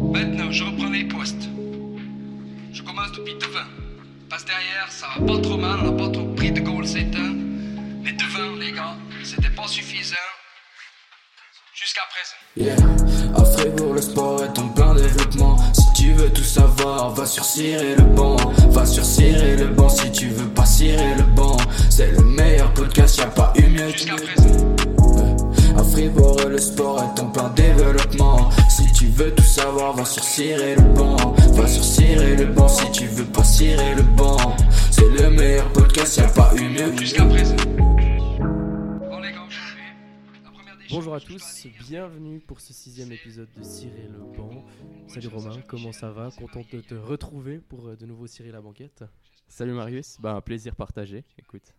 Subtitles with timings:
[0.00, 1.48] Maintenant, je reprends les postes.
[2.72, 3.68] Je commence depuis devant.
[4.28, 7.14] Passe derrière, ça va pas trop mal, on n'a pas trop pris de goal c'est
[7.14, 7.34] un.
[8.02, 10.16] Mais devant, les gars, c'était pas suffisant.
[11.74, 12.36] Jusqu'à présent.
[12.56, 12.76] Yeah,
[13.36, 15.56] à Fribourg, le sport est en plein développement.
[15.72, 18.36] Si tu veux tout savoir, va sur Cirer le banc.
[18.70, 21.56] Va sur Cirer le banc si tu veux pas cirer le banc.
[21.88, 23.90] C'est le meilleur podcast, y'a pas eu mieux.
[23.90, 24.76] Jusqu'à présent.
[25.76, 28.50] À Fribourg, le sport est en plein développement.
[28.68, 31.16] Si tu veux tout savoir, va sur Cirer le banc.
[31.54, 34.36] Va sur Cirer le banc si tu veux pas cirer le banc.
[34.90, 36.94] C'est le meilleur podcast, y'a pas eu mieux.
[36.98, 37.56] Jusqu'à présent.
[37.56, 39.88] Bon, les gars, aujourd'hui,
[40.44, 44.66] la première des Bonjour à tous, bienvenue pour ce sixième épisode de Cirer le banc.
[45.06, 46.30] Salut Romain, comment ça va?
[46.32, 49.02] Content de te retrouver pour euh, de nouveau cirer la banquette.
[49.48, 51.24] Salut Marius, bah, un plaisir partagé.
[51.38, 51.74] Écoute,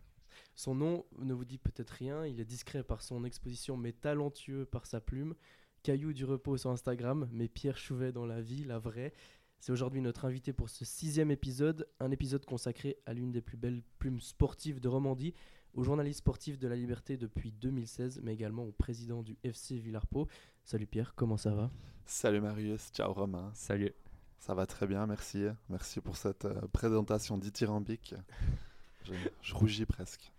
[0.56, 4.66] Son nom ne vous dit peut-être rien, il est discret par son exposition mais talentueux
[4.66, 5.36] par sa plume.
[5.84, 9.14] Caillou du repos sur Instagram, mais Pierre Chouvet dans la vie, la vraie.
[9.60, 13.58] C'est aujourd'hui notre invité pour ce sixième épisode, un épisode consacré à l'une des plus
[13.58, 15.34] belles plumes sportives de Romandie,
[15.74, 20.28] au journaliste sportif de la Liberté depuis 2016, mais également au président du FC Villarpeau.
[20.66, 21.72] Salut Pierre, comment ça va?
[22.06, 23.52] Salut Marius, ciao Romain.
[23.56, 23.94] salut.
[24.38, 25.46] Ça va très bien, merci.
[25.70, 28.14] Merci pour cette euh, présentation dithyrambique.
[29.06, 30.32] Je, je rougis presque.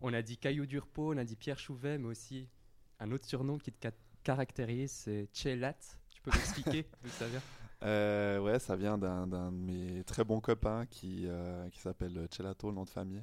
[0.00, 2.48] On a dit Caillou du repos, on a dit Pierre Chouvet, mais aussi
[2.98, 3.78] un autre surnom qui te
[4.26, 5.74] caractérise, c'est Chelat.
[6.10, 7.42] Tu peux m'expliquer d'où ça vient
[7.84, 12.68] Euh, ouais, ça vient d'un de mes très bons copains qui, euh, qui s'appelle Celato,
[12.70, 13.22] le nom de famille.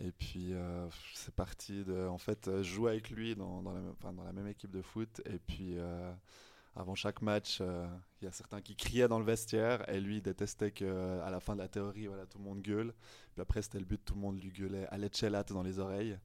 [0.00, 2.08] Et puis euh, c'est parti de.
[2.08, 4.48] En fait, euh, je jouais avec lui dans, dans la, même- enfin, dans la même
[4.48, 5.20] équipe de foot.
[5.26, 5.76] Et puis
[6.76, 7.86] avant chaque match, euh,
[8.20, 9.88] il y a certains qui criaient dans le vestiaire.
[9.88, 12.92] Et lui, il détestait qu'à la fin de la théorie, voilà, tout le monde gueule.
[13.34, 16.18] Puis après, c'était le but, tout le monde lui gueulait allez Chelat dans les oreilles.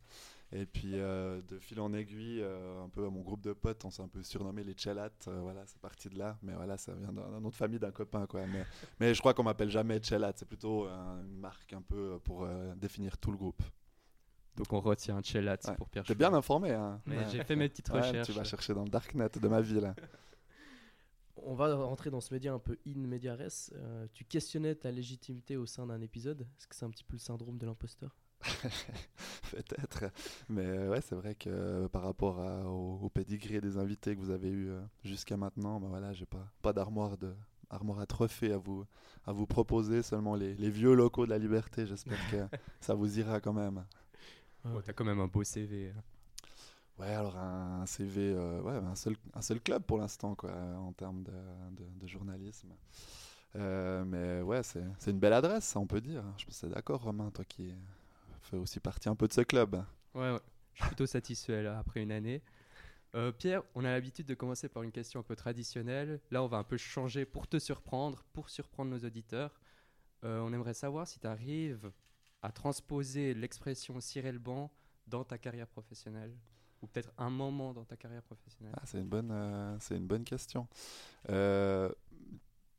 [0.51, 3.85] Et puis euh, de fil en aiguille, euh, un peu à mon groupe de potes,
[3.85, 5.11] on s'est un peu surnommé les Chelat.
[5.27, 6.39] Euh, voilà, c'est parti de là.
[6.41, 8.25] Mais voilà, ça vient d'un autre famille, d'un copain.
[8.25, 8.47] Quoi.
[8.47, 8.65] Mais,
[8.99, 10.33] mais je crois qu'on m'appelle jamais Chelat.
[10.35, 13.61] C'est plutôt euh, une marque un peu pour euh, définir tout le groupe.
[14.55, 15.75] Donc on retient Chelat Ouais.
[15.75, 17.25] pour Pierre T'es bien informé, hein Ouais.
[17.31, 18.25] j'ai fait mes petites Ouais, recherches.
[18.27, 19.93] Tu vas chercher dans le darknet de ma vie, là.
[21.41, 23.71] On va rentrer dans ce média un peu in media res.
[23.75, 26.41] Euh, tu questionnais ta légitimité au sein d'un épisode.
[26.57, 28.17] Est-ce que c'est un petit peu le syndrome de l'imposteur?
[29.51, 30.05] Peut-être.
[30.49, 34.15] Mais euh, ouais, c'est vrai que euh, par rapport à- au, au pédigré des invités
[34.15, 37.33] que vous avez eu euh, jusqu'à maintenant, bah voilà, j'ai pas, pas d'armoire de
[37.69, 38.85] armoire à trophées à vous,
[39.27, 41.85] à vous proposer, seulement les, les vieux locaux de la liberté.
[41.85, 42.37] J'espère que
[42.81, 43.83] ça vous ira quand même.
[44.65, 45.89] Oh, T'as quand même un beau CV.
[45.95, 46.01] hein.
[46.99, 50.91] Ouais, alors un, CV, euh, ouais, un seul, un seul club pour l'instant, quoi, en
[50.93, 52.69] termes de, de- de journalisme.
[53.55, 56.23] Euh, mais ouais, c'est c'est une belle adresse, ça, on peut dire.
[56.37, 57.73] Je pense que c'est d'accord, Romain, toi qui
[58.49, 59.83] fais aussi partie un peu de ce club.
[60.13, 60.39] Ouais, ouais.
[60.73, 62.41] Je suis plutôt satisfait là, après une année.
[63.15, 66.19] Euh, Pierre, on a l'habitude de commencer par une question un peu traditionnelle.
[66.31, 69.59] Là, on va un peu changer pour te surprendre, pour surprendre nos auditeurs.
[70.23, 71.91] Euh, on aimerait savoir si tu arrives
[72.41, 74.71] à transposer l'expression cirer le banc
[75.07, 76.35] dans ta carrière professionnelle.
[76.81, 78.73] Ou peut-être un moment dans ta carrière professionnelle.
[78.77, 80.67] Ah, c'est une bonne, euh, c'est une bonne question.
[81.29, 81.91] Euh,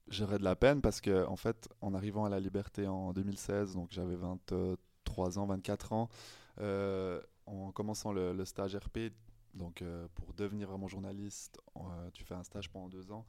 [0.08, 3.74] J'aurais de la peine parce que, en fait, en arrivant à la Liberté en 2016,
[3.74, 4.76] donc j'avais 23
[5.18, 6.08] ans, 24 ans,
[6.60, 9.12] euh, en commençant le, stage RP,
[9.54, 11.80] donc euh, pour devenir vraiment journaliste, euh,
[12.12, 13.26] tu fais un stage pendant deux ans.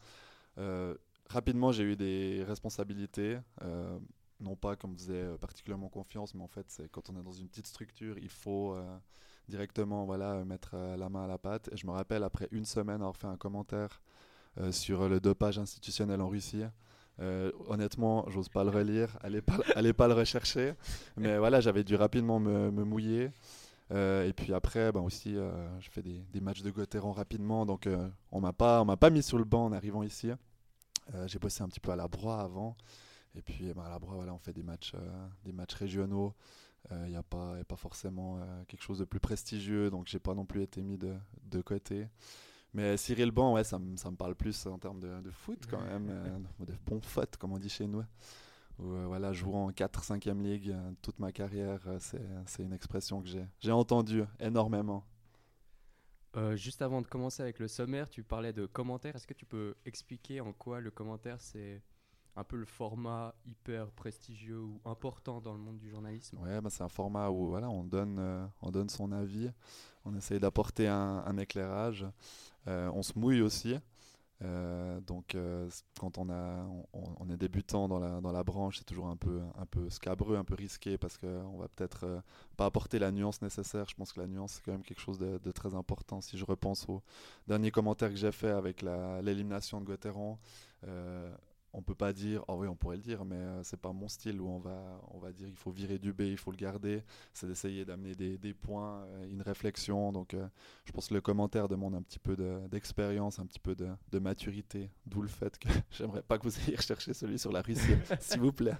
[1.30, 3.38] Rapidement, j'ai eu des responsabilités.
[4.42, 7.32] non pas comme faisait euh, particulièrement confiance, mais en fait, c'est quand on est dans
[7.32, 8.76] une petite structure, il faut
[9.48, 11.70] directement voilà, mettre la main à la pâte.
[11.74, 14.02] Je me rappelle, après une semaine, avoir fait un commentaire
[14.72, 16.64] sur le dopage institutionnel en Russie.
[17.20, 20.74] Euh, honnêtement, j'ose pas le relire, allez pas, allez pas le rechercher.
[21.18, 23.32] Mais voilà, j'avais dû rapidement me, mouiller.
[23.92, 25.52] Euh, et puis après, ben aussi, euh,
[25.82, 27.66] je fais des, matchs de Gauthieron rapidement.
[27.66, 27.88] Donc,
[28.32, 30.32] on m'a pas, m'a pas mis sur le banc en arrivant ici.
[31.26, 32.78] J'ai bossé un petit peu à la Broye avant.
[33.36, 34.94] Et puis, ben, à la Broye, voilà, on fait des matchs,
[35.44, 36.34] des matchs régionaux.
[36.90, 39.90] Il n'y a, pas- a pas forcément quelque chose de plus prestigieux.
[39.90, 42.08] Donc, j'ai pas non plus été mis de côté.
[42.74, 45.60] Mais Cyril Ban, ouais, ça, me- ça me parle plus en termes de, de foot
[45.70, 48.04] quand même, euh, de bon foot comme on dit chez nous.
[48.80, 52.00] Où, euh, voilà, jouant en 4-5e ligue euh, toute ma carrière, euh,
[52.46, 53.30] c'est une expression que
[53.60, 55.06] j'ai entendue énormément.
[56.38, 59.16] Euh, juste avant de commencer avec le sommaire, tu parlais de commentaires.
[59.16, 61.82] Est-ce que tu peux expliquer en quoi le commentaire, c'est
[62.38, 66.40] un peu le format hyper prestigieux ou important dans le monde du journalisme?
[66.40, 69.52] Ouais, bah, c'est un format où voilà, on, donne, euh, on donne son avis,
[70.06, 72.06] on essaye d'apporter un, un éclairage,
[72.68, 73.78] on se mouille aussi.
[74.44, 75.70] Euh, donc, euh,
[76.00, 79.42] quand on, a, on, est débutant dans la, branche, c'est toujours un peu,
[79.90, 82.22] scabreux, un peu risqué parce qu'on va peut-être euh,
[82.58, 83.88] pas apporter la nuance nécessaire.
[83.88, 86.22] Je pense que la nuance, c'est quand même quelque chose de, très important.
[86.22, 87.04] Si je repense au
[87.48, 89.98] dernier commentaire que j'ai fait avec l'élimination de
[90.88, 91.36] euh,
[91.74, 94.08] on peut pas dire, oh oui, on pourrait le dire, mais euh, c'est pas mon
[94.08, 96.58] style où on va, on va dire il faut virer du B, il faut le
[96.58, 97.04] garder.
[97.34, 100.12] C'est d'essayer d'amener des, des points, euh, une réflexion.
[100.12, 100.48] Donc, euh,
[100.86, 103.88] je pense que le commentaire demande un petit peu de- d'expérience, un petit peu de,
[104.12, 104.90] de maturité.
[105.06, 108.42] D'où le fait que j'aimerais pas que vous ayez recherché celui sur la Russie, s'il
[108.42, 108.78] vous plaît.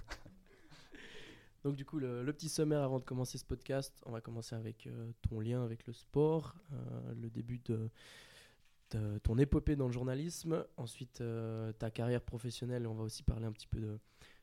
[1.64, 4.56] Donc du coup, le, le petit sommaire avant de commencer ce podcast, on va commencer
[4.56, 7.88] avec euh, ton lien avec le sport, euh, le début de
[9.22, 13.52] ton épopée dans le journalisme, ensuite euh, ta carrière professionnelle, on va aussi parler un
[13.52, 13.98] petit peu de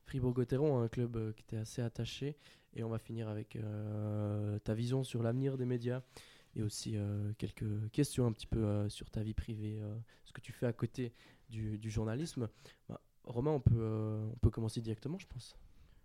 [0.06, 2.38] Fribourg-Gotteron, un club euh, qui était assez attaché,
[2.74, 6.02] et on va finir avec euh, ta vision sur l'avenir des médias
[6.56, 10.34] et aussi euh, quelques questions un petit peu euh, sur ta vie privée, euh, ce
[10.34, 11.14] que tu fais à côté
[11.50, 12.50] du, du journalisme.
[12.88, 15.56] Bah, Romain, on peut, euh, on peut commencer directement, je pense.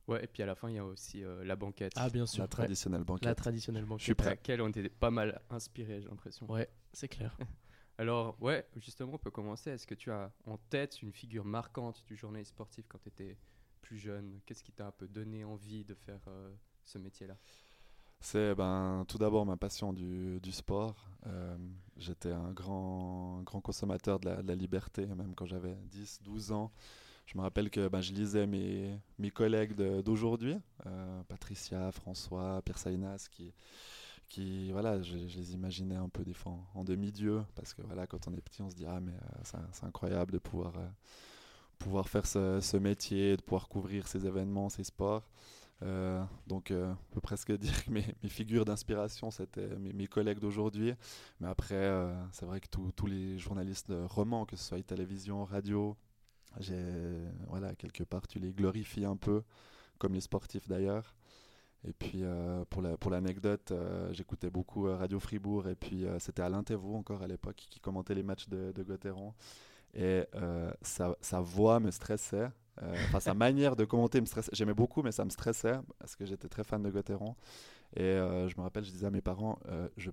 [0.06, 1.94] Ouais, et puis à la fin, il y a aussi euh, la banquette.
[1.96, 3.24] Ah bien sûr, La traditionnelle banquette.
[3.24, 4.00] la traditionnelle banquette.
[4.00, 4.26] Je suis prêt.
[4.26, 6.50] à laquelle on était pas mal inspiré, j'ai l'impression.
[6.50, 7.34] Ouais, c'est clair.
[7.96, 9.70] Alors, ouais, justement, on peut commencer.
[9.70, 13.36] Est-ce que tu as en tête une figure marquante du journalisme sportif quand tu étais
[13.82, 14.40] plus jeune?
[14.46, 16.52] Qu'est-ce qui t'a un peu donné envie de faire euh,
[16.84, 17.36] ce métier-là?
[18.20, 21.08] C'est ben, tout d'abord ma passion du, du sport.
[21.26, 21.56] Euh,
[21.96, 26.72] J'étais un grand, grand consommateur de la, liberté, même quand j'avais 10, 12 ans.
[27.26, 30.56] Je me rappelle que ben, je lisais mes, mes collègues d'aujourd'hui,
[30.86, 33.54] euh, Patricia, François, Pierre Salinas, qui,
[34.28, 38.28] qui voilà, je, les imaginais un peu des fois en, demi-dieu, parce que voilà, quand
[38.28, 40.88] on est petit, on se dit ah mais euh, c'est incroyable de pouvoir, euh,
[41.78, 45.28] pouvoir faire ce, métier, de pouvoir couvrir ces événements, ces sports.
[45.82, 50.94] Euh, donc, on peut presque dire que mes, figures d'inspiration, c'était mes, mes collègues d'aujourd'hui.
[51.40, 51.90] Mais après,
[52.32, 55.96] c'est vrai que tous- les journalistes romans, que ce soit télévision, radio,
[57.48, 59.42] voilà, quelque part, tu les glorifies un peu,
[59.98, 61.14] comme les sportifs d'ailleurs.
[61.86, 66.06] Et puis, euh, pour, la, pour l'anecdote, euh, j'écoutais beaucoup euh, Radio Fribourg, et puis
[66.18, 69.34] c'était Alain Thévaux encore à l'époque qui commentait les matchs de, de Gauthieron.
[69.96, 70.24] Et
[70.82, 72.50] sa, sa voix me stressait.
[72.82, 74.50] Enfin, sa manière de commenter me stressait.
[74.52, 77.36] J'aimais beaucoup, mais ça me stressait parce que j'étais très fan de Gauthieron.
[77.94, 79.60] Et je me rappelle, je disais à mes parents,
[79.96, 80.10] je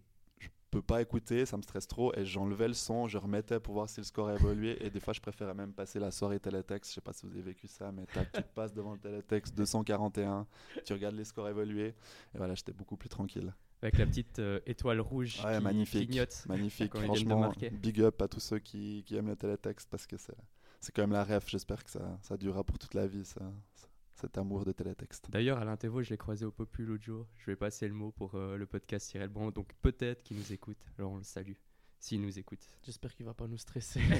[0.71, 2.13] peux pas écouter, ça me stresse trop.
[2.15, 4.83] Et j'enlevais le son, je remettais pour voir si le score a évolué.
[4.83, 6.91] Et des fois, je préférais même passer la soirée télétexte.
[6.91, 8.99] Je sais pas si vous avez vécu ça, mais tac, tu te passes devant le
[8.99, 10.47] télétexte 241,
[10.85, 11.87] tu regardes les scores évoluer.
[12.33, 13.53] Et voilà, j'étais beaucoup plus tranquille.
[13.83, 16.07] Avec la petite euh, étoile rouge Ouais, qui magnifique.
[16.09, 16.43] clignote.
[16.47, 20.35] Magnifique, franchement, big up à tous ceux qui, qui aiment le télétexte parce que c'est,
[20.79, 21.49] c'est quand même la ref.
[21.49, 23.41] J'espère que ça, ça durera pour toute la vie, ça,
[23.75, 23.87] ça-
[24.21, 25.31] cet amour de télétexte.
[25.31, 27.27] D'ailleurs, Alain Thévaux, je l'ai croisé au Popul l'autre jour.
[27.37, 29.53] Je vais passer le mot pour euh, le podcast Cyril Brand.
[29.53, 30.77] Donc peut-être qu'il nous écoute.
[30.97, 31.55] Alors on le salue,
[31.99, 32.59] s'il nous écoute.
[32.83, 34.01] J'espère qu'il va pas nous stresser.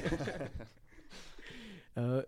[1.98, 2.22] Euh,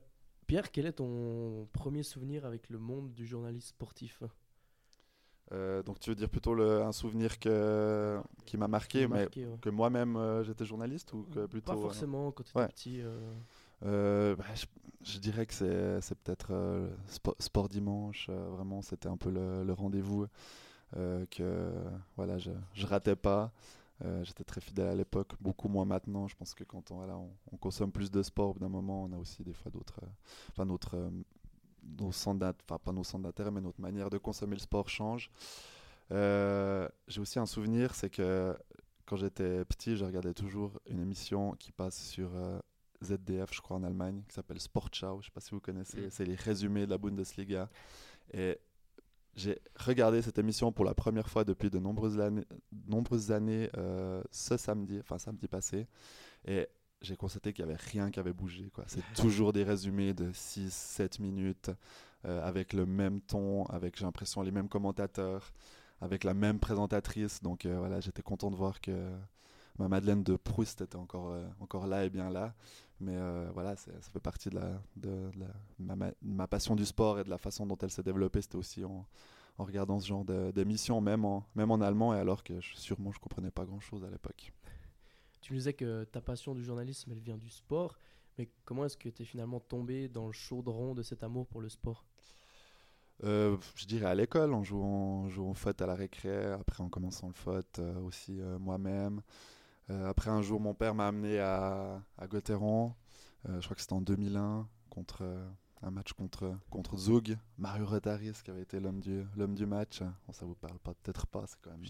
[0.46, 4.22] Pierre, quel est ton premier souvenir avec le monde du journalisme sportif?
[5.52, 9.58] Euh, donc tu veux dire plutôt le, un souvenir que, qui m'a marqué, mais ouais.
[9.60, 12.68] que moi-même euh, j'étais journaliste ou que plutôt Pas euh, forcément quand tu étais ouais.
[12.68, 13.02] petit.
[13.84, 14.44] Euh, bah,
[15.02, 18.26] je, dirais que c'est, peut-être euh, Spo- Sport Dimanche.
[18.30, 20.26] euh, vraiment, c'était un peu le, rendez-vous
[21.30, 21.72] que
[22.16, 23.52] voilà, je, je ratais pas.
[24.22, 26.28] J'étais très fidèle à l'époque, beaucoup moins maintenant.
[26.28, 28.68] Je pense que quand on, voilà, on, on consomme plus de sport, au bout d'un
[28.68, 30.00] moment, on a aussi des fois d'autres,
[30.50, 31.10] enfin notre,
[31.98, 35.30] nos centres enfin pas nos centres d'intérêt, mais notre manière de consommer le sport change.
[36.10, 38.56] J'ai aussi un souvenir, c'est que
[39.06, 42.30] quand j'étais petit, je regardais toujours une émission qui passe sur
[43.04, 45.14] ZDF, je crois, en Allemagne, qui s'appelle Sportschau.
[45.14, 46.00] Je ne sais pas si vous connaissez.
[46.00, 46.10] Mm.
[46.10, 47.68] C'est les résumés de la Bundesliga.
[48.32, 48.58] Et
[49.36, 52.44] j'ai regardé cette émission pour la première fois depuis de nombreuses années,
[52.86, 55.86] nombreuses années euh, ce samedi, enfin samedi passé.
[56.46, 56.68] Et
[57.00, 58.70] j'ai constaté qu'il n'y avait rien qui avait bougé.
[58.86, 61.70] C'est toujours des résumés de 6-7 minutes,
[62.24, 65.52] euh, avec le même ton, avec, j'ai l'impression, les mêmes commentateurs,
[66.00, 67.42] avec la même présentatrice.
[67.42, 69.10] Donc euh, voilà, j'étais content de voir que
[69.78, 72.54] ma Madeleine de Proust était encore, euh, encore là et bien là.
[73.00, 77.18] Mais euh, voilà, ça fait partie de, la, de, de la- ma, passion du sport
[77.18, 78.40] et de la façon dont elle s'est développée.
[78.40, 79.06] C'était aussi en,
[79.58, 83.12] en regardant ce genre d'émissions, même en, même en allemand, et alors que je, sûrement
[83.12, 84.52] je comprenais pas grand-chose à l'époque.
[85.40, 87.98] Tu nous disais que ta passion du journalisme, elle vient du sport.
[88.38, 91.60] Mais comment est-ce que tu es finalement tombé dans le chaudron de cet amour pour
[91.60, 92.04] le sport?
[93.22, 96.82] Euh, je dirais à l'école, en jouant, en jouant au foot à la récré, après
[96.82, 99.20] en commençant le foot euh, aussi euh, moi-même.
[99.90, 102.94] Euh, après un jour, mon père m'a amené à, à Gauthieron,
[103.46, 105.46] Euh, je crois que c'était en 2001, contre, euh,
[105.82, 110.00] un match contre, contre Zug, Mario Retaris qui avait été l'homme du, l'homme du match.
[110.00, 111.84] Bon, ça vous parle pas, peut-être pas, c'est quand même,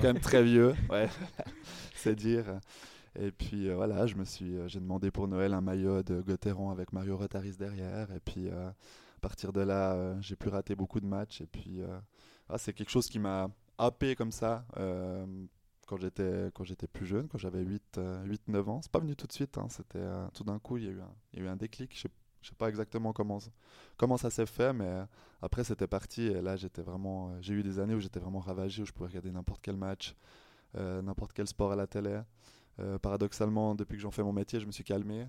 [0.00, 1.10] quand très vieux, ouais,
[1.94, 2.58] c'est dire.
[3.16, 6.20] Et puis euh, voilà, je me suis, euh, j'ai demandé pour Noël un maillot de
[6.20, 8.10] Gauthieron avec Mario Rotaris derrière.
[8.12, 11.40] Et puis euh, à partir de là, j'ai pu rater beaucoup de matchs.
[11.40, 11.80] Et puis
[12.48, 13.48] ah, c'est quelque chose qui m'a
[13.78, 14.66] happé comme ça
[15.86, 18.00] quand j'étais quand j'étais plus jeune, quand j'avais 8
[18.48, 18.80] 9 ans.
[18.82, 19.58] C'est pas venu tout de suite.
[19.58, 21.48] hein, C'était euh, tout d'un coup, il y a eu un, il y a eu
[21.48, 21.94] un déclic.
[21.94, 22.08] Je sais,
[22.42, 23.38] je sais pas exactement comment
[23.96, 25.04] comment ça s'est fait, mais euh,
[25.42, 26.22] après c'était parti.
[26.22, 28.92] Et là, j'étais vraiment, euh, j'ai eu des années où j'étais vraiment ravagé, où je
[28.92, 30.14] pouvais regarder n'importe quel match,
[30.74, 32.20] n'importe quel sport à la télé.
[33.02, 35.28] Paradoxalement, depuis que j'en fais mon métier, je me suis calmé.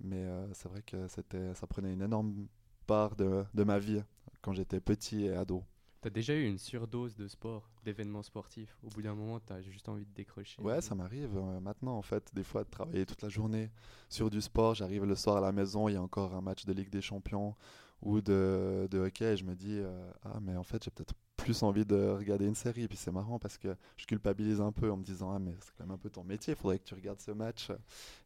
[0.00, 2.46] Mais c'est vrai que ça prenait une énorme
[2.86, 4.02] part de, de ma vie
[4.42, 5.64] quand j'étais petit et ado.
[6.02, 9.88] T'as déjà eu une surdose de sport, d'événements sportifs Au bout d'un moment, t'as juste
[9.88, 13.22] envie de décrocher Ouais, ça m'arrive euh, maintenant en fait, des fois de travailler toute
[13.22, 13.70] la journée
[14.08, 14.74] sur du sport.
[14.74, 17.02] J'arrive le soir à la maison, il y a encore un match de Ligue des
[17.02, 17.54] Champions
[18.02, 21.14] ou de, de hockey et je me dis euh, ah mais en fait j'ai peut-être
[21.36, 22.82] plus envie de regarder une série.
[22.82, 25.54] Et puis c'est marrant parce que je culpabilise un peu en me disant ah mais
[25.60, 27.70] c'est quand même un peu ton métier, il faudrait que tu regardes ce match.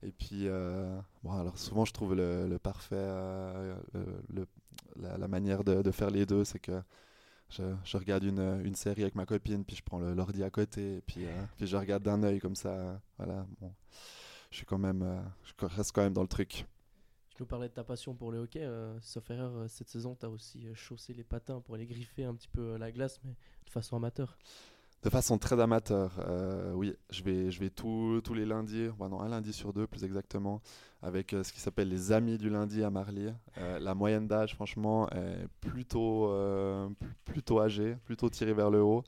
[0.02, 2.96] Et puis euh, bon alors souvent je trouve le, parfait,
[4.30, 4.46] le-
[4.96, 6.80] la, manière de faire les deux, c'est que
[7.50, 10.50] je, je regarde une, une série avec ma copine, puis je prends le- l'ordi à
[10.50, 12.70] côté, et puis, euh, puis je regarde d'un œil comme ça.
[12.70, 13.72] euh, voilà, bon.
[14.50, 16.66] Je suis quand même, euh, je reste quand même dans le truc.
[17.34, 18.62] Tu nous parlais de ta passion pour le hockey.
[18.62, 22.34] euh, sauf erreur, cette saison, tu as aussi chaussé les patins pour aller griffer un
[22.34, 23.32] petit peu la glace, mais
[23.66, 24.38] de façon amateur.
[25.06, 29.28] De façon très amateur, euh, oui, je vais, je vais tous les lundis, non, un
[29.28, 30.60] lundi sur deux plus exactement,
[31.00, 33.28] avec euh, ce qui s'appelle les Amis du lundi à Marly.
[33.58, 36.34] Euh, la moyenne d'âge, franchement, est plutôt,
[36.98, 39.04] pl- plutôt âgée, plutôt tirée vers le haut.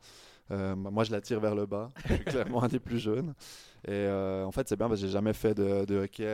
[0.51, 1.89] Moi, je la tire vers le bas.
[2.07, 3.35] Je suis clairement un des plus jeunes.
[3.85, 6.27] Et en fait, c'est bien parce que j'ai jamais fait de, hockey.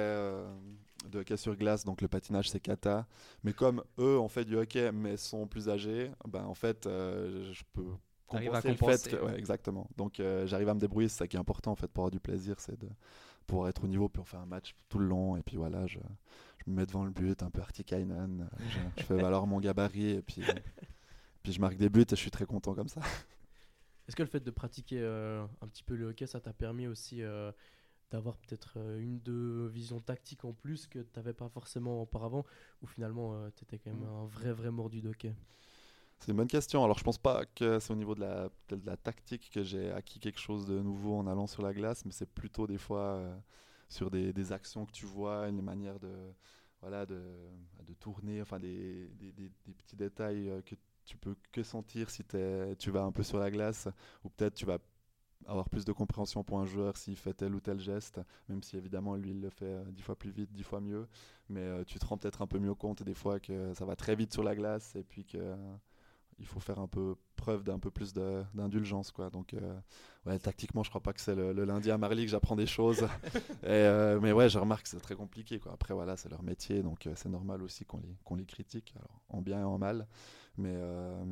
[1.10, 3.06] de hockey sur glace, donc le patinage c'est kata.
[3.42, 7.62] Mais comme eux ont fait du hockey mais sont plus âgés, ben en fait je
[7.72, 7.86] peux
[8.34, 9.32] T'arrives à compenser le compenser, fait que- ouais.
[9.32, 9.88] ouais, exactement.
[9.96, 12.10] Donc euh, j'arrive à me débrouiller, c'est ça qui est important en fait pour avoir
[12.10, 12.88] du plaisir, c'est de
[13.46, 15.86] pouvoir être au niveau puis on fait un match tout le long et puis voilà,
[15.86, 15.98] je,
[16.64, 19.60] je me mets devant le but un peu Artikainen, euh, je, je fais valoir mon
[19.60, 20.54] gabarit et puis euh,
[21.42, 23.00] puis je marque des buts et je suis très content comme ça.
[24.08, 26.86] Est-ce que le fait de pratiquer euh, un petit peu le hockey, ça t'a permis
[26.86, 27.52] aussi euh,
[28.10, 32.44] d'avoir peut-être euh, une, deux visions tactiques en plus que tu n'avais pas forcément auparavant,
[32.82, 34.08] ou finalement tu étais quand même Mm.
[34.08, 35.34] un vrai, vrai mordu de hockey
[36.24, 36.82] C'est une bonne question.
[36.82, 40.40] Alors, je pense pas que c'est au niveau de la, tactique que j'ai acquis quelque
[40.40, 43.36] chose de nouveau en allant sur la glace, mais c'est plutôt des fois euh,
[43.90, 46.32] sur des, actions que tu vois, une manière de,
[46.80, 47.20] voilà, de,
[47.86, 52.90] de tourner, enfin des, des- petits détails euh, que tu peux que sentir si tu
[52.90, 53.88] vas un peu sur la glace,
[54.24, 54.78] ou peut-être tu vas
[55.44, 58.78] avoir plus de compréhension pour un joueur s'il fait tel ou tel geste, même si
[58.78, 61.06] évidemment lui il le fait euh, dix fois plus vite, dix fois mieux,
[61.50, 64.16] mais tu te rends peut-être un peu mieux compte des fois que ça va très
[64.16, 65.54] vite sur la glace et puis que
[66.38, 68.12] il faut faire un peu preuve d'un peu plus
[68.54, 69.30] d'indulgence quoi.
[69.30, 69.78] Donc euh,
[70.26, 72.66] ouais tactiquement je crois pas que c'est le, le lundi à Marly que j'apprends des
[72.66, 73.02] choses.
[73.62, 75.72] Et, euh, mais ouais je remarque que c'est très compliqué quoi.
[75.72, 78.92] Après voilà c'est leur métier donc euh, c'est normal aussi qu'on les qu'on les critique
[78.96, 80.06] alors, en bien et en mal.
[80.56, 81.24] Mais euh,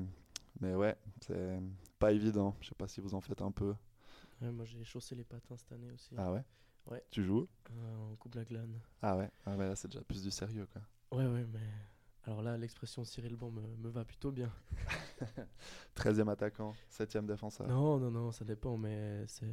[0.61, 1.59] mais ouais c'est
[1.99, 2.56] pas évident.
[2.61, 3.75] Je sais pas si vous en faites un peu.
[4.40, 6.42] Ouais, Moi j'ai chaussé les patins cette année aussi, ah ouais?
[6.90, 7.02] Ouais.
[7.12, 7.47] tu joues?
[7.71, 8.80] Euh, en Coupe la Glane.
[9.02, 9.30] ah ouais?
[9.47, 10.82] Ah ouais là c'est déjà plus du sérieux quoi.
[11.16, 11.61] Ouais, ouais, mais
[12.25, 14.50] alors là, l'expression cirer le banc me, me va plutôt bien.
[15.97, 19.47] 13e attaquant 7e défenseur Non, non, non, ça dépend, mais c'est.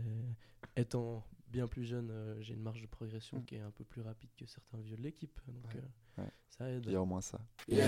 [0.75, 3.45] Étant bien plus jeune, euh, j'ai une marge de progression Mm.
[3.45, 5.39] qui est un peu plus rapide que certains vieux de l'équipe.
[5.47, 5.81] Donc Ouais,
[6.19, 6.29] euh, ouais.
[6.47, 6.83] ça aide.
[6.85, 7.87] il y a au moins ça Yeah.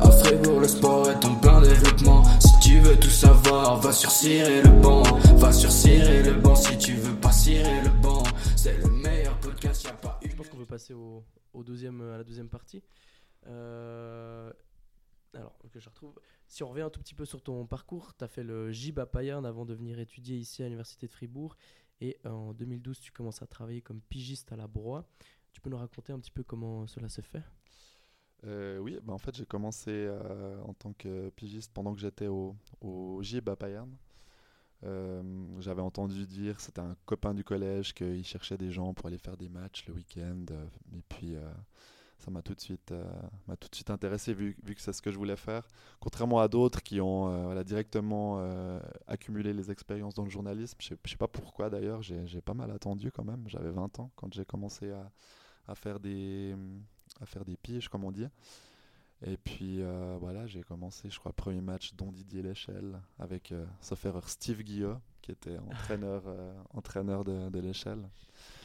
[0.00, 2.24] À Fribourg, le sport est en plein développement.
[2.40, 5.02] Si tu veux tout savoir, va sur cirer le banc.
[5.36, 8.22] Va sur cirer le banc si tu veux pas cirer le banc.
[8.56, 10.34] C'est le meilleur podcast, y a pas Je une.
[10.36, 12.82] pense qu'on peut passer au, au deuxième, à la deuxième partie.
[13.46, 14.52] Euh,
[15.34, 16.14] alors, que je retrouve.
[16.46, 18.98] Si on revient un tout petit peu sur ton parcours, tu as fait le GIB
[19.00, 21.56] à Payerne avant de venir étudier ici à l'Université de Fribourg.
[22.00, 25.04] Et euh, en 2012, tu commences à travailler comme pigiste à la Broye.
[25.52, 27.42] Tu peux nous raconter un petit peu comment cela s'est fait?
[28.44, 30.06] Euh, oui, bah en fait j'ai commencé
[30.66, 33.96] en tant que pigiste pendant que j'étais au, au GIB à Payerne.
[34.84, 35.22] Euh,
[35.60, 39.36] J'avais entendu dire, c'était un copain du collège, qu'il cherchait des gens pour aller faire
[39.36, 40.44] des matchs le week-end.
[40.94, 41.36] et puis
[42.24, 43.04] ça m'a tout de suite, euh,
[43.46, 45.68] m'a tout de suite intéressé vu, vu que c'est ce que je voulais faire.
[46.00, 50.78] Contrairement à d'autres qui ont euh, voilà, directement euh, accumulé les expériences dans le journalisme.
[50.80, 53.44] Je je sais pas pourquoi d'ailleurs, j'ai pas mal attendu quand même.
[53.48, 55.10] J'avais 20 ans quand j'ai commencé à,
[55.68, 56.56] à faire des
[57.20, 58.26] à faire des piges comme on dit.
[59.26, 59.82] Et puis
[60.20, 64.62] voilà, j'ai commencé, je crois, premier match dont Didier Léchelle avec, euh, sauf erreur, Steve
[64.62, 68.06] Guillot, qui était entraîneur, euh, entraîneur de, de l'échelle.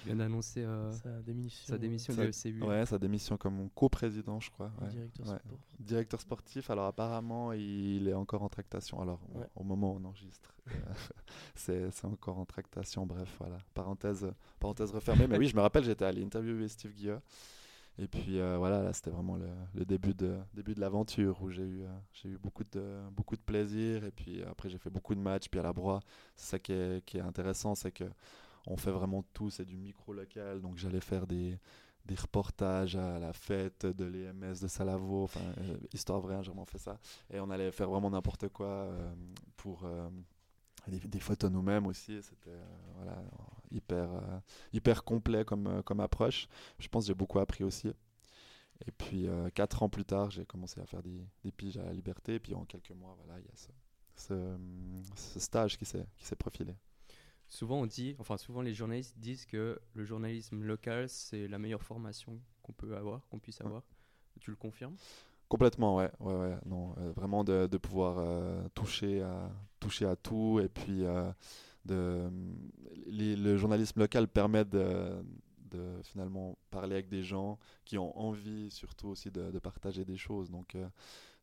[0.03, 1.67] Il vient d'annoncer euh, Sa démission.
[1.73, 2.61] sa démission du FCU.
[2.63, 4.69] Ouais, sa démission comme co-président, je crois.
[4.81, 4.89] ouais.
[4.89, 5.37] Directeur Ouais.
[5.39, 5.57] sport.
[5.79, 9.01] Directeur sportif, alors apparemment il est encore en tractation.
[9.01, 9.47] Alors au- Ouais.
[9.55, 10.71] au moment où on enregistre, euh,
[11.55, 13.05] c'est c'est encore en tractation.
[13.05, 13.57] Bref, voilà.
[13.73, 15.27] Parenthèse, parenthèse refermée.
[15.27, 17.19] Mais oui, je me rappelle, j'étais allé interviewer Steve Guilleux.
[18.01, 21.63] Et puis euh, voilà, là, c'était vraiment le, début de, début de l'aventure où j'ai
[21.63, 24.05] eu, euh, j'ai eu beaucoup, de, beaucoup de plaisir.
[24.05, 25.49] Et puis après, j'ai fait beaucoup de matchs.
[25.49, 25.99] Puis à la broie,
[26.33, 28.05] c'est ça qui est, qui est intéressant, c'est que
[28.67, 29.49] on fait vraiment tout.
[29.49, 30.61] C'est du micro local.
[30.61, 31.59] Donc j'allais faire des,
[32.05, 36.51] des reportages à la fête de l'EMS de Salavo, enfin, euh, histoire vraie, hein, j'ai
[36.51, 36.99] vraiment fait ça.
[37.29, 39.13] Et on allait faire vraiment n'importe quoi euh,
[39.57, 39.85] pour
[40.87, 42.21] des, des photos nous-mêmes aussi.
[42.23, 42.57] C'était
[42.95, 43.21] voilà,
[43.71, 44.39] hyper, euh,
[44.73, 46.47] hyper complet comme, euh, comme approche.
[46.79, 47.89] Je pense que j'ai beaucoup appris aussi.
[48.87, 51.83] Et puis, euh, quatre ans plus tard, j'ai commencé à faire des, des piges à
[51.83, 52.35] la liberté.
[52.35, 53.69] Et puis, en quelques mois, voilà, il y a ce,
[54.15, 54.57] ce,
[55.15, 56.75] ce stage qui s'est profilé.
[57.51, 61.81] Souvent on dit, enfin souvent les journalistes disent que le journalisme local c'est la meilleure
[61.81, 63.81] formation qu'on peut avoir, qu'on puisse avoir.
[64.39, 64.95] Tu le confirmes?
[65.47, 70.15] Complètement, ouais, ouais, ouais, non, euh, vraiment de, de pouvoir euh, toucher à toucher à
[70.15, 71.31] tout et puis euh,
[71.89, 75.21] le journalisme local permet de,
[76.03, 80.49] finalement parler avec des gens qui ont envie surtout aussi de, partager des choses.
[80.49, 80.87] Donc euh,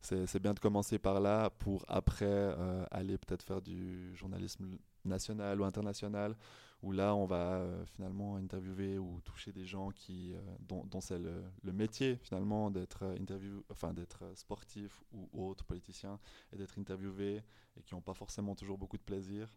[0.01, 5.61] c'est bien de commencer par là pour après euh, aller peut-être faire du journalisme national
[5.61, 6.35] ou international
[6.83, 11.71] où là on va euh, finalement interviewer ou toucher des gens qui dont, c'est le,
[11.71, 16.19] métier finalement d'être interview enfin d'être sportif ou autre politicien
[16.51, 17.41] et d'être interviewé
[17.77, 19.47] et qui n'ont pas forcément toujours beaucoup de plaisir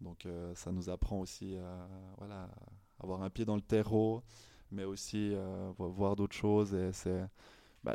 [0.00, 1.88] donc euh, ça nous apprend aussi à
[2.18, 4.22] voilà à avoir un pied dans le terreau
[4.72, 7.24] mais aussi euh, vo- voir d'autres choses et c'est
[7.84, 7.94] bah,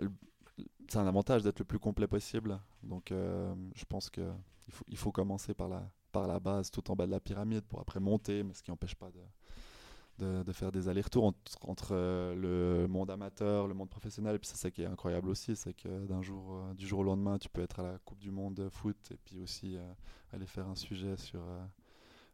[0.96, 4.22] un avantage d'être le plus complet possible donc euh, je pense que
[4.68, 7.20] il faut, il faut commencer par la par la base tout en bas de la
[7.20, 9.20] pyramide pour après monter mais ce qui n'empêche pas de
[10.20, 14.36] de, faire des allers-retours entre, entre, euh, le monde amateur, le monde professionnel.
[14.36, 17.00] Et puis c'est ça qui est incroyable aussi, c'est que d'un jour, euh, du jour
[17.00, 19.76] au lendemain, tu peux être à la Coupe du Monde de foot et puis aussi
[19.76, 19.94] euh,
[20.32, 21.66] aller faire un sujet sur euh,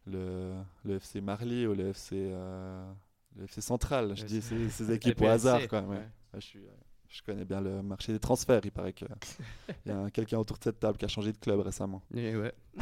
[0.07, 0.55] le,
[0.85, 2.91] le FC Marly ou le FC, euh,
[3.35, 4.15] le FC Central.
[4.15, 5.67] Je dis ces, ces équipes au hasard.
[5.67, 6.07] Quoi, ouais.
[6.35, 6.71] je, suis, euh,
[7.07, 8.61] je connais bien le marché des transferts.
[8.63, 9.07] Il paraît qu'il
[9.85, 12.01] y a un- quelqu'un autour de cette table qui a changé de club récemment.
[12.13, 12.53] Et ouais.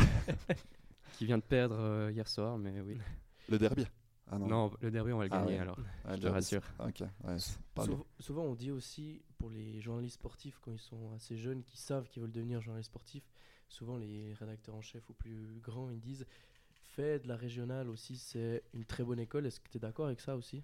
[1.18, 2.98] Qui vient de perdre euh, hier soir, mais oui.
[3.50, 3.86] Le derby.
[4.32, 5.60] Ah non, Non, le derby on va le Ah gagner ouais.
[5.60, 5.78] alors.
[6.06, 6.62] Ah, je te rassure.
[6.78, 8.04] c'est- Ok, ouais, c'est pas Souv- bien.
[8.20, 12.08] souvent, on dit aussi pour les journalistes sportifs, quand ils sont assez jeunes, qui savent
[12.08, 13.28] qu'ils veulent devenir journalistes sportifs,
[13.68, 16.26] souvent les rédacteurs en chef ou plus grands, ils disent
[17.00, 19.46] de la régionale aussi, c'est une très bonne école.
[19.46, 20.64] Est-ce que tu es d'accord avec ça aussi?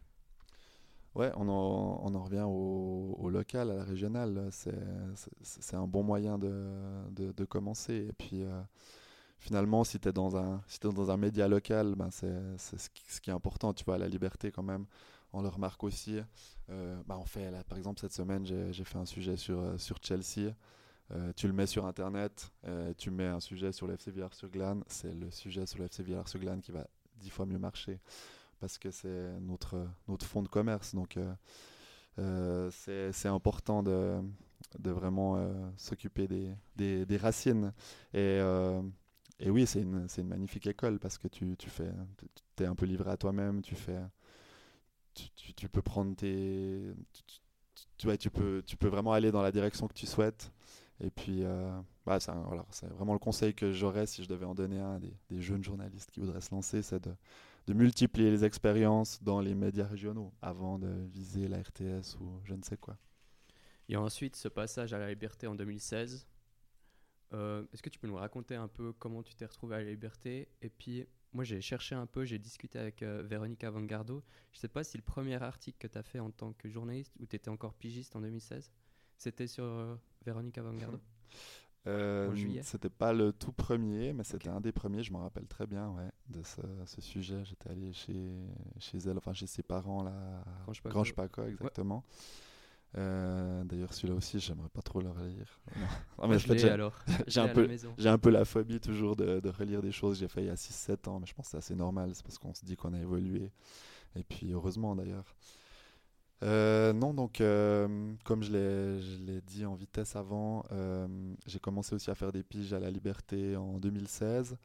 [1.15, 4.49] Ouais, on en, on en revient au, local, à la régionale.
[4.51, 8.07] C'est un bon moyen de, de, commencer.
[8.09, 8.61] Et puis, euh,
[9.39, 12.75] finalement, si tu es, dans un- si t'es dans un média local, ben c'est ce,
[13.07, 13.73] ce qui est important.
[13.73, 14.85] Tu vois, la liberté, quand même,
[15.31, 16.19] on le remarque aussi.
[16.69, 19.77] Euh, ben, fait, là, par exemple, cette semaine, j'ai j'ai fait un sujet sur, euh,
[19.77, 20.53] sur Chelsea.
[21.11, 24.83] Euh, tu le mets sur Internet, euh, tu mets un sujet sur le FC Villars-sur-Glane,
[24.87, 26.87] c'est le sujet sur le FC Villars-sur-Glane qui va
[27.17, 27.99] dix fois mieux marcher
[28.59, 30.95] parce que c'est notre, notre fonds de commerce.
[30.95, 31.33] Donc, euh,
[32.17, 34.19] euh, c'est important de,
[34.79, 35.37] de vraiment
[35.77, 37.71] s'occuper des, des, racines.
[38.13, 38.39] Et,
[39.39, 41.91] et oui, c'est une, une magnifique école parce que tu, tu fais,
[42.59, 43.75] es un peu livré à toi-même, tu
[45.13, 46.93] tu, tu, peux prendre tes,
[47.97, 50.51] tu, ouais, tu peux, tu peux vraiment aller dans la direction que tu souhaites.
[51.01, 52.43] Et puis, euh, bah, c'est un-
[52.95, 55.63] vraiment le conseil que j'aurais si je devais en donner un à des, des jeunes
[55.63, 60.77] journalistes qui voudraient se lancer, c'est de, multiplier les expériences dans les médias régionaux avant
[60.79, 62.97] de viser la RTS ou je ne sais quoi.
[63.89, 66.27] Et ensuite, ce passage à la liberté en 2016.
[67.33, 69.89] Euh, Est-ce que tu peux nous raconter un peu comment tu t'es retrouvé à la
[69.89, 70.47] liberté?
[70.61, 74.23] Et puis, moi, j'ai cherché un peu, j'ai discuté avec euh, Véronica Vangardo.
[74.53, 77.13] Je sais pas si le premier article que tu as fait en tant que journaliste,
[77.19, 78.71] ou tu étais encore pigiste en 2016,
[79.17, 80.99] c'était sur euh, Véronica Vangardo.
[81.87, 82.61] Euh, En juillet.
[82.63, 85.91] c'était pas le tout premier, mais c'était un des premiers, je m'en rappelle très bien
[85.91, 87.45] ouais, de ce, ce sujet.
[87.45, 88.31] J'étais allé chez,
[88.79, 90.93] chez elle, enfin chez ses parents là, Grange Paco.
[90.93, 92.03] Grange Paco, exactement.
[92.97, 95.59] Euh, D'ailleurs, celui-là aussi, j'aimerais pas trop le relire.
[95.75, 95.85] Non.
[96.17, 96.27] Non,
[97.41, 97.69] un peu-.
[97.97, 100.19] J'ai un peu la phobie toujours de, de relire des choses.
[100.19, 102.11] J'ai fait il y a 6-7 ans, mais je pense que c'est assez normal.
[102.15, 103.51] C'est parce qu'on se dit qu'on a évolué.
[104.15, 105.35] Et puis heureusement d'ailleurs.
[106.43, 111.07] Euh, non, donc euh, comme je l'ai dit en vitesse avant, euh,
[111.45, 114.57] j'ai commencé aussi à faire des piges à la liberté en 2016.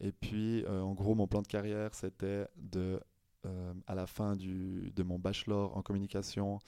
[0.00, 3.00] Et puis en gros, mon plan de carrière, c'était de
[3.86, 6.58] à la fin du, de mon bachelor en communication.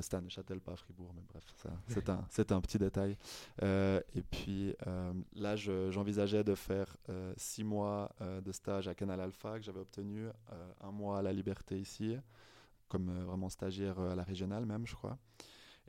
[0.00, 1.44] C'était à Neuchâtel, pas à Fribourg, mais bref,
[2.30, 3.16] c'est un, un, petit détail.
[3.60, 4.74] Et puis
[5.36, 6.96] là, j'envisageais de faire
[7.36, 10.26] six mois de stage à Canal Alpha que j'avais obtenu,
[10.80, 12.16] un mois à la Liberté ici,
[12.92, 15.18] comme vraiment stagiaire à la régionale même, je crois.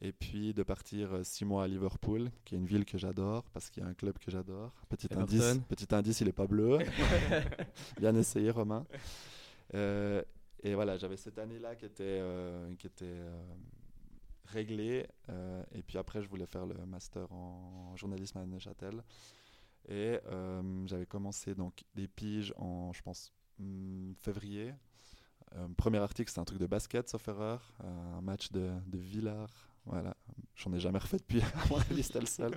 [0.01, 3.69] Et puis de partir six mois à Liverpool, qui est une ville que j'adore parce
[3.69, 4.71] qu'il y a un club que j'adore.
[4.89, 6.79] Petit indice, petit indice, il est pas bleu.
[7.99, 8.85] Bien essayé, Romain.
[9.73, 10.21] Euh,
[10.61, 13.43] et voilà, j'avais cette année-là qui était, euh, qui était euh,
[14.45, 15.05] réglée.
[15.73, 19.03] et puis après, je voulais faire le master en journalisme à Neuchâtel.
[19.89, 20.19] Et
[20.85, 24.73] j'avais commencé donc des piges en, je pense, hmm, février.
[25.77, 27.73] Premier article, c'était un truc de basket, sauf erreur.
[27.83, 29.69] un match de, de Villars.
[29.85, 30.15] Voilà,
[30.55, 31.41] j'en ai jamais refait depuis.
[31.55, 32.51] À mon avis, c'était le seul.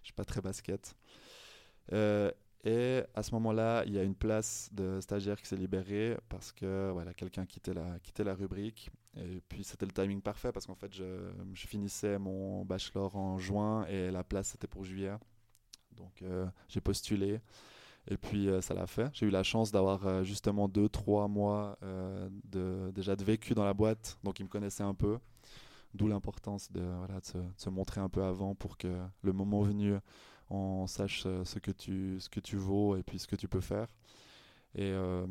[0.00, 0.94] Je suis pas très basket.
[2.64, 6.52] Et à ce moment-là, il y a une place de stagiaire qui s'est libérée parce
[6.52, 8.90] que voilà, quelqu'un quittait la, quittait la rubrique.
[9.16, 13.36] Et puis c'était le timing parfait parce qu'en fait, je, je, finissais mon bachelor en
[13.38, 15.12] juin et la place c'était pour juillet.
[15.96, 17.40] Donc euh, j'ai postulé
[18.08, 19.10] et puis euh, ça l'a fait.
[19.12, 23.64] J'ai eu la chance d'avoir euh, justement deux, trois mois de, déjà de vécu dans
[23.64, 25.18] la boîte, donc ils me connaissaient un peu.
[25.94, 26.82] D'où l'importance de,
[27.58, 28.88] se, montrer un peu avant pour que
[29.20, 29.98] le moment venu,
[30.52, 33.48] on sache euh, ce que tu, ce que tu vaux et puis ce que tu
[33.48, 33.88] peux faire.
[34.74, 35.26] Et euh,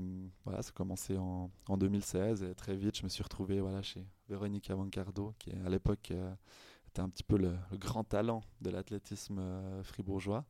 [0.46, 4.06] voilà, ça a commencé en, en, 2016 et très vite, je me suis retrouvé chez
[4.30, 6.32] Véronique Avancardo, qui à l'époque euh,
[6.90, 9.42] était un petit peu le, grand talent de l'athlétisme
[9.84, 10.46] fribourgeois.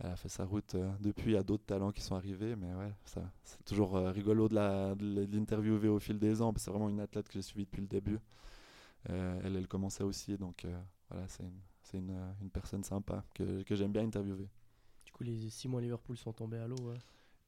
[0.00, 2.74] Elle a fait sa route depuis, il y a d'autres talents qui sont arrivés, mais
[2.74, 4.56] ouais, c'est toujours rigolo de
[5.36, 6.52] l'interviewer au fil des ans.
[6.56, 8.18] C'est vraiment une athlète que j'ai suivie depuis le début.
[9.08, 10.66] elle, elle commençait aussi, donc
[11.08, 14.48] voilà, c'est une, c'est une, une, personne sympa que, que j'aime bien interviewer.
[15.04, 16.92] Du coup, les six mois Liverpool sont tombés à l'eau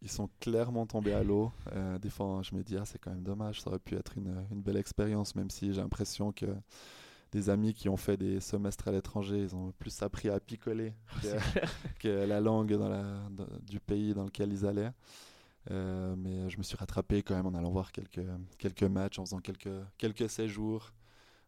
[0.03, 1.53] Ils sont clairement tombés à l'eau.
[1.73, 4.17] Euh, des fois, je me dis, ah, c'est quand même dommage, ça aurait pu être
[4.17, 6.47] une, une belle expérience, même si j'ai l'impression que
[7.33, 10.95] des amis qui ont fait des semestres à l'étranger, ils ont plus appris à picoler
[12.01, 13.29] que, la langue dans la,
[13.63, 14.93] du pays dans lequel ils allaient.
[15.71, 18.25] Euh, mais je me suis rattrapé quand même en allant voir quelques,
[18.59, 20.93] quelques matchs, en faisant quelques, quelques séjours.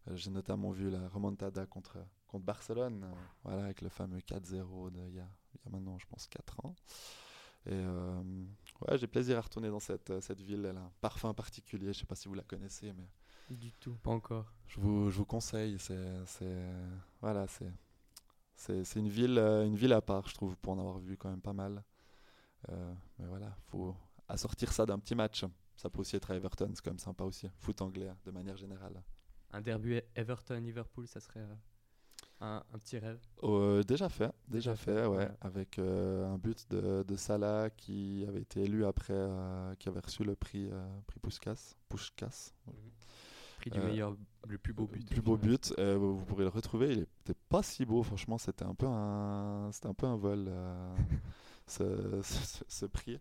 [0.08, 3.14] Euh, j'ai notamment vu la remontada contre, contre Barcelone, euh,
[3.44, 5.28] voilà, avec le fameux 4-0 il y a,
[5.70, 6.74] maintenant, je pense, 4 ans.
[7.66, 8.22] Et euh,
[8.82, 10.64] ouais, j'ai plaisir à retourner dans cette, cette ville.
[10.64, 11.86] Elle a un parfum particulier.
[11.86, 13.08] Je ne sais pas si vous la connaissez, mais.
[13.50, 14.52] Du tout, pas encore.
[14.66, 15.78] Je vous, je vous conseille.
[15.78, 15.96] C'est,
[17.20, 17.72] voilà, c'est,
[18.84, 21.40] c'est, une, ville, une ville à part, je trouve, pour en avoir vu quand même
[21.40, 21.82] pas mal.
[22.68, 23.96] mais voilà, faut
[24.28, 25.44] assortir ça d'un petit match.
[25.76, 27.48] Ça peut aussi être à Everton, c'est quand même sympa aussi.
[27.60, 29.02] Foot anglais, de manière générale
[29.52, 31.54] un derby Everton-Liverpool, ça serait euh,
[32.40, 37.02] un, un, petit rêve euh, Déjà fait, déjà, fait, ouais, avec euh, un but de,
[37.06, 39.28] de, Salah qui avait été élu après,
[39.78, 40.70] qui avait reçu le prix,
[41.06, 41.76] prix Puskas.
[41.88, 42.52] Puskas.
[42.66, 42.74] Mhm.
[43.70, 44.16] Prix du meilleur,
[44.48, 45.02] le plus beau but.
[45.02, 46.92] Le plus beau but, vous pourrez le retrouver.
[46.92, 50.50] Il n'était pas si beau, franchement, c'était un peu un, c'était un peu un vol
[51.66, 53.20] ce, ce, ce, prix.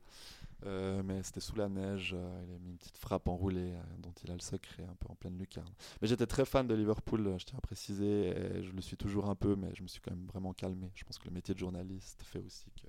[0.65, 3.81] Euh, mais c'était sous la neige, euh, il a mis une petite frappe enroulée euh,
[3.99, 5.71] dont il a le secret un peu en pleine lucarne.
[6.01, 9.29] Mais j'étais très fan de Liverpool, je tiens à préciser, et je le suis toujours
[9.29, 10.89] un peu, mais je me suis quand même vraiment calmé.
[10.95, 12.88] Je pense que le métier de journaliste fait aussi que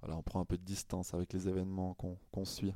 [0.00, 2.72] voilà, on prend un peu de distance avec les événements qu'on suit.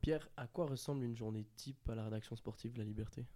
[0.00, 3.26] Pierre, à quoi ressemble une journée type à la rédaction sportive de la Liberté?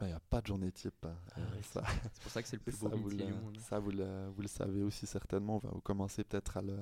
[0.00, 1.04] Il n'y a pas de journée type.
[1.04, 1.16] Hein.
[1.34, 4.28] Ah c'est pour ça que c'est le plus beau ça, vous, le, ça vous, le,
[4.28, 5.58] vous le savez aussi certainement.
[5.58, 6.78] Vous commencez peut-être à le,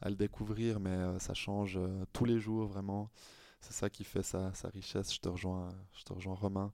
[0.00, 3.10] à le découvrir, mais euh, ça change euh, tous les jours vraiment.
[3.60, 5.12] C'est ça qui fait sa, sa, richesse.
[5.12, 6.72] Je te rejoins, je te rejoins Romain.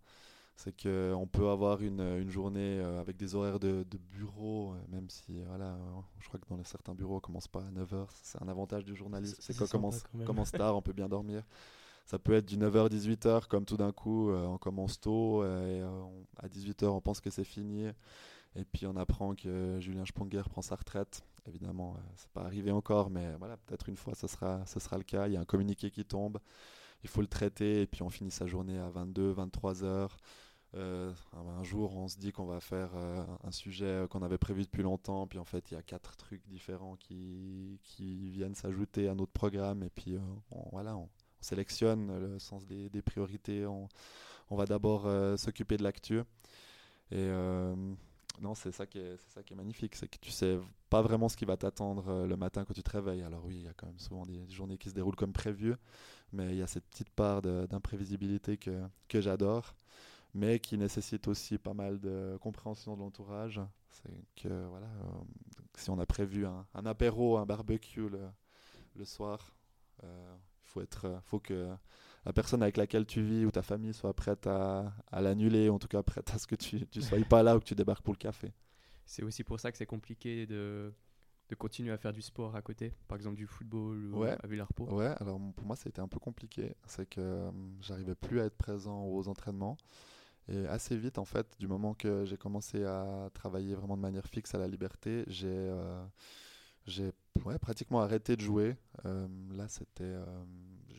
[0.62, 5.08] C'est qu'on peut avoir une, une journée euh, avec des horaires de, de bureau, même
[5.08, 5.78] si voilà,
[6.18, 8.06] je crois que dans certains bureaux, on commence pas à 9h.
[8.22, 9.36] C'est un avantage du journalisme.
[9.40, 11.42] C'est qu'on commence, commence tard, on peut bien dormir.
[12.04, 15.80] Ça peut être du 9h 18h comme tout d'un coup on commence tôt et
[16.38, 17.86] à 18h on pense que c'est fini
[18.56, 22.70] et puis on apprend que Julien Sponger prend sa retraite Évidemment, euh, c'est pas arrivé
[22.70, 25.26] encore, mais voilà, peut-être une fois, ce sera, ce sera le cas.
[25.26, 26.38] Il y a un communiqué qui tombe,
[27.02, 30.16] il faut le traiter, et puis on finit sa journée à 22, 23 heures.
[30.74, 34.62] Euh, un jour, on se dit qu'on va faire euh, un sujet qu'on avait prévu
[34.62, 39.14] depuis longtemps, puis en fait, il y a quatre trucs différents qui, viennent s'ajouter à
[39.14, 40.16] notre programme, et puis
[40.50, 41.08] on, voilà, on,
[41.40, 43.66] sélectionne le sens des, priorités.
[43.66, 43.88] On,
[44.50, 46.20] va d'abord s'occuper de l'actu.
[47.10, 47.30] Et
[48.40, 51.56] non, c'est ça qui est, magnifique, c'est que tu sais pas vraiment ce qui va
[51.56, 53.22] t'attendre euh, le matin quand tu te réveilles.
[53.22, 55.74] Alors oui, il y a quand même souvent des journées qui se déroulent comme prévu,
[56.32, 59.74] mais il y a cette petite part d'imprévisibilité que j'adore,
[60.34, 63.60] mais qui nécessite aussi pas mal de compréhension de l'entourage.
[63.90, 65.22] C'est que voilà, euh,
[65.76, 68.28] si on a prévu un, un, apéro, un barbecue le,
[68.96, 69.54] le soir,
[70.02, 71.68] il euh, faut être, faut que
[72.24, 75.78] la personne avec laquelle tu vis ou ta famille soit prête à, à l'annuler, en
[75.78, 78.02] tout cas prête à ce que tu ne sois pas là ou que tu débarques
[78.04, 78.52] pour le café.
[79.04, 80.92] C'est aussi pour ça que c'est compliqué de,
[81.48, 84.36] de continuer à faire du sport à côté, par exemple du football ou Ouais.
[84.40, 84.84] à Villarpo.
[84.94, 86.76] Ouais, alors pour moi, ça a été un peu compliqué.
[86.86, 89.76] C'est que euh, j'arrivais plus à être présent aux entraînements.
[90.50, 94.26] Et assez vite, en fait, du moment que j'ai commencé à travailler vraiment de manière
[94.26, 96.04] fixe à la liberté, j'ai euh,
[97.44, 98.76] ouais, pratiquement arrêté de jouer.
[99.06, 100.04] Euh, là, c'était.
[100.04, 100.24] euh,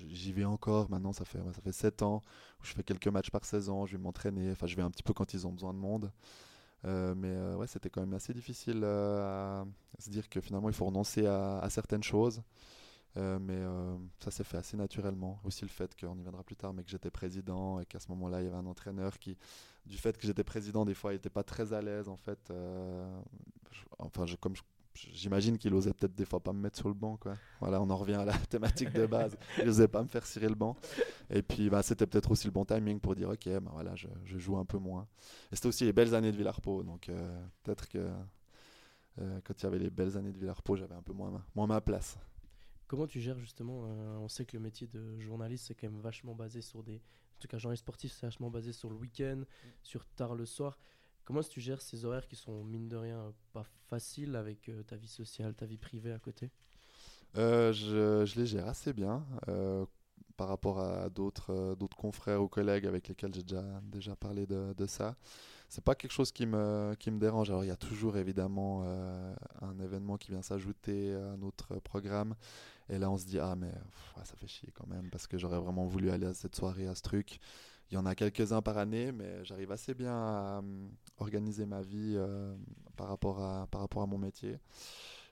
[0.09, 0.89] J'y vais encore.
[0.89, 2.21] Maintenant, ça fait, ça fait 7 ans
[2.61, 3.85] où je fais quelques matchs par saison.
[3.85, 4.51] Je vais m'entraîner.
[4.51, 6.11] Enfin, je vais un petit peu quand ils ont besoin de monde.
[6.83, 9.65] Mais ouais, c'était quand même assez difficile à
[9.99, 12.41] se dire que finalement, il faut renoncer à certaines choses.
[13.17, 15.39] Euh, mais euh, ça s'est fait assez naturellement.
[15.43, 18.09] Aussi le fait qu'on y viendra plus tard, mais que j'étais président et qu'à ce
[18.09, 19.37] moment-là, il y avait un entraîneur qui,
[19.85, 22.39] du fait que j'étais président, des fois, il n'était pas très à l'aise en fait.
[22.51, 23.21] Euh,
[23.99, 24.53] enfin, comme
[24.93, 27.33] j'imagine qu'il osait peut-être des fois pas me mettre sur le banc, quoi.
[27.59, 29.37] Voilà, on en revient à la thématique de base.
[29.61, 30.77] Il osait pas me faire cirer le banc.
[31.29, 34.07] Et puis, bah, c'était peut-être aussi le bon timing pour dire, ok, bah, voilà, je,
[34.37, 35.07] joue un peu moins.
[35.51, 37.09] Et c'était aussi les belles années de Villarpo, donc
[37.63, 38.09] peut-être que
[39.17, 41.81] quand il y avait les belles années de Villarpo, j'avais un peu moins moins ma
[41.81, 42.17] place.
[42.91, 46.01] Comment tu gères justement euh, On sait que le métier de journaliste, c'est quand même
[46.01, 46.95] vachement basé sur des.
[46.97, 49.43] En tout cas, journaliste sportif, c'est vachement basé sur le week-end,
[49.81, 50.77] sur tard le soir.
[51.23, 54.67] Comment est-ce que tu gères ces horaires qui sont, mine de rien, pas faciles avec
[54.67, 56.51] euh, ta vie sociale, ta vie privée à côté?
[57.37, 59.85] Euh, je, je les gère assez bien euh,
[60.35, 64.45] par rapport à d'autres euh, d'autres confrères ou collègues avec lesquels j'ai déjà, déjà parlé
[64.45, 65.15] de, de ça.
[65.69, 67.49] C'est pas quelque chose qui me, qui me dérange.
[67.49, 72.35] Alors, il y a toujours évidemment euh, un événement qui vient s'ajouter à notre programme.
[72.91, 73.71] Et là, on se dit, ah, mais
[74.23, 76.93] ça fait chier quand même parce que j'aurais vraiment voulu aller à cette soirée, à
[76.93, 77.39] ce truc.
[77.89, 81.81] Il y en a quelques-uns par année, mais j'arrive assez bien à euh, organiser ma
[81.81, 82.53] vie euh,
[82.97, 84.59] par, rapport à, par rapport à mon métier.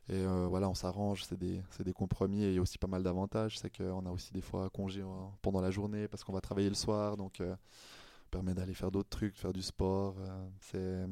[0.10, 2.88] Et euh, voilà, on s'arrange, c'est des, des compromis et il y a aussi pas
[2.88, 3.60] mal d'avantages.
[3.60, 6.70] C'est qu'on a aussi des fois congé en- pendant la journée parce qu'on va travailler
[6.70, 7.56] le soir, donc euh,
[8.32, 10.16] permet d'aller faire d'autres trucs, faire du sport.
[10.62, 11.06] c'est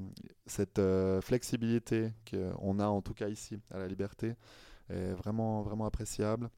[0.46, 0.82] cette
[1.22, 4.36] flexibilité qu'on a en tout cas ici à la Liberté
[4.89, 6.50] est vraiment vraiment appréciable.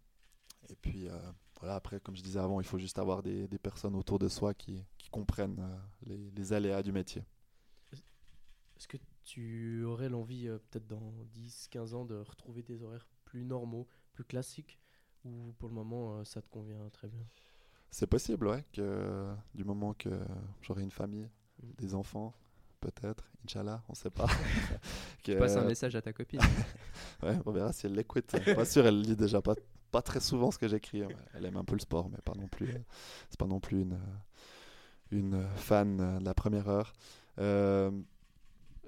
[0.69, 1.17] Et puis euh,
[1.59, 4.27] voilà, après, comme je disais avant, il faut juste avoir des, des personnes autour de
[4.27, 7.23] soi qui, qui comprennent euh, les, les aléas du métier.
[7.91, 13.43] Est-ce que tu aurais l'envie, euh, peut-être dans 10-15 ans, de retrouver des horaires plus
[13.43, 14.79] normaux, plus classiques
[15.25, 17.25] Ou pour le moment, ça te convient très bien?
[17.91, 20.09] C'est possible, ouais, que du moment que
[20.61, 21.29] j'aurai une famille,
[21.63, 21.71] Mm.
[21.77, 22.33] des enfants,
[22.79, 24.27] peut-être, Inch'Allah, on sait pas.
[25.23, 26.39] que, Passe un message à ta copine.
[27.23, 28.31] ouais, on verra si elle l'écoute.
[28.55, 29.55] pas sûr, elle lit déjà pas,
[29.91, 31.03] pas très souvent ce que j'écris.
[31.03, 32.69] Ouais, Elle aime un peu le sport, mais pas non plus.
[32.69, 32.79] euh,
[33.29, 33.97] C'est pas non plus une, euh,
[35.11, 36.93] une fan euh, de la première heure.
[37.39, 37.91] Euh,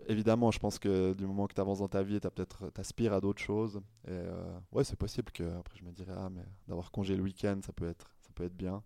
[0.07, 3.13] évidemment, je pense que du moment que tu avances dans ta vie, tu peut-être t'aspires
[3.13, 3.77] à d'autres choses.
[4.05, 7.23] Et euh, ouais, c'est possible que après je me dirais ah mais d'avoir congé le
[7.23, 8.83] week-end, ça peut être ça peut être bien.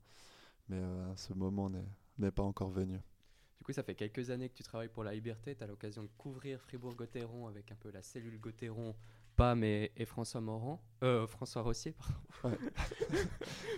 [0.69, 1.69] Mais euh, ce moment
[2.17, 2.99] n'est pas encore venu.
[3.65, 5.55] Coup, ça fait quelques années que tu travailles pour la Liberté.
[5.55, 8.93] Tu as l'occasion de couvrir Fribourg-Gotteron avec un peu la cellule Gotteron,
[9.35, 10.79] Pam et, et François Morand.
[11.01, 11.95] Euh, François Rossier,
[12.43, 12.57] pardon.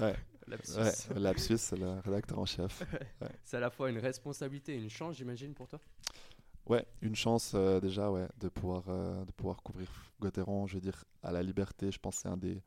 [0.01, 0.13] Ouais.
[0.47, 0.77] Lapsus.
[0.77, 2.83] Ouais, Lapsus, c'est le rédacteur en chef.
[3.45, 5.79] C'est à la fois une responsabilité et une chance, j'imagine, pour toi?
[6.65, 9.87] Ouais, une chance euh, déjà, ouais, de pouvoir, euh, de pouvoir couvrir
[10.19, 10.67] Gotteron.
[10.67, 12.61] Je veux dire, à la liberté, je pense que c'est un des,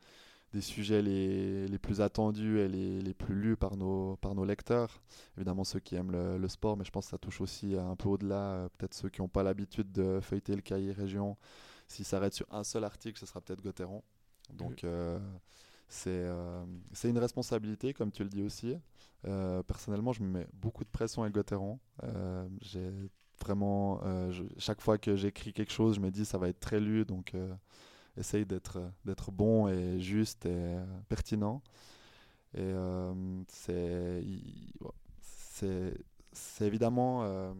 [0.52, 4.44] des sujets les, les plus attendus et les, les plus lus par nos, par nos
[4.44, 5.00] lecteurs.
[5.36, 7.96] Évidemment, ceux qui aiment le, le sport, mais je pense que ça touche aussi un
[7.96, 8.34] peu au-delà.
[8.54, 11.36] euh, peut-être ceux qui n'ont pas l'habitude de feuilleter le cahier région.
[11.86, 14.02] S'ils s'arrêtent sur un seul article, ce sera peut-être Gotteron.
[14.52, 15.18] Donc, euh,
[15.88, 18.76] c'est euh, c'est une responsabilité, comme tu le dis aussi.
[19.26, 21.78] Euh, personnellement, je me mets beaucoup de pression avec Gotteron.
[22.04, 22.90] Euh, J'ai
[23.40, 26.78] vraiment, je- chaque fois que j'écris quelque chose, je me dis ça va être très
[26.78, 27.34] lu, donc
[28.16, 31.62] essaye d'être d'être bon et juste et euh, pertinent.
[32.54, 34.24] Et euh, c'est
[35.20, 35.94] c'est
[36.32, 37.52] c'est évidemment euh,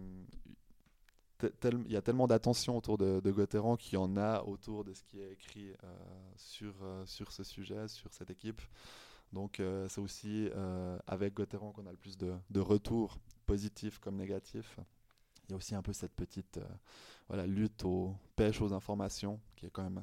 [1.86, 4.92] il y a tellement d'attention autour de, de Gotteron qu'il y en a autour de
[4.92, 5.96] ce qui est écrit euh,
[6.36, 6.74] sur,
[7.06, 8.60] sur ce sujet, sur cette équipe.
[9.32, 10.50] Donc c'est aussi
[11.06, 14.78] avec Gotteron qu'on a le plus de, de retours positifs comme négatifs.
[15.48, 16.60] Il y a aussi un peu cette petite
[17.28, 20.02] voilà, lutte aux pêche aux informations qui est quand même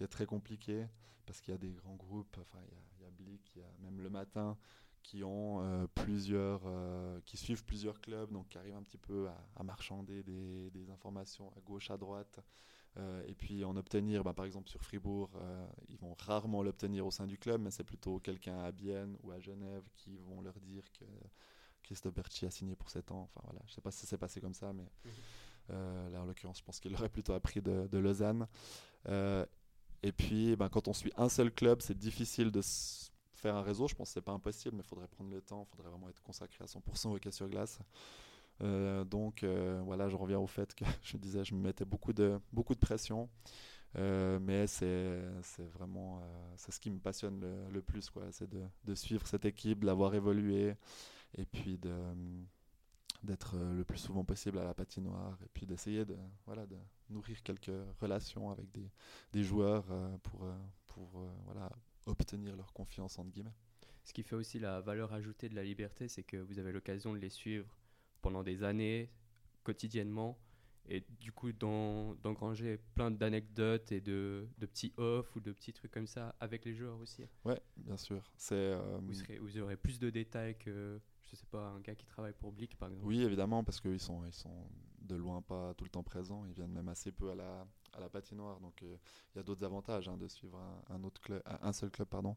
[0.00, 0.86] qui est très compliquée
[1.26, 3.52] parce qu'il y a des grands groupes, enfin il y a, il y a Blick,
[3.54, 4.56] il y a même le matin
[5.02, 9.28] qui ont euh, plusieurs, euh, qui suivent plusieurs clubs, donc qui arrivent un petit peu
[9.28, 12.40] à, à marchander des, des informations à gauche, à droite,
[12.96, 15.30] euh, et puis en obtenir, bah, par exemple sur Fribourg,
[15.88, 19.32] ils vont rarement l'obtenir au sein du club, mais c'est plutôt quelqu'un à Bienne ou
[19.32, 21.04] à Genève qui vont leur dire que
[21.82, 23.28] Christophe Berchi a signé pour 7 ans.
[23.34, 24.90] Enfin voilà, je sais pas si ça s'est passé comme ça, mais
[25.70, 28.46] euh, là en l'occurrence, je pense qu'il aurait plutôt appris de, de Lausanne.
[30.04, 32.60] Euh, et puis, ben, quand on suit un seul club, c'est difficile de
[33.34, 35.66] faire un réseau, je pense que c'est pas impossible, mais il faudrait prendre le temps,
[35.66, 37.78] il faudrait vraiment être consacré à 100% au hockey sur glace.
[38.62, 39.44] Euh, donc
[39.84, 42.80] voilà, je reviens au fait que je disais, je me mettais beaucoup de, beaucoup de
[42.80, 43.30] pression.
[43.94, 45.22] mais c'est
[45.72, 46.22] vraiment
[46.56, 50.14] c'est ce qui me passionne le, plus, c'est de, de, suivre cette équipe, de l'avoir
[50.14, 50.74] évolué
[51.38, 51.94] et puis de,
[53.22, 56.76] d'être euh, le plus souvent possible à la patinoire et puis d'essayer de, voilà, de
[57.08, 58.90] nourrir quelques relations avec des,
[59.32, 60.56] des joueurs euh, pour, euh,
[60.86, 61.70] pour voilà,
[62.06, 63.54] obtenir leur confiance, entre guillemets.
[64.04, 67.12] Ce qui fait aussi la valeur ajoutée de la liberté, c'est que vous avez l'occasion
[67.12, 67.76] de les suivre
[68.22, 69.10] pendant des années,
[69.62, 70.38] quotidiennement,
[70.88, 75.92] et du coup d'engranger plein d'anecdotes et de, de, petits off ou de petits trucs
[75.92, 77.22] comme ça avec les joueurs aussi.
[77.44, 78.22] Ouais, bien sûr.
[78.36, 80.98] C'est, vous, vous aurez plus de détails que
[81.30, 84.00] je sais pas, un gars qui travaille pour Blick par exemple Oui, évidemment, parce qu'ils
[84.00, 84.66] sont, ils sont
[85.02, 88.00] de loin pas tout le temps présents, ils viennent même assez peu à la, à
[88.00, 88.96] la patinoire, donc euh,
[89.34, 92.08] il y a d'autres avantages hein, de suivre un, autre club, un seul club.
[92.08, 92.36] pardon.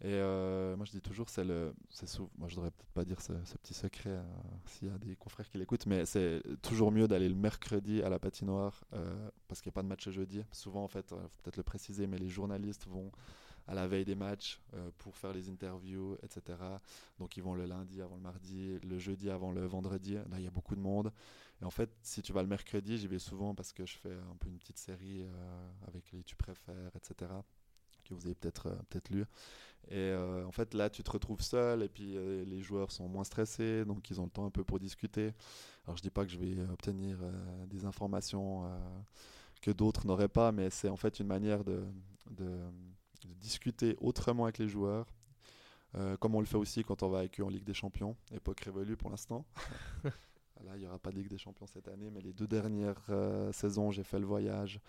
[0.00, 3.20] Et euh, moi je dis toujours, c'est le, c'est moi je devrais peut-être pas dire
[3.20, 4.22] ce, petit secret euh,
[4.66, 8.08] s'il y a des confrères qui l'écoutent, mais c'est toujours mieux d'aller le mercredi à
[8.08, 8.84] la patinoire
[9.46, 10.42] parce qu'il n'y a pas de match jeudi.
[10.50, 13.12] Souvent en fait, faut peut-être le préciser, mais les journalistes vont
[13.66, 16.58] à la veille des matchs euh, pour faire les interviews, etc.
[17.18, 20.14] Donc ils vont le lundi avant le mardi, le jeudi avant le vendredi.
[20.14, 21.12] Là, il y a beaucoup de monde.
[21.62, 24.12] Et en fait, si tu vas le mercredi, j'y vais souvent parce que je fais
[24.12, 27.30] un peu une petite série euh, avec les tu préfères, etc.
[28.04, 29.24] que vous avez peut-être euh, peut-être lu.
[29.90, 32.14] Et en fait, là, tu te retrouves seul et puis
[32.46, 35.34] les joueurs sont moins stressés, donc ils ont le temps un peu pour discuter.
[35.84, 37.18] Alors, je dis pas que je vais obtenir
[37.66, 38.64] des informations
[39.60, 41.84] que d'autres n'auraient pas, mais c'est en fait une manière de,
[42.30, 42.58] de
[43.24, 45.06] de discuter autrement avec les joueurs,
[45.96, 48.16] euh, comme on le fait aussi quand on va avec eux en Ligue des Champions,
[48.32, 49.44] époque révolue pour l'instant.
[50.64, 53.02] Là, il n'y aura pas de Ligue des Champions cette année, mais les deux dernières
[53.10, 54.80] euh, saisons, j'ai fait le voyage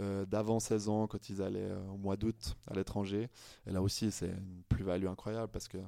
[0.00, 3.28] euh, d'avant-saison quand ils allaient au mois d'août à l'étranger.
[3.66, 5.78] Et là aussi, c'est une plus-value incroyable parce que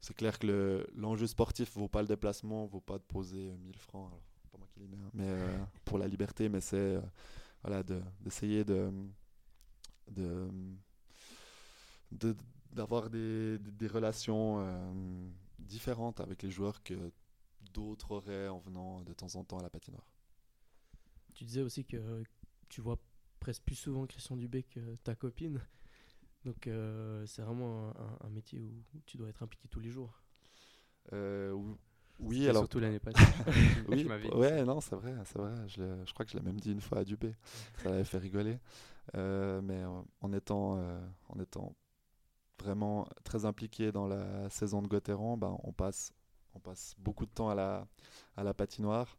[0.00, 3.56] c'est clair que l'enjeu sportif ne vaut pas le déplacement, ne vaut pas de poser
[3.64, 4.06] 1000 francs.
[4.06, 5.34] Alors, pas moi qui les mets, hein, mais
[5.84, 7.00] pour la liberté, mais c'est
[7.62, 7.82] voilà,
[8.20, 8.92] d'essayer de,
[10.10, 10.48] de
[12.12, 16.94] d'avoir des, des, relations euh, différentes avec les joueurs que
[17.72, 20.06] d'autres auraient en venant de temps en temps à la patinoire.
[21.34, 22.22] Tu disais aussi que
[22.68, 22.98] tu vois
[23.40, 25.60] presque plus souvent Christian Dubé que ta copine.
[26.44, 30.22] Donc euh, c'est vraiment un, métier où tu dois être impliqué tous les jours.
[31.12, 31.56] Euh,
[32.18, 33.18] oui, alors surtout l'année passée.
[33.88, 35.54] oui, ouais, non, c'est vrai, c'est vrai.
[35.68, 37.34] Je, je, crois que je l'ai même dit une fois à Dubé.
[37.82, 38.58] Ça l'avait fait rigoler.
[39.14, 39.84] mais
[40.20, 40.78] en étant,
[41.28, 41.74] en étant
[42.58, 46.12] vraiment très impliqué dans la saison de Gauthieron, ben, on, passe,
[46.54, 47.86] on passe beaucoup de temps à la,
[48.36, 49.16] à la patinoire.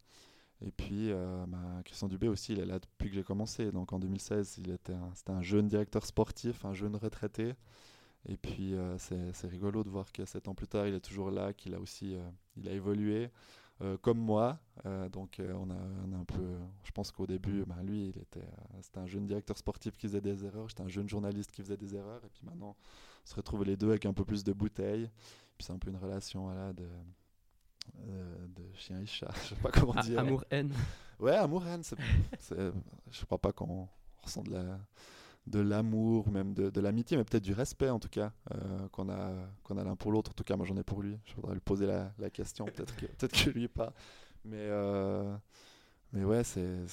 [0.62, 3.72] Et puis, euh, ben, Christian Dubé aussi, il est là depuis que j'ai commencé.
[3.72, 7.54] Donc en 2016, il était c'était un jeune directeur sportif, un jeune retraité.
[8.26, 11.32] Et puis, euh, c'est rigolo de voir que sept ans plus tard, il est toujours
[11.32, 13.30] là, qu'il a aussi euh, il a évolué.
[14.02, 14.60] Comme moi,
[15.12, 15.76] donc on a,
[16.08, 18.48] on, a, un peu, je pense qu'au début, ben, lui, il était,
[18.82, 21.78] c'était un jeune directeur sportif qui faisait des erreurs, j'étais un jeune journaliste qui faisait
[21.78, 22.76] des erreurs, et puis maintenant,
[23.28, 25.10] se retrouver les deux avec un peu plus de bouteilles.
[25.58, 26.88] Puis c'est un peu une relation voilà, de,
[28.08, 30.20] euh, de chien et chat, je sais pas comment dire.
[30.20, 30.72] Amour-haine.
[31.20, 31.84] Ouais, amour-haine.
[32.50, 33.88] je crois pas qu'on
[34.22, 34.80] ressent de la
[35.48, 39.10] de l'amour, même de, de l'amitié, mais peut-être du respect en tout cas, euh, qu'on
[39.10, 39.32] a,
[39.64, 40.32] qu'on a l'un pour l'autre.
[40.32, 41.18] En tout cas, moi j'en ai pour lui.
[41.26, 43.94] Je voudrais lui poser la, la question, peut-être que, peut que lui pas.
[44.44, 45.36] Mais, euh,
[46.12, 46.86] mais ouais, c'est,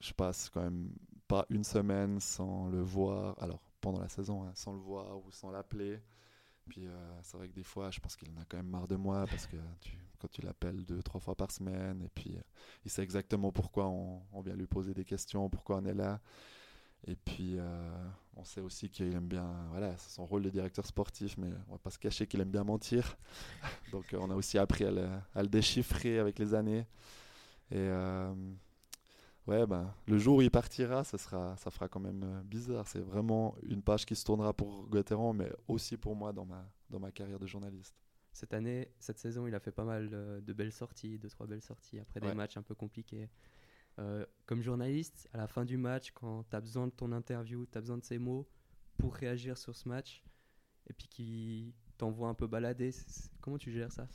[0.00, 0.90] je passe quand même
[1.28, 3.36] pas une semaine sans le voir.
[3.40, 6.00] Alors, pendant la saison hein, sans le voir ou sans l'appeler.
[6.68, 8.88] Puis euh, c'est vrai que des fois, je pense qu'il en a quand même marre
[8.88, 9.56] de moi parce que
[10.18, 12.36] quand tu l'appelles deux, trois fois par semaine, et puis
[12.84, 16.20] il sait exactement pourquoi on, vient lui poser des questions, pourquoi on est là.
[17.06, 18.04] Et puis euh,
[18.36, 21.72] on sait aussi qu'il aime bien, voilà, c'est son rôle de directeur sportif, mais on
[21.72, 23.16] va pas se cacher qu'il aime bien mentir.
[23.92, 26.86] Donc on a aussi appris à le, à le, déchiffrer avec les années.
[27.70, 27.88] Et
[29.46, 32.86] ouais, ben, le jour où il partira, ça, sera, ça fera quand même euh, bizarre.
[32.86, 36.64] C'est vraiment une page qui se tournera pour Gauthieron, mais aussi pour moi dans ma,
[36.88, 37.94] dans ma carrière de journaliste.
[38.32, 41.46] Cette année, cette saison, il a fait pas mal euh, de belles sorties, deux, trois
[41.46, 43.28] belles sorties, après des matchs un peu compliqués.
[44.00, 47.66] Euh, comme journaliste, à la fin du match, quand tu as besoin de ton interview,
[47.70, 48.48] tu as besoin de ces mots
[48.96, 50.22] pour réagir sur ce match,
[50.88, 52.90] et puis qui t'envoie un peu balader,
[53.40, 54.08] comment tu gères ça?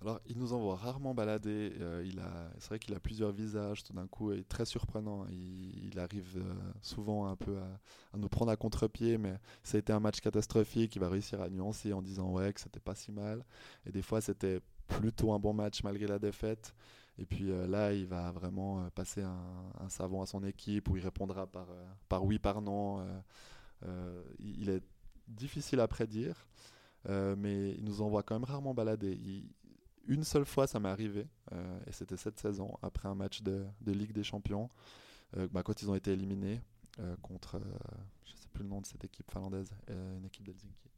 [0.00, 1.72] Alors, il nous envoie rarement balader.
[1.80, 3.82] Euh, il a, c'est vrai qu'il a plusieurs visages.
[3.82, 5.26] Tout d'un coup, il est très surprenant.
[5.26, 9.92] Il, arrive euh, souvent un peu à, nous prendre à contre-pied, mais ça a été
[9.92, 10.94] un match catastrophique.
[10.94, 13.44] Il va réussir à nuancer en disant ouais que c'était pas si mal.
[13.86, 16.74] Et des fois, c'était plutôt un bon match malgré la défaite.
[17.18, 21.02] Et puis euh, là, il va vraiment passer un, savon à son équipe où il
[21.02, 21.66] répondra par,
[22.08, 23.04] par oui, par non.
[24.38, 24.82] il est
[25.28, 26.46] difficile à prédire,
[27.08, 29.18] euh, mais il nous envoie quand même rarement balader.
[30.06, 33.66] Une seule fois, ça m'est arrivé, euh, et c'était cette saison, après un match de,
[33.80, 34.70] de Ligue des Champions,
[35.36, 36.60] euh, bah, quand ils ont été éliminés
[37.00, 37.60] euh, contre, euh,
[38.24, 40.90] je sais plus le nom de cette équipe finlandaise, euh, une équipe d'Helsinki.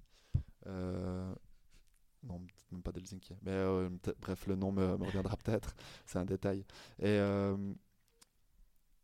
[2.22, 2.40] Non,
[2.70, 3.34] même pas d'Helsinki.
[3.42, 3.88] Mais euh,
[4.20, 5.74] bref, le nom me, me reviendra peut-être.
[6.06, 6.60] C'est un détail.
[6.98, 7.56] Et euh,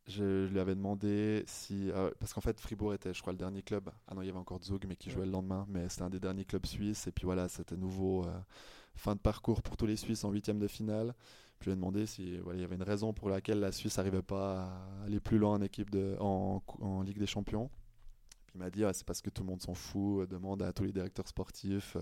[0.06, 1.90] je lui avais demandé si.
[1.90, 3.90] euh, parce qu'en fait, Fribourg était, je crois, le dernier club.
[4.06, 5.26] Ah non, il y avait encore Zug, mais qui jouait Ouais.
[5.26, 5.66] le lendemain.
[5.68, 7.06] Mais c'était un des derniers clubs suisses.
[7.06, 8.24] Et puis voilà, c'était nouveau.
[8.94, 11.14] fin de parcours pour tous les Suisses en huitième de finale.
[11.58, 13.72] Puis je lui ai demandé si voilà, il y avait une raison pour laquelle la
[13.72, 17.70] Suisse n'arrivait pas à aller plus loin en, équipe de, en, en Ligue des Champions.
[18.46, 20.72] Puis il m'a dit ah, c'est parce que tout le monde s'en fout, demande à
[20.72, 21.96] tous les directeurs sportifs,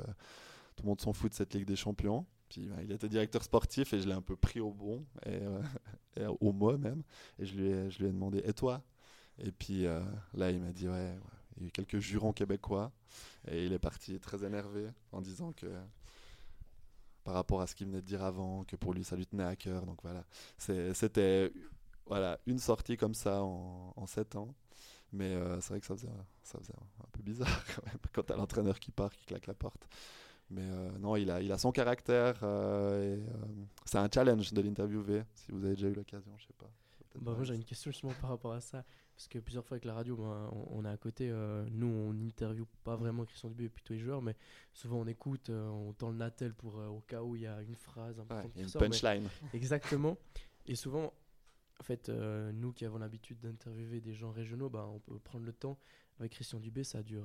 [0.77, 2.27] tout le monde s'en fout de cette Ligue des Champions.
[2.49, 5.31] Puis bah, il était directeur sportif et je l'ai un peu pris au bon, et,
[5.31, 5.63] euh,
[6.17, 7.03] et au mot même.
[7.39, 8.83] Et je lui ai, je lui ai demandé et toi?
[9.39, 10.01] Et puis euh,
[10.35, 11.17] là il m'a dit ouais,
[11.57, 12.93] il y a eu quelques jurons québécois.
[13.49, 15.67] Et il est parti très énervé en disant que
[17.25, 19.45] par rapport à ce qu'il venait de dire avant, que pour lui ça lui tenait
[19.45, 19.87] à cœur.
[19.87, 20.25] Donc voilà,
[20.59, 21.53] c'était
[22.07, 24.55] voilà, une sortie comme ça en, en 7 ans.
[25.13, 26.09] Mais euh, c'est vrai que ça faisait,
[26.43, 29.55] ça faisait un peu bizarre quand même, quand t'as l'entraîneur qui part, qui claque la
[29.55, 29.87] porte.
[30.51, 32.39] Mais euh, non, il a, il a son caractère.
[32.43, 33.35] euh, et, euh,
[33.85, 36.71] c'est un challenge de l'interviewer, si vous avez déjà eu l'occasion, je sais pas.
[37.21, 38.85] Bah, moi j'ai une question justement par rapport à ça.
[39.15, 41.31] Parce que plusieurs fois avec la radio, bah, on, on est à côté.
[41.31, 44.35] euh, nous, on n'interviewe pas vraiment Christian Dubé, plutôt les joueurs, mais
[44.73, 47.47] souvent on écoute, euh, on tend le natel pour, euh, au cas où il y
[47.47, 49.29] a une phrase Ouais, importante qui une sort, mais- punchline.
[49.55, 50.19] Exactement.
[50.67, 51.13] Et souvent,
[51.79, 55.53] en fait, nous qui avons l'habitude d'interviewer des gens régionaux, bah, on peut prendre le
[55.53, 55.79] temps.
[56.19, 57.25] Avec Christian Dubé, ça dure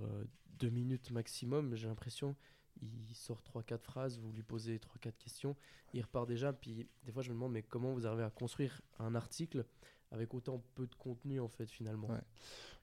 [0.59, 1.75] deux minutes maximum.
[1.75, 2.35] J'ai l'impression,
[2.81, 5.55] il sort 3-4 phrases, vous lui posez 3-4 questions,
[5.93, 6.53] il repart déjà.
[6.53, 9.65] Puis des fois, je me demande, mais comment vous arrivez à construire un article
[10.11, 12.09] avec autant peu de contenu, en fait, finalement?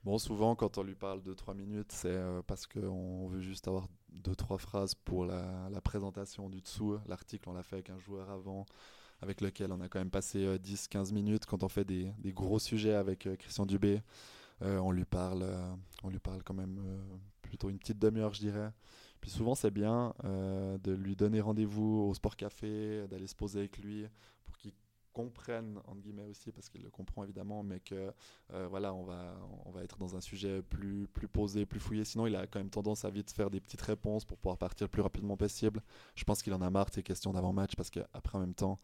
[0.03, 3.67] Bon, souvent, quand on lui parle de 3 minutes, c'est euh, parce qu'on veut juste
[3.67, 3.87] avoir
[4.23, 6.97] 2-3 phrases pour la, présentation du dessous.
[7.07, 8.65] L'article, on l'a fait avec un joueur avant,
[9.21, 11.45] avec lequel on a quand même passé 10-15 minutes.
[11.45, 14.01] Quand on fait des, gros sujets avec euh, Christian Dubé,
[14.63, 18.33] euh, on, lui parle, euh, on lui parle quand même euh, plutôt une petite demi-heure,
[18.33, 18.71] je dirais.
[19.21, 23.59] Puis souvent, c'est bien euh, de lui donner rendez-vous au Sport Café, d'aller se poser
[23.59, 24.05] avec lui
[25.17, 28.11] pour qu'il comprenne, entre guillemets aussi, parce qu'il le comprend évidemment, mais que
[28.53, 32.03] euh, voilà, on va, on va être dans un sujet plus, plus posé, plus fouillé.
[32.05, 34.85] Sinon, il a quand même tendance à vite faire des petites réponses pour pouvoir partir
[34.85, 35.81] le plus rapidement possible.
[36.15, 38.79] Je pense qu'il en a marre de ces questions d'avant-match parce qu'après, en même temps,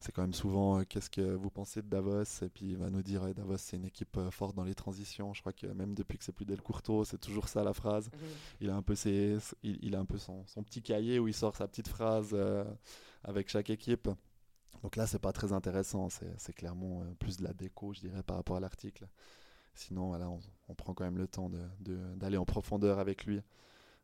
[0.00, 2.42] c'est quand même souvent euh, qu'est-ce que vous pensez de Davos?
[2.42, 5.32] Et puis il va nous dire Davos, c'est une équipe euh, forte dans les transitions.
[5.34, 8.10] Je crois que même depuis que c'est plus Del Courto, c'est toujours ça la phrase.
[8.60, 11.28] Il a un peu, ses, il, il a un peu son, son petit cahier où
[11.28, 12.36] il sort sa petite phrase
[13.24, 14.08] avec chaque équipe.
[14.82, 16.08] Donc là, c'est pas très intéressant.
[16.10, 19.08] C'est clairement euh, plus de la déco, je dirais, par rapport à l'article.
[19.74, 23.42] Sinon, voilà, on, on prend quand même le temps d'aller de, en profondeur avec lui,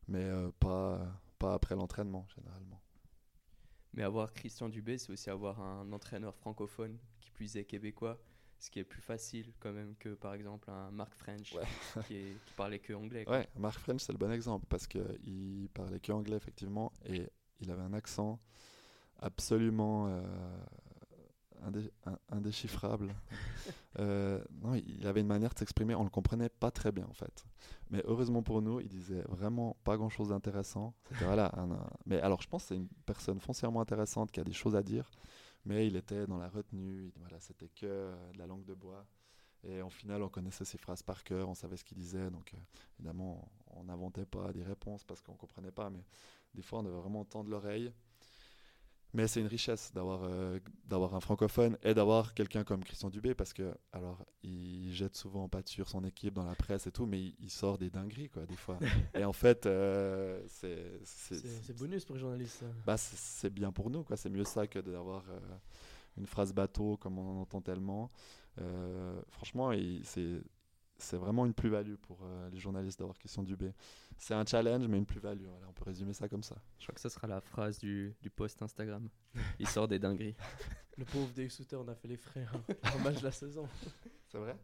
[0.07, 1.05] mais euh, pas,
[1.39, 2.81] pas après l'entraînement, généralement.
[3.93, 8.19] Mais avoir Christian Dubé, c'est aussi avoir un entraîneur francophone qui plus est québécois,
[8.59, 11.63] ce qui est plus facile quand même que par exemple un Mark French Ouais.
[12.07, 13.25] qui, est- qui parlait que anglais.
[13.25, 13.37] quoi.
[13.37, 17.69] Ouais, Mark French, c'est le bon exemple parce qu'il parlait que anglais, effectivement, et il
[17.71, 18.39] avait un accent
[19.23, 20.21] absolument euh,
[21.65, 23.13] indé- in- indéchiffrable.
[23.99, 27.13] Euh, non, il avait une manière de s'exprimer, on le comprenait pas très bien en
[27.13, 27.45] fait.
[27.91, 30.95] Mais heureusement pour nous, il disait vraiment pas grand chose d'intéressant.
[31.11, 34.39] C'était voilà, un- un- mais alors je pense que c'est une personne foncièrement intéressante qui
[34.39, 35.11] a des choses à dire,
[35.63, 37.03] mais il était dans la retenue.
[37.15, 39.05] il- voilà, c'était que euh, de la langue de bois.
[39.63, 42.31] Et en final, on connaissait ses phrases par cœur, on savait ce qu'il disait.
[42.31, 42.57] Donc, euh,
[42.99, 46.03] évidemment, on n'inventait pas des réponses parce qu'on comprenait pas, mais
[46.55, 47.93] des fois, on devait vraiment tendre l'oreille.
[49.15, 53.35] Mais c'est une richesse d'avoir euh, d'avoir un francophone et d'avoir quelqu'un comme Christian Dubé
[53.35, 57.05] parce que alors il jette souvent en pâture son équipe dans la presse et tout,
[57.05, 58.79] mais il, il sort des dingueries quoi des fois.
[59.13, 62.63] et en fait, euh, c'est bonus pour les journalistes.
[62.87, 64.17] bah, c'est- c'est bien pour nous, quoi.
[64.17, 65.39] C'est mieux ça que d'avoir euh,
[66.17, 68.09] une phrase bateau comme on en entend tellement.
[68.59, 70.03] Euh, franchement, il-
[71.03, 73.73] c'est vraiment une plus-value pour euh, les journalistes d'avoir Christian Dubé.
[74.17, 75.45] C'est un challenge, mais une plus-value.
[75.45, 76.55] Voilà, on peut résumer ça comme ça.
[76.79, 79.07] Je crois que ce sera la phrase du, du post Instagram.
[79.59, 80.35] Il sort des dingueries.
[80.97, 82.61] Le pauvre Dave Souter, on a fait les frais hein,
[82.95, 83.67] en match de la saison.
[84.27, 84.55] C'est vrai?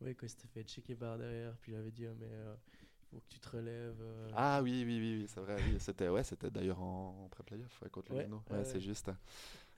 [0.00, 3.06] Oui, quand il s'était fait checker par derrière, puis il avait dit, Ah, mais il
[3.10, 4.00] faut que tu te relèves.
[4.00, 4.30] euh.
[4.34, 5.56] Ah oui, oui, oui, oui c'est vrai.
[5.68, 5.76] oui.
[5.78, 8.42] C'était ouais, c'était d'ailleurs en, en pré-playoff ouais, contre le Ouais, Lino.
[8.50, 9.10] ouais, c'est juste.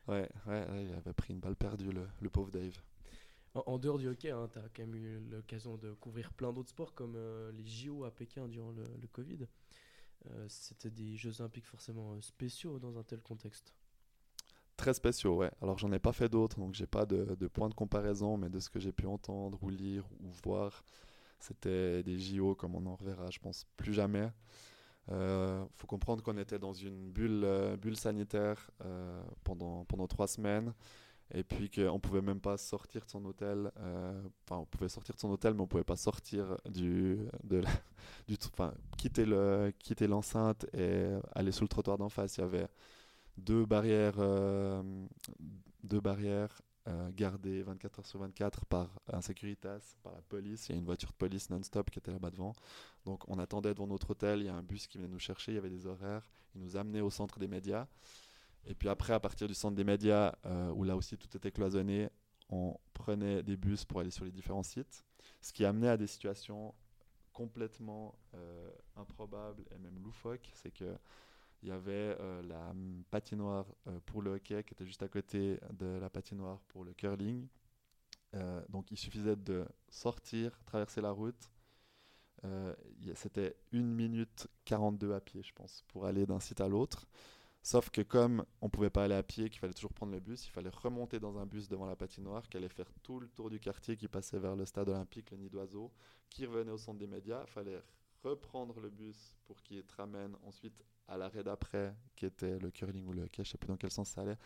[0.09, 2.76] Ouais, ouais, ouais, il avait pris une balle perdue, le, le pauvre Dave.
[3.55, 6.70] En, dehors du hockey, hein, tu as quand même eu l'occasion de couvrir plein d'autres
[6.70, 9.46] sports comme euh, les JO à Pékin durant le, Covid.
[10.30, 13.74] Euh, C'était des Jeux Olympiques forcément euh, spéciaux dans un tel contexte.
[14.78, 15.50] Très spéciaux, ouais.
[15.61, 18.59] Alors j'en ai pas fait d'autres, donc j'ai pas de, point de comparaison, mais de
[18.59, 20.82] ce que j'ai pu entendre ou lire ou voir,
[21.38, 24.30] c'était des JO comme on en reverra, je pense, plus jamais.
[25.09, 28.70] Il faut comprendre qu'on était dans une bulle, bulle sanitaire
[29.44, 30.72] pendant, pendant trois semaines
[31.31, 33.70] et puis qu'on pouvait même pas sortir de son hôtel.
[34.45, 37.62] Enfin, on pouvait sortir de son hôtel, mais on pouvait pas sortir du, de
[38.29, 42.37] du, enfin, quitter le, quitter l'enceinte et aller sur le trottoir d'en face.
[42.37, 42.68] Il y avait
[43.39, 44.16] deux barrières,
[45.83, 50.68] deux barrières euh, gardé 24 heures sur 24 par un Securitas, par la police.
[50.68, 52.55] Il y a une voiture de police non-stop qui était là-bas devant.
[53.05, 55.53] Donc on attendait devant notre hôtel, il y a un bus qui venait nous chercher,
[55.53, 57.87] il y avait des horaires, il nous amenait au centre des médias.
[58.67, 61.51] Et puis après, à partir du centre des médias, euh, où là aussi tout était
[61.51, 62.09] cloisonné,
[62.49, 65.05] on prenait des bus pour aller sur les différents sites,
[65.41, 66.75] ce qui amenait à des situations
[67.33, 70.51] complètement euh, improbables et même loufoques.
[70.55, 70.97] C'est que
[71.63, 72.75] il y avait euh, la
[73.11, 73.67] patinoire
[74.05, 77.47] pour le hockey qui était juste à côté de la patinoire pour le curling.
[78.71, 81.53] Donc il suffisait de sortir, traverser la route.
[83.15, 87.07] C'était 1 minute 42 à pied, je pense, pour aller d'un site à l'autre.
[87.63, 90.21] Sauf que comme on ne pouvait pas aller à pied, qu'il fallait toujours prendre le
[90.21, 93.29] bus, il fallait remonter dans un bus devant la patinoire qui allait faire tout le
[93.29, 95.93] tour du quartier qui passait vers le stade olympique, le nid d'oiseau,
[96.29, 97.45] qui revenait au centre des médias.
[97.47, 97.81] Il fallait
[98.25, 103.07] reprendre le bus pour qu'il te ramène ensuite à l'arrêt d'après, qui était le curling
[103.07, 104.39] ou le hockey, je sais plus dans quel sens ça allait.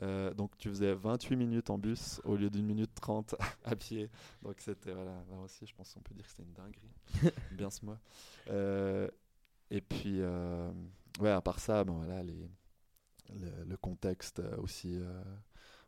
[0.00, 3.34] Euh, donc tu faisais 28 minutes en bus au lieu d'une minute 30
[3.64, 4.10] à pied.
[4.42, 7.32] Donc c'était, voilà, là aussi je pense qu'on peut dire que c'était une dinguerie.
[7.52, 7.98] Bien ce mois.
[8.48, 9.08] Euh,
[9.70, 10.70] et puis, euh,
[11.20, 14.98] ouais, à part ça, bon, voilà, le, contexte aussi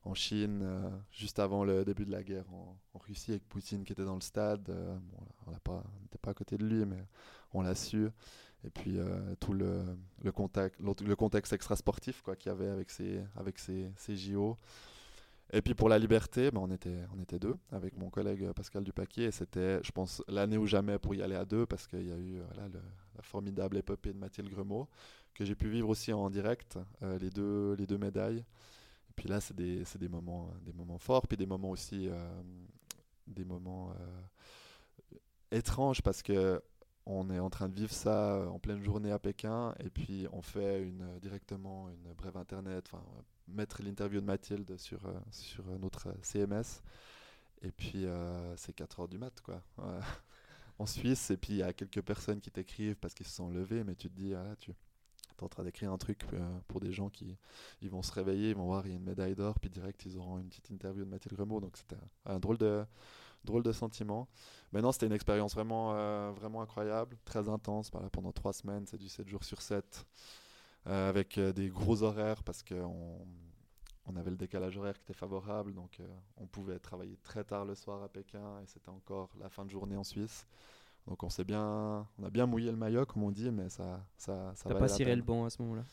[0.04, 0.64] en Chine,
[1.10, 4.20] juste avant le début de la guerre en, Russie, avec Poutine qui était dans le
[4.20, 4.62] stade.
[4.62, 5.00] bon,
[5.46, 5.50] on
[6.02, 7.02] n'était pas à côté de lui, mais
[7.52, 8.10] on l'a su
[8.64, 9.84] et puis euh, tout le,
[10.22, 14.58] le, contact, le contexte extra-sportif qu'il y avait avec ces, avec ces, ces JO.
[15.52, 18.84] Et puis pour la liberté, ben on, était, on était deux avec mon collègue Pascal
[18.84, 19.24] Dupaquier.
[19.24, 22.12] Et c'était, je pense, l'année ou jamais pour y aller à deux parce qu'il y
[22.12, 22.40] a eu
[23.16, 24.88] la formidable épopée de Mathilde Gremaud
[25.34, 28.38] que j'ai pu vivre aussi en direct, euh, les, deux, les deux médailles.
[28.38, 32.42] Et puis là, c'est des, des, moments, des moments forts, puis des moments aussi euh,
[33.26, 33.94] des moments
[35.52, 36.60] étranges parce que
[37.06, 40.26] on est en train de vivre ça euh, en pleine journée à Pékin et puis
[40.32, 43.02] on fait une, euh, directement une brève internet, enfin
[43.48, 46.82] mettre l'interview de Mathilde sur, euh, sur notre CMS
[47.62, 48.06] et puis
[48.56, 49.60] c'est 4 heures du mat quoi.
[50.80, 53.50] en Suisse et puis il y a quelques personnes qui t'écrivent parce qu'ils se sont
[53.50, 56.26] levés mais tu te dis ah, tu es en train d'écrire un truc
[56.68, 57.38] pour des gens qui
[57.80, 60.04] ils vont se réveiller, ils vont voir il y a une médaille d'or puis direct
[60.04, 62.84] ils auront une petite interview de Mathilde Gremaud donc c'était un drôle de
[63.44, 64.28] drôle de sentiment.
[64.72, 67.90] Mais non, c'était une expérience vraiment, euh, vraiment incroyable, très intense.
[68.12, 70.06] pendant trois semaines, c'est du 7 jours sur 7,
[70.86, 73.26] euh, avec euh, des gros horaires parce qu'on
[74.12, 75.74] on avait le décalage horaire qui était favorable.
[75.74, 76.00] Donc,
[76.36, 79.70] on pouvait travailler très tard le soir à Pékin et c'était encore la fin de
[79.70, 80.46] journée en Suisse.
[81.06, 84.04] Donc, on s'est bien, on a bien mouillé le maillot, comme on dit, mais ça,
[84.16, 85.84] ça, ça T'as pas ciré le banc à ce moment-là?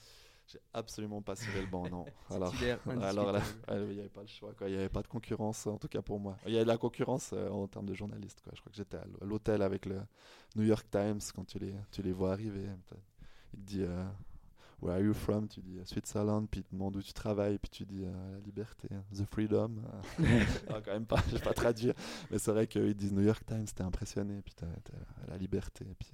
[0.47, 2.05] J'ai absolument pas ciré le banc, non.
[2.29, 2.53] alors,
[3.01, 4.69] alors là, il n'y avait pas le choix, quoi.
[4.69, 6.37] Il n'y avait pas de concurrence, en tout cas pour moi.
[6.45, 8.53] Il y a de la concurrence euh, en termes de journalistes, quoi.
[8.55, 9.99] Je crois que j'étais à l'hôtel avec le
[10.55, 12.63] New York Times quand tu les, tu les vois arriver.
[12.63, 12.95] Il te
[13.53, 14.05] dit euh,
[14.79, 15.47] Where are you from?
[15.47, 18.39] Tu dis Switzerland, puis il te demande où tu travailles, puis tu dis euh, la
[18.39, 19.69] liberté, the freedom.
[20.19, 21.95] non, quand même pas, je vais pas traduire.
[22.29, 24.67] Mais c'est vrai qu'ils disent New York Times, t'es impressionné, puis t'as,
[25.27, 26.11] la liberté, puis.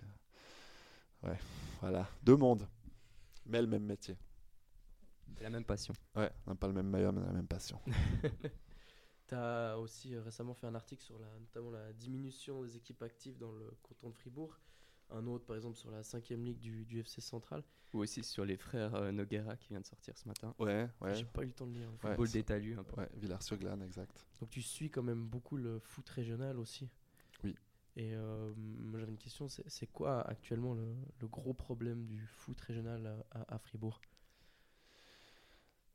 [1.24, 1.38] ouais,
[1.82, 2.08] voilà.
[2.24, 2.66] Deux mondes
[3.46, 4.18] mais le même métier.
[5.42, 5.94] la même passion.
[6.16, 7.80] Ouais, on pas le même maillot, mais la même passion.
[9.28, 13.02] tu as aussi euh, récemment fait un article sur la, notamment la diminution des équipes
[13.04, 14.58] actives dans le canton de Fribourg.
[15.10, 17.64] Un autre, par exemple, sur la 5 ligue du, du, FC Central.
[17.94, 20.56] Ou aussi sur les frères euh, Noguera qui vient de sortir ce matin.
[20.58, 21.14] Ouais, ouais.
[21.14, 21.90] J'ai pas eu le temps de lire.
[22.00, 23.02] Football ouais, un peu.
[23.02, 24.26] Ouais, Villars-sur-Glane, exact.
[24.40, 26.90] Donc tu suis quand même beaucoup le foot régional aussi.
[27.44, 27.56] Oui.
[27.96, 28.52] Et euh,
[28.98, 34.02] j'avais une question, c'est quoi actuellement le, gros problème du foot régional à, Fribourg?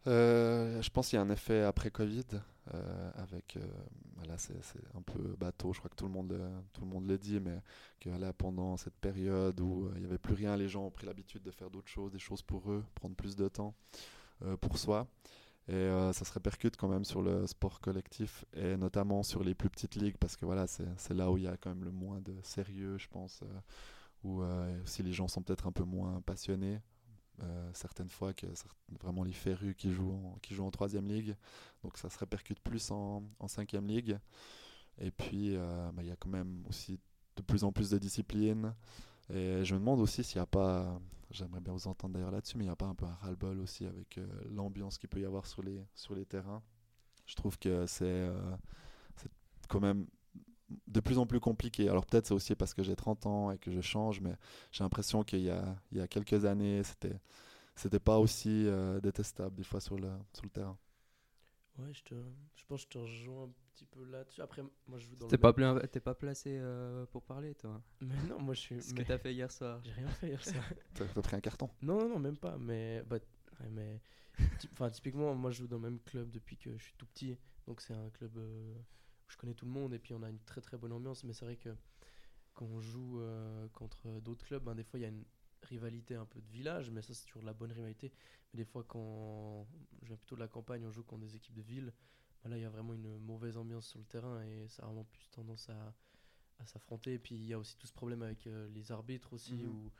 [0.07, 2.25] Euh, je pense qu'il y a un effet après Covid,
[2.75, 3.59] euh, avec,
[4.17, 4.55] voilà, c'est
[4.95, 6.39] un peu bateau, je crois que tout le monde,
[6.73, 7.59] tout le, monde le dit, mais
[8.01, 11.43] que pendant cette période où il n'y avait plus rien, les gens ont pris l'habitude
[11.43, 13.75] de faire d'autres choses, des choses pour eux, prendre plus de temps
[14.61, 15.07] pour soi.
[15.69, 19.55] Et euh, ça se répercute quand même sur le sport collectif et notamment sur les
[19.55, 21.91] plus petites ligues parce que voilà, c'est là où il y a quand même le
[21.91, 23.61] moins de sérieux, je pense, euh,
[24.25, 26.81] où euh, si les gens sont peut-être un peu moins passionnés,
[27.73, 28.47] certaines fois que
[29.01, 31.37] vraiment les férus qui jouent en, qui jouent en troisième ligue,
[31.83, 34.19] donc ça se répercute plus en, cinquième ligue.
[34.99, 36.99] Et puis bah, il y a quand même aussi
[37.37, 38.75] de plus en plus de disciplines.
[39.31, 42.57] Et je me demande aussi s'il n'y a pas, j'aimerais bien vous entendre d'ailleurs là-dessus,
[42.57, 45.21] mais il n'y a pas un peu un ras-le-bol aussi avec euh, l'ambiance qu'il peut
[45.21, 46.63] y avoir sur les, sur les terrains.
[47.27, 48.57] Je trouve que c'est euh,
[49.69, 50.07] quand même
[50.87, 51.89] de plus en plus compliqué.
[51.89, 54.35] Alors peut-être c'est aussi parce que j'ai 30 ans et que je change, mais
[54.73, 57.19] j'ai l'impression qu'il y a, il y a quelques années, c'était
[57.77, 60.77] c'était pas aussi euh, détestable des fois sur le, sur le terrain.
[61.79, 62.15] Ouais, je, te,
[62.57, 64.43] je pense que je te rejoins un petit peu là-dessus.
[64.43, 67.55] Après, moi, je joue dans T'es le pas, pla- t'es pas placé euh, pour parler,
[67.55, 67.81] toi.
[68.01, 68.83] Mais non, moi, je suis.
[68.83, 69.81] Ce mais- que t'as fait hier soir.
[69.85, 70.65] J'ai rien fait hier soir.
[70.95, 71.71] T'as pris un carton.
[71.81, 72.59] Non, non, non, même pas.
[72.59, 73.19] Mais, bah,
[73.71, 74.01] mais
[74.73, 77.39] enfin, typiquement, moi, je joue dans le même club depuis que je suis tout petit.
[77.69, 78.75] Donc, c'est un club euh,
[79.29, 81.25] je connais tout le monde et puis on a une très très bonne ambiance.
[81.25, 81.75] Mais c'est vrai que
[82.55, 85.25] quand on joue euh, contre d'autres clubs, ben, des fois, il y a une
[85.63, 88.13] rivalité un peu de village, mais ça, c'est toujours de la bonne rivalité.
[88.53, 89.67] Mais des fois, quand
[90.03, 91.93] je viens plutôt de la campagne, on joue contre des équipes de ville.
[92.43, 94.87] ben là, il y a vraiment une mauvaise ambiance sur le terrain et ça a
[94.87, 95.95] vraiment plus tendance à,
[96.61, 97.15] à s'affronter.
[97.15, 99.69] Et puis, il y a aussi tout ce problème avec euh, les arbitres aussi, Mhm.
[99.71, 99.93] où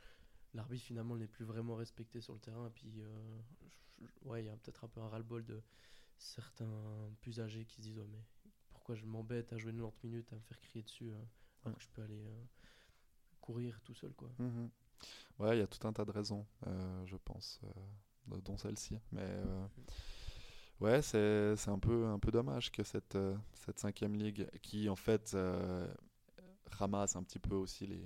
[0.53, 2.67] l'arbitre finalement n'est plus vraiment respecté sur le terrain.
[2.67, 3.39] Et puis, euh,
[4.01, 5.61] je- ouais, il y a peut-être un peu un ras-le-bol de
[6.17, 8.23] certains plus âgés qui se disent Ouais, mais
[8.89, 11.87] pourquoi je m'embête à jouer 90 minutes, à me faire crier dessus, alors que je
[11.93, 12.43] peux aller euh,
[13.39, 14.29] courir tout seul, quoi.
[14.39, 14.69] Mhm.
[15.39, 18.97] Ouais, il y a tout un tas de raisons, euh, je pense, euh, dont celle-ci.
[19.11, 19.27] Mais
[20.79, 23.17] ouais, c'est un peu, un peu dommage que cette,
[23.53, 25.35] cette cinquième ligue, qui en fait
[26.71, 27.97] ramasse un petit peu aussi les,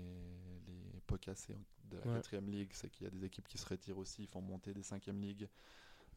[0.68, 3.68] les pots cassés de la quatrième ligue, c'est qu'il y a des équipes qui se
[3.68, 5.48] retirent aussi, ils font monter des cinquièmes ligues.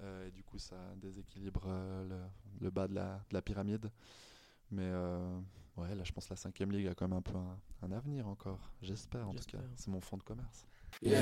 [0.03, 3.91] euh, et du coup, ça déséquilibre euh, le, le bas de la, de la pyramide.
[4.71, 5.39] Mais euh,
[5.77, 7.93] ouais, là, je pense que la cinquième ligue a quand même un peu un, un
[7.93, 8.59] avenir encore.
[8.83, 9.59] J'espère, en tout cas.
[9.77, 10.67] C'est mon fonds de commerce.
[11.03, 11.21] Yeah.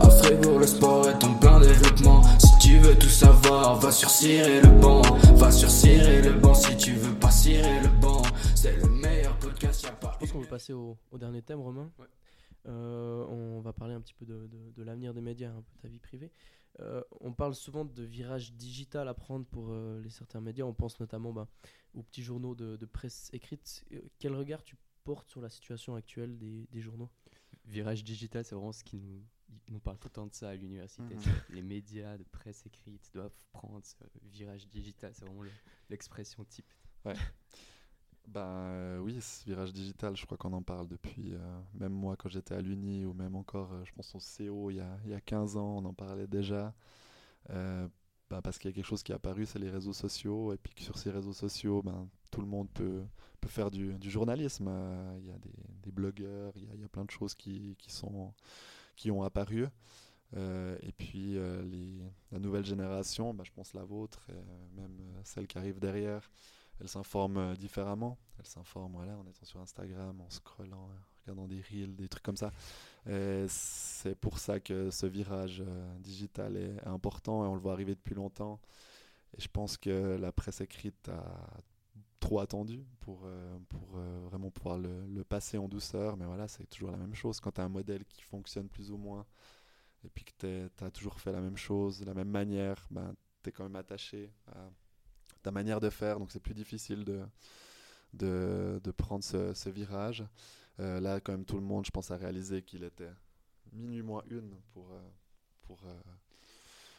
[0.00, 2.22] À Fribourg, le sport est en plein développement.
[2.38, 5.00] Si tu veux tout savoir, va sur Cirer le banc.
[5.36, 8.22] Va sur Cirer le banc si tu veux pas cirer le banc.
[8.54, 10.12] C'est le meilleur podcast, y'a pas.
[10.14, 11.90] Je pense qu'on va passer au, au dernier thème, Romain.
[11.98, 12.06] Ouais.
[12.68, 15.78] Euh, on va parler un petit peu de, de- de l'avenir des médias, un peu
[15.80, 16.30] ta vie privée.
[16.80, 20.64] Euh, on parle souvent de virage digital à prendre pour euh, les certains médias.
[20.64, 21.48] On pense notamment bah,
[21.94, 23.84] aux petits journaux de, de presse écrite.
[23.92, 27.08] Euh, Quel regard tu portes sur la situation actuelle des, des journaux?
[27.64, 28.98] Virage digital, c'est vraiment ce qui
[29.68, 29.80] nous.
[29.80, 31.16] parle tout le temps de ça à l'université.
[31.18, 35.12] C'est Les médias de presse écrite doivent prendre ce virage digital.
[35.14, 35.50] C'est vraiment le-
[35.88, 36.72] l'expression type.
[37.04, 37.14] Ben
[38.36, 42.28] euh, oui, ce virage digital, je crois qu'on en parle depuis, euh, même moi quand
[42.28, 45.10] j'étais à l'Uni, ou même encore, euh, je pense au CO, il y a, il
[45.10, 46.74] y a 15 ans, on en parlait déjà.
[48.28, 50.56] Ben, parce qu'il y a quelque chose qui est apparu, c'est les réseaux sociaux, et
[50.56, 53.04] puis sur ces réseaux sociaux, ben, tout le monde peut,
[53.40, 54.68] peut faire du, journalisme.
[55.20, 55.38] Il y a
[55.84, 58.34] des, blogueurs, il y a, plein de choses qui, qui, sont,
[58.96, 59.68] qui ont apparu.
[60.34, 61.34] Et puis
[61.70, 62.00] les,
[62.32, 64.26] la nouvelle génération, ben, je pense la vôtre,
[64.74, 66.28] même celle qui arrive derrière,
[66.80, 68.18] elle s'informe euh, différemment.
[68.38, 70.90] Elle s'informe voilà, en étant sur Instagram, en scrollant, en
[71.22, 72.52] regardant des reels, des trucs comme ça.
[73.48, 77.94] C'est pour ça que ce virage euh, digital est important et on le voit arriver
[77.94, 78.60] depuis longtemps.
[79.36, 81.60] Et je pense que la presse écrite a
[82.20, 83.98] trop attendu pour, euh, pour
[84.28, 86.16] vraiment pouvoir le, le passer en douceur.
[86.16, 87.40] Mais voilà, c'est toujours la même chose.
[87.40, 89.24] Quand tu as un modèle qui fonctionne plus ou moins
[90.04, 93.48] et puis que tu as toujours fait la même chose, la même manière, ben, tu
[93.48, 94.70] es quand même attaché à
[95.46, 96.18] ta manière de faire.
[96.18, 100.24] Donc c'est plus difficile de, de, prendre ce, virage.
[100.80, 103.12] Euh, là, quand même, tout le monde, je pense, a réalisé qu'il était
[103.72, 104.90] minuit moins une pour.
[104.90, 105.08] euh,
[105.62, 105.94] pour euh,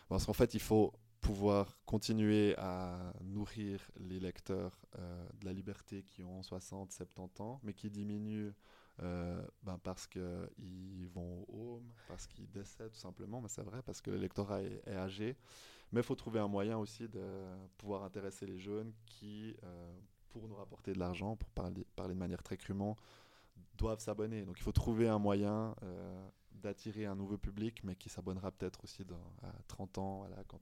[0.08, 4.80] Parce qu'en fait, il faut pouvoir continuer à nourrir les lecteurs
[5.40, 8.54] de la liberté qui ont 60, 70 ans, mais qui diminuent
[9.04, 13.82] euh, ben parce qu'ils vont au home, parce qu'ils décèdent tout simplement, mais c'est vrai,
[13.84, 15.36] parce que le lectorat est, âgé.
[15.92, 17.24] Mais il faut trouver un moyen aussi de
[17.78, 19.98] pouvoir intéresser les jeunes qui, euh,
[20.30, 22.96] pour nous rapporter de l'argent, pour parler, parler de manière très crûment,
[23.78, 24.44] doivent s'abonner.
[24.46, 28.84] Donc il faut trouver un moyen euh, d'attirer un nouveau public, mais qui s'abonnera peut-être
[28.84, 30.18] aussi dans, à 30 ans.
[30.18, 30.60] Voilà, quand,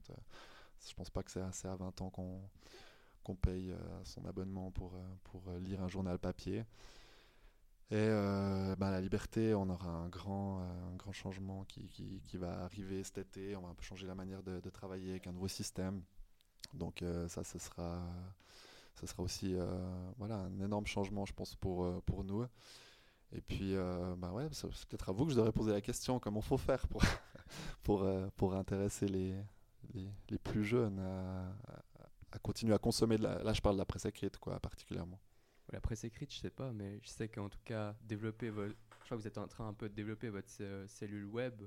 [0.86, 3.74] je pense pas que c'est assez à 20 ans qu'on paye
[4.04, 6.64] son abonnement pour, pour lire un journal papier.
[7.90, 12.36] Et euh, ben, la liberté, on aura un grand, euh, un grand changement qui, qui,
[12.36, 13.54] va arriver cet été.
[13.54, 16.02] On va un peu changer la manière de, travailler avec un nouveau système.
[16.74, 18.02] Donc euh, ça, ce sera,
[18.96, 19.66] ce sera aussi euh,
[20.18, 22.44] voilà, un énorme changement, je pense, pour, pour nous.
[23.32, 23.74] Et puis,
[24.18, 26.86] bah ouais, c'est peut-être à vous que je devrais poser la question, comment faut faire
[26.88, 27.02] pour,
[27.84, 29.34] pour, pour intéresser les,
[30.28, 30.98] les, plus jeunes
[32.32, 33.42] à continuer à consommer de la...
[33.42, 35.20] Là, je parle de la presse écrite, quoi, particulièrement.
[35.72, 38.74] La presse écrite, je sais pas, mais je sais qu'en tout cas, développer votre.
[39.00, 41.62] Je crois que vous êtes en train un peu de développer votre euh, cellule web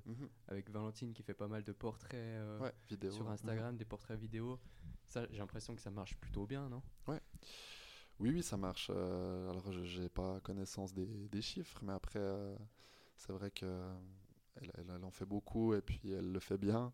[0.47, 3.11] avec Valentine qui fait pas mal de portraits euh, Ouais, vidéo.
[3.11, 4.59] sur Instagram, des portraits vidéo.
[5.07, 6.81] Ça, j'ai l'impression que ça marche plutôt bien, non?
[7.07, 7.17] Oui,
[8.19, 8.89] oui, ça marche.
[8.93, 12.55] Euh, alors, je n'ai pas connaissance des, des chiffres, mais après, euh,
[13.17, 13.65] c'est vrai que
[14.61, 16.91] elle, elle, en fait beaucoup et puis elle le fait bien.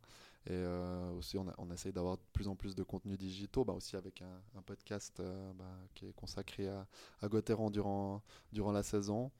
[0.47, 3.73] Et euh, aussi, on, on essaye d'avoir de plus en plus de contenus digitaux, bah,
[3.73, 6.87] aussi avec un, un podcast euh, bah, qui est consacré à,
[7.21, 9.31] à Gauthieron durant, durant la saison.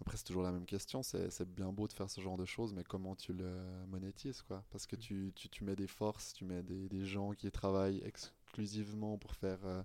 [0.00, 1.02] Après, c'est toujours la même question.
[1.02, 4.62] C'est bien beau de faire ce genre de choses, mais comment tu le monétises quoi?
[4.70, 8.02] Parce que tu, tu, tu, mets des forces, tu mets des, des, gens qui travaillent
[8.04, 9.82] exclusivement pour faire euh,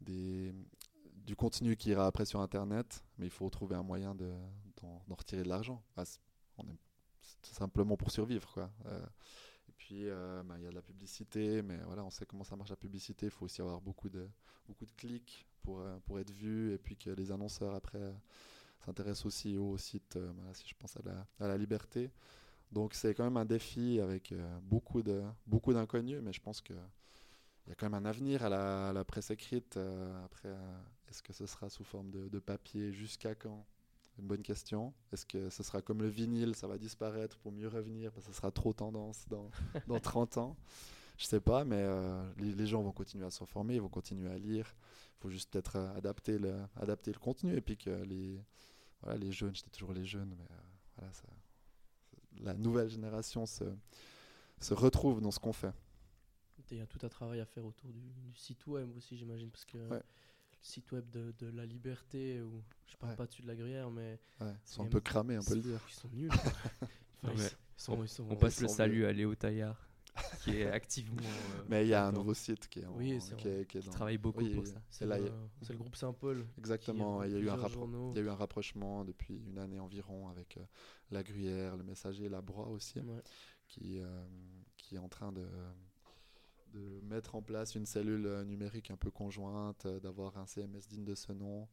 [0.00, 0.54] des,
[1.24, 5.42] du contenu qui ira après sur Internet, mais il faut trouver un moyen d'en retirer
[5.42, 5.82] de l'argent.
[5.96, 6.08] Enfin,
[6.58, 6.66] on
[7.42, 8.50] simplement pour survivre.
[8.52, 8.70] Quoi.
[8.86, 9.06] Euh,
[9.68, 12.44] et puis, euh, bah, il y a de la publicité, mais voilà, on sait comment
[12.44, 13.26] ça marche la publicité.
[13.26, 14.28] Il faut aussi avoir beaucoup de,
[14.66, 18.14] beaucoup de clics pour, euh, pour être vu, et puis que les annonceurs, après,
[18.84, 20.18] s'intéressent aussi au site,
[20.54, 22.10] si je pense à la, à la liberté.
[22.72, 26.72] Donc, c'est quand même un défi avec beaucoup de beaucoup d'inconnus, mais je pense que
[27.66, 29.76] il y a quand même un avenir à la, la presse écrite.
[30.24, 30.48] Après,
[31.08, 33.64] est-ce que ce sera sous forme de papier Jusqu'à quand?
[34.18, 34.92] Une bonne question.
[35.12, 38.32] Est-ce que ce sera comme le vinyle, ça va disparaître pour mieux revenir parce que
[38.32, 39.50] ce sera trop tendance dans,
[39.86, 40.56] dans 30 ans?
[41.18, 43.88] Je sais pas, mais euh, les, les, gens vont continuer à se former, ils vont
[43.88, 44.74] continuer à lire.
[45.18, 48.42] Il faut juste peut-être euh, adapter le, adapter le contenu et puis que les,
[49.02, 50.60] voilà, les jeunes, je dis toujours les jeunes, mais euh,
[50.96, 51.28] voilà, ça,
[52.40, 53.64] la nouvelle génération se,
[54.60, 55.72] se retrouve dans ce qu'on fait.
[56.70, 59.50] Il y a tout un travail à faire autour du, du site web aussi, j'imagine,
[59.50, 60.02] parce que ouais.
[60.62, 63.16] Le site web de, de, la liberté, ou je parle ouais.
[63.16, 64.18] pas dessus de la gruyère, mais.
[64.40, 65.80] Ouais, ils sont un peu cramés, on peut le dire.
[65.88, 66.30] Ils sont nuls.
[67.22, 69.88] enfin, ils, sont, ils sont, on passe le salut à Léo Taillard.
[70.44, 71.22] qui est activement.
[71.22, 73.78] Euh, mais il y a un nouveau site qui, est en, oui, qui, est, qui,
[73.78, 73.90] est dans...
[73.92, 74.80] travaille beaucoup oui, pour ça.
[74.90, 75.32] C'est le,
[75.68, 76.46] le, groupe Saint-Paul.
[76.58, 77.22] Exactement.
[77.24, 80.28] Il y, a eu un il y a eu un rapprochement depuis une année environ
[80.28, 80.64] avec euh,
[81.10, 83.22] la Gruyère, le Messager, la Broie aussi, ouais.
[83.66, 84.26] qui, euh,
[84.76, 85.48] qui est en train de
[86.72, 90.86] de mettre en place une cellule euh, numérique un peu conjointe, euh, d'avoir un CMS
[90.88, 91.68] digne de ce nom.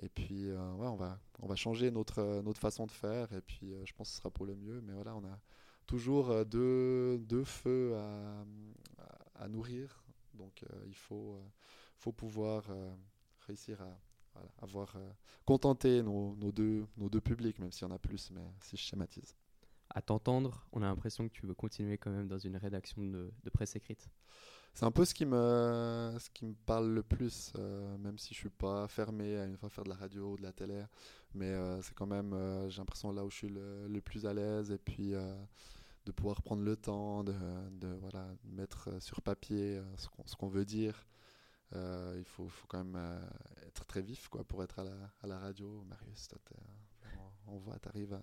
[0.00, 3.32] Et puis, euh, ouais, on va, on va changer notre, notre façon de faire.
[3.32, 4.80] Et puis, je pense que ce sera pour le mieux.
[4.80, 5.40] Mais voilà, on a
[5.86, 8.44] toujours deux, deux feux à,
[8.98, 10.04] à, à nourrir.
[10.34, 11.40] Donc, il faut,
[11.96, 12.64] faut pouvoir
[13.48, 13.98] réussir à
[14.34, 14.96] voilà, avoir
[15.44, 18.76] contenté nos, nos, deux, nos deux publics, même s'il y en a plus, mais si
[18.76, 19.34] je schématise
[19.98, 23.32] à t'entendre, on a l'impression que tu veux continuer quand même dans une rédaction de,
[23.52, 24.08] presse écrite.
[24.72, 28.32] C'est un peu ce qui me, ce qui me parle le plus, euh, même si
[28.32, 30.84] je suis pas fermé à une fois faire de la radio ou de la télé,
[31.34, 34.24] mais euh, c'est quand même, euh, j'ai l'impression là où je suis le, le plus
[34.24, 35.14] à l'aise et puis
[36.06, 37.34] de pouvoir prendre le temps de,
[37.72, 41.08] de voilà, mettre sur papier ce qu'on qu veut dire.
[41.72, 43.20] il faut, faut, quand même
[43.66, 45.84] être très vif quoi, pour être à la, à la radio.
[45.88, 46.38] Marius, toi,
[47.48, 48.22] on voit, tu arrives à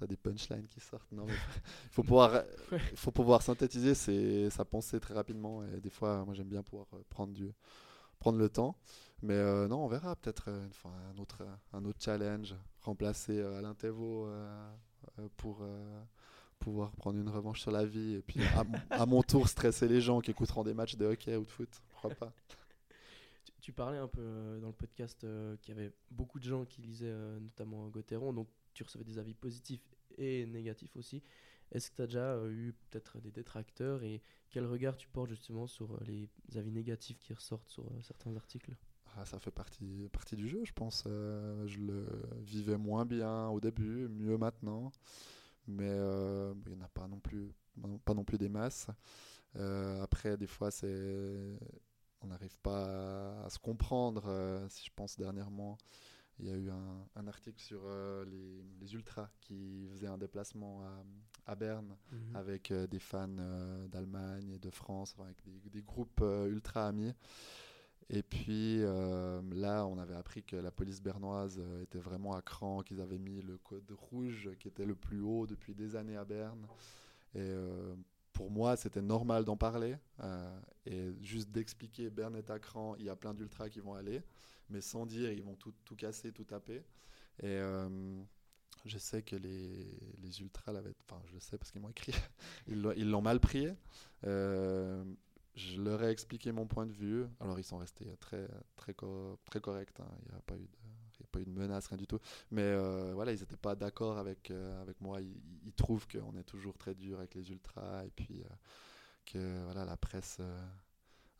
[0.00, 1.12] t'as des punchlines qui sortent.
[1.12, 2.42] Non, mais il faut pouvoir,
[2.72, 5.62] il faut pouvoir synthétiser ses, sa pensée très rapidement.
[5.64, 7.52] Et des fois, moi, j'aime bien pouvoir euh, prendre du,
[8.20, 8.76] prendre le temps.
[9.22, 13.38] Mais euh, non, on verra peut-être euh, une fois un autre, un autre challenge, remplacer
[13.38, 14.70] euh, Alain Thévaux euh,
[15.36, 15.62] pour
[16.58, 18.64] pouvoir prendre une revanche sur la vie et puis à,
[19.02, 21.68] à, mon tour stresser les gens qui écouteront des matchs de hockey ou de foot.
[21.88, 22.32] Pourquoi pas?
[23.44, 25.26] Tu, tu, parlais un peu dans le podcast
[25.62, 29.34] qu'il y avait beaucoup de gens qui lisaient notamment Gauthieron, donc tu recevais des avis
[29.34, 31.22] positifs et négatifs aussi.
[31.72, 35.30] Est-ce que tu as déjà euh, eu peut-être des détracteurs et quel regard tu portes
[35.30, 38.76] justement sur euh, les avis négatifs qui ressortent sur euh, certains articles?
[39.16, 41.04] Ah, Ça fait partie, partie du jeu, je pense.
[41.04, 42.06] Je le
[42.40, 44.92] vivais moins bien au début, mieux maintenant.
[45.66, 47.52] Mais il n'y en a pas non plus,
[48.04, 48.86] pas non plus des masses.
[49.56, 51.58] Après, des fois, c'est
[52.20, 54.64] on n'arrive pas à, se comprendre.
[54.68, 55.76] si je pense dernièrement,
[56.40, 60.18] il y a eu un, un article sur euh, les, les, ultras qui faisaient un
[60.18, 62.36] déplacement à, à Berne -hmm.
[62.36, 66.88] avec euh, des fans euh, d'Allemagne et de France, enfin, avec des, des groupes ultra
[66.88, 67.12] amis.
[68.12, 68.78] Et puis
[69.64, 73.40] là, on avait appris que la police bernoise était vraiment à cran, qu'ils avaient mis
[73.40, 76.66] le code rouge qui était le plus haut depuis des années à Berne.
[77.36, 77.54] Et
[78.32, 79.96] pour moi, c'était normal d'en parler
[80.86, 84.20] et juste d'expliquer Berne est à cran, il y a plein d'ultras qui vont aller
[84.70, 86.82] mais sans dire, ils vont tout, tout casser, tout taper.
[87.42, 88.22] Et euh,
[88.84, 89.86] je sais que les,
[90.18, 92.14] les ultras l'avaient, enfin je le sais parce qu'ils m'ont écrit,
[92.68, 93.68] ils l'ont mal pris.
[94.24, 95.04] Euh,
[95.54, 97.26] je leur ai expliqué mon point de vue.
[97.40, 98.94] Alors ils sont restés très très
[99.44, 100.00] très corrects.
[100.00, 100.08] Hein.
[100.22, 102.18] Il n'y a pas eu de pas eu de menace rien du tout.
[102.50, 105.20] Mais euh, voilà, ils n'étaient pas d'accord avec euh, avec moi.
[105.20, 108.42] Ils, trouvent qu'on est toujours très dur avec les ultras et puis
[109.26, 110.40] que voilà la presse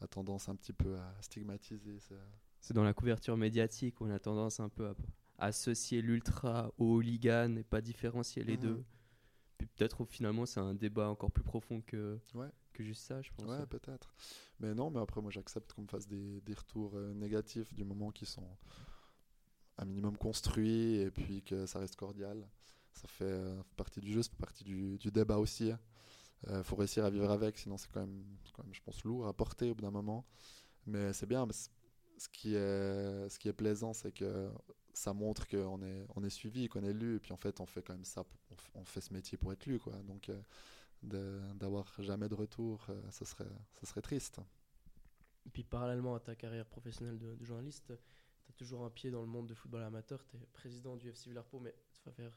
[0.01, 1.99] a tendance un petit peu à stigmatiser.
[1.99, 2.15] Ça
[2.61, 4.95] c'est dans la couverture médiatique où on a tendance un peu à
[5.39, 8.61] associer l'ultra au hooligan et pas différencier les mmh.
[8.61, 8.85] deux.
[9.59, 12.49] Puis peut-être finalement c'est un débat encore plus profond que, ouais.
[12.73, 13.47] que juste ça, je pense.
[13.47, 14.15] Ouais, peut-être.
[14.59, 17.85] Mais non, mais après moi j'accepte qu'on me fasse des, des retours euh, négatifs du
[17.85, 18.47] moment qui sont
[19.79, 22.47] un minimum construits et puis que ça reste cordial.
[22.93, 25.73] ça fait euh, partie du jeu, ça fait partie du, du débat aussi.
[26.47, 26.63] Il hein.
[26.63, 29.33] faut réussir à vivre avec, sinon c'est quand, même, quand même, je pense, lourd à
[29.33, 30.25] porter au bout d'un moment.
[30.87, 31.47] Mais c'est bien.
[32.21, 34.51] Ce, qui est, ce qui est plaisant, c'est que
[34.93, 37.17] ça montre qu'on est, on est suivi, qu'on est lu.
[37.17, 38.25] Et puis en fait, on fait quand même ça,
[38.75, 39.79] on, fait ce métier pour être lu.
[39.79, 39.95] Quoi.
[40.03, 40.31] Donc
[41.03, 43.49] d'avoir jamais de retour, ce, serait,
[43.81, 44.41] ce serait triste.
[45.47, 47.93] Et puis parallèlement à ta carrière professionnelle de, journaliste, tu
[48.51, 50.23] as toujours un pied dans le monde du football amateur.
[50.27, 51.75] Tu es président du FC Villarpo, mais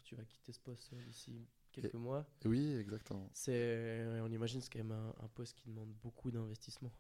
[0.04, 2.26] tu vas quitter ce poste euh, d'ici quelques mois.
[2.46, 3.30] Oui, exactement.
[3.34, 6.92] C'est, on imagine c'est quand même un, poste qui demande beaucoup d'investissement.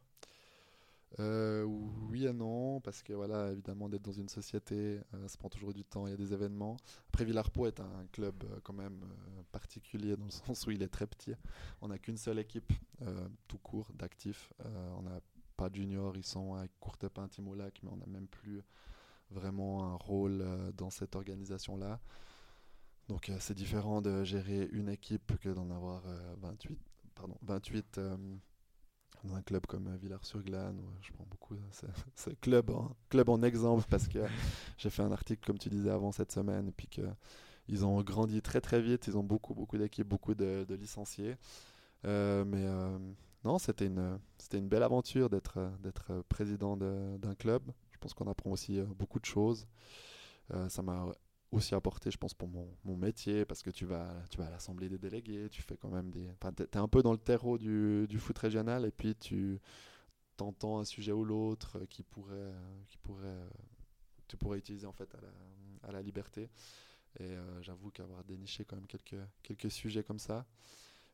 [1.19, 5.49] Euh, oui et non, parce que voilà, évidemment, d'être dans une société, euh, ça prend
[5.49, 6.77] toujours du temps, il y a des événements.
[7.09, 8.99] Après, Villarpo est un club quand même
[9.51, 11.33] particulier dans le sens où il est très petit.
[11.81, 12.71] On n'a qu'une seule équipe,
[13.47, 14.51] tout court, d'actifs.
[14.97, 15.19] on n'a
[15.55, 18.63] pas de ils sont avec Courtepin, Timolac, mais on n'a même plus
[19.33, 21.99] vraiment un rôle euh, dans cette organisation-là.
[23.09, 26.03] Donc euh, c'est différent de gérer une équipe que d'en avoir
[26.41, 26.75] 28, euh,
[27.15, 27.99] pardon, 28
[29.23, 30.81] dans un club comme Villars-sur-Glane.
[31.01, 31.55] je prends beaucoup
[32.15, 34.19] ce club en, club en exemple parce que
[34.77, 38.41] j'ai fait un article, comme tu disais avant cette semaine, et puis qu'ils ont grandi
[38.41, 41.35] très très vite, ils ont beaucoup beaucoup d'équipes, beaucoup de, licenciés.
[42.03, 42.67] mais
[43.43, 47.63] non, c'était une, c'était une belle aventure d'être, d'être président d'un club.
[47.91, 49.67] Je pense qu'on apprend aussi euh, beaucoup de choses.
[50.53, 51.07] Euh, ça m'a
[51.53, 54.49] aussi apporté, je pense, pour mon, mon, métier, parce que tu vas, tu vas à
[54.49, 56.29] l'Assemblée des délégués, tu fais quand même des...
[56.31, 59.59] Enfin, tu es, un peu dans le terreau du, du foot régional, et puis tu
[60.35, 62.53] t'entends un sujet ou l'autre qui pourrait,
[62.87, 63.47] qui pourrait,
[64.27, 65.09] tu pourrais utiliser en fait
[65.83, 66.49] à la, liberté.
[67.19, 70.45] Et euh, j'avoue qu'avoir déniché quand même quelques, quelques sujets comme ça,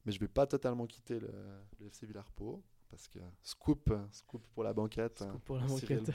[0.06, 1.32] mais je vais pas totalement quitter le,
[1.80, 5.20] le FC Villarpo parce que scoop, scoop pour la banquette.
[5.20, 6.12] Scoop pour la banquette.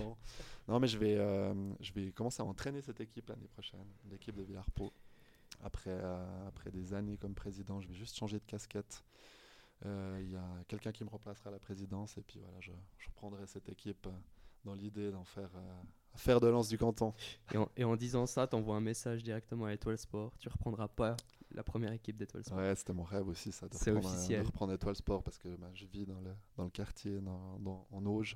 [0.68, 4.34] Non, mais je vais, euh, je vais commencer à entraîner cette équipe l'année prochaine, l'équipe
[4.34, 4.92] de Villarpo.
[5.62, 9.04] Après, euh, après des années comme président, je vais juste changer de casquette.
[9.86, 12.72] Euh, il y a quelqu'un qui me remplacera à la présidence et puis voilà, je,
[12.98, 14.08] je reprendrai cette équipe
[14.64, 15.50] dans l'idée d'en faire
[16.16, 17.12] faire de lance du canton.
[17.52, 20.32] Et en, et en disant ça, tu envoies un message directement à Étoile Sport.
[20.38, 21.16] Tu reprendras pas
[21.54, 22.58] la première équipe d'Étoile Sport.
[22.58, 24.42] Ouais, c'était mon rêve aussi, ça, de, reprendre, officiel.
[24.42, 27.58] de reprendre Étoile Sport parce que bah, je vis dans le, dans le quartier, dans,
[27.60, 28.34] dans, en Auge.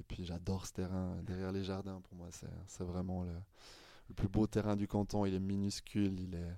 [0.00, 2.00] Et puis j'adore ce terrain derrière les jardins.
[2.00, 3.34] Pour moi, c'est vraiment le,
[4.08, 5.24] le, plus beau terrain du canton.
[5.24, 6.56] Il est minuscule, il est,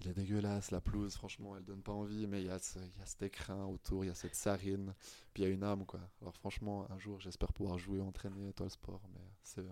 [0.00, 0.70] il est dégueulasse.
[0.70, 2.26] La pelouse, franchement, elle donne pas envie.
[2.28, 4.36] Mais il y, a ce, il y a cet écrin autour, il y a cette
[4.36, 4.94] sarine.
[5.34, 6.00] Puis il y a une âme, quoi.
[6.20, 9.02] Alors franchement, un jour, j'espère pouvoir jouer, entraîner Étoile Sport.
[9.12, 9.64] Mais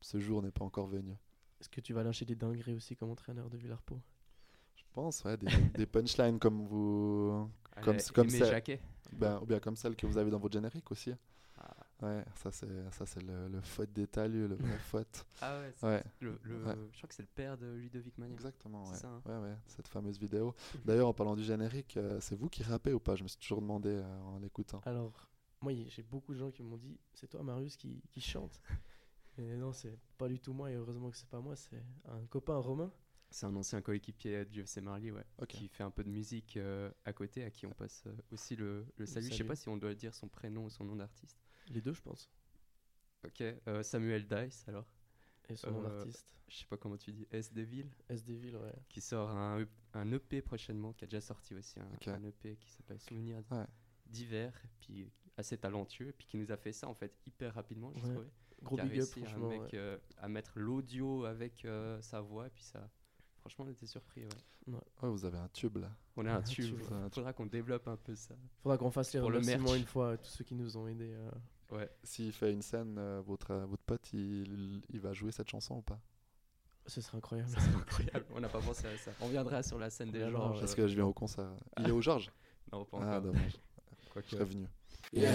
[0.00, 1.16] ce jour n'est pas encore venu.
[1.60, 4.00] Est-ce que tu vas lâcher des dingueries aussi comme entraîneur de Villarpo?
[4.96, 7.48] Pense, ouais, des, des punchlines comme vous.
[7.82, 8.62] comme, comme celle,
[9.12, 11.12] ben, ou bien comme celle que vous avez dans votre générique aussi.
[11.58, 11.74] Ah.
[12.02, 15.26] Ouais, ça c'est ça c'est le, le faute d'état le vrai faute.
[15.40, 16.04] Ah ouais, ouais.
[16.20, 16.58] Le, le
[16.92, 18.34] Je crois que c'est le père de Ludovic Magnin.
[18.34, 18.96] Exactement, ouais.
[18.96, 19.22] Ça, hein.
[19.26, 19.56] ouais, ouais.
[19.66, 20.54] Cette fameuse vidéo.
[20.84, 23.16] D'ailleurs, en parlant du générique, euh, c'est vous qui rappez ou pas?
[23.16, 24.80] Je me suis toujours demandé euh, en l'écoutant.
[24.84, 25.28] Alors,
[25.62, 28.60] moi, j'ai beaucoup de gens qui m'ont dit c'est toi, Marius, qui, qui chante.
[29.38, 32.24] Et non, c'est pas du tout moi, et heureusement que c'est pas moi, c'est un
[32.24, 32.90] copain romain
[33.36, 36.90] c'est un ancien coéquipier du FC Marly, ouais, qui fait un peu de musique euh,
[37.04, 39.28] à côté, à qui on passe euh, aussi le, le salut.
[39.30, 41.38] Je sais pas si on doit dire son prénom ou son nom d'artiste.
[41.68, 42.30] Les deux, je pense.
[43.26, 44.86] Ok, euh, Samuel Dice alors.
[45.50, 47.52] Et son nom d'artiste Je sais pas comment tu dis, S.
[47.52, 48.24] Deville S.
[48.24, 48.72] Deville, ouais.
[48.88, 52.70] Qui sort un, un, EP prochainement, qui a déjà sorti aussi un, un EP qui
[52.70, 53.42] s'appelle Souvenirs
[54.06, 58.06] d'hiver, puis assez talentueux, puis qui nous a fait ça en fait hyper rapidement, je
[58.06, 58.26] ouais.
[58.62, 59.50] Gros big up, franchement.
[59.50, 59.76] Un mec
[60.16, 61.66] à mettre l'audio avec
[62.00, 62.90] sa voix, puis ça
[63.46, 64.24] Franchement, on était surpris.
[64.66, 64.80] Ouais.
[65.02, 65.88] vous avez un tube là.
[66.16, 66.80] On a un tube.
[66.80, 68.34] Il faudra qu'on développe un peu ça.
[68.60, 71.14] faudra qu'on fasse les remerciements une fois à tous ceux qui nous ont aidés.
[71.14, 71.30] Euh.
[71.76, 71.88] Ouais.
[72.02, 75.76] S'il fait une scène, euh, votre, euh, votre pote, il, il, va jouer cette chanson
[75.76, 76.00] ou pas?
[76.86, 77.50] Ce serait incroyable.
[77.76, 78.26] incroyable.
[78.34, 79.12] on n'a pas pensé à ça.
[79.20, 80.58] On viendra sur la scène des Georges.
[80.58, 81.52] Parce que je viens au concert?
[81.78, 82.32] Il est au Georges?
[82.72, 83.12] Non, pas ah, encore.
[83.12, 83.60] Ah, dommage.
[84.12, 84.66] Quoi je serais venu.
[85.12, 85.30] Yeah.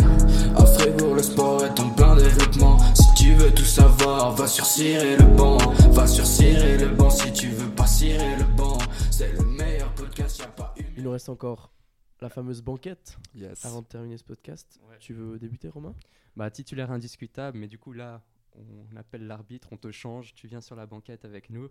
[0.57, 2.77] À Fribourg, le sport est en plein développement.
[2.93, 5.57] Si tu veux tout savoir, va sur cirer le banc.
[5.91, 8.77] Va sur cirer le banc si tu veux pas cirer le banc.
[9.09, 10.85] C'est le meilleur podcast, y a pas une.
[10.97, 11.71] Il nous reste encore
[12.19, 13.65] la fameuse banquette yes.
[13.65, 14.79] avant de terminer ce podcast.
[14.99, 15.95] Tu veux débuter, Romain?
[16.35, 18.21] Bah, titulaire indiscutable, mais du coup, là,
[18.55, 21.69] on appelle l'arbitre, on te change, tu viens sur la banquette avec nous.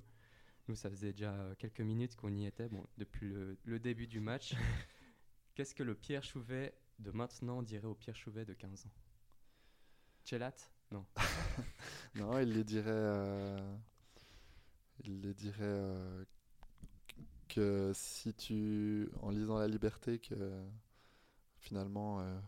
[0.69, 4.21] Nous, ça faisait déjà quelques minutes qu'on y était, bon, depuis le, le début du
[4.21, 4.55] match.
[5.55, 8.93] Qu'est-ce que le Pierre Chouvet de maintenant dirait au Pierre Chouvet de 15 ans
[10.25, 10.55] Chelat?
[10.91, 11.05] Non.
[12.15, 12.91] non, il les dirait.
[12.91, 13.77] Euh,
[15.05, 16.25] il les dirait euh,
[17.49, 19.11] que si tu.
[19.23, 20.63] En lisant La Liberté, que
[21.59, 22.21] finalement.
[22.21, 22.39] Euh,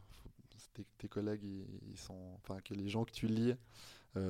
[0.97, 3.55] tes, collègues, ils, sont, enfin que les gens que tu lis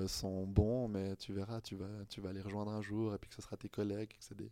[0.08, 3.28] sont bons, mais tu verras, tu vas, tu vas les rejoindre un jour, et puis
[3.28, 4.50] que ce sera tes collègues, que c'est des,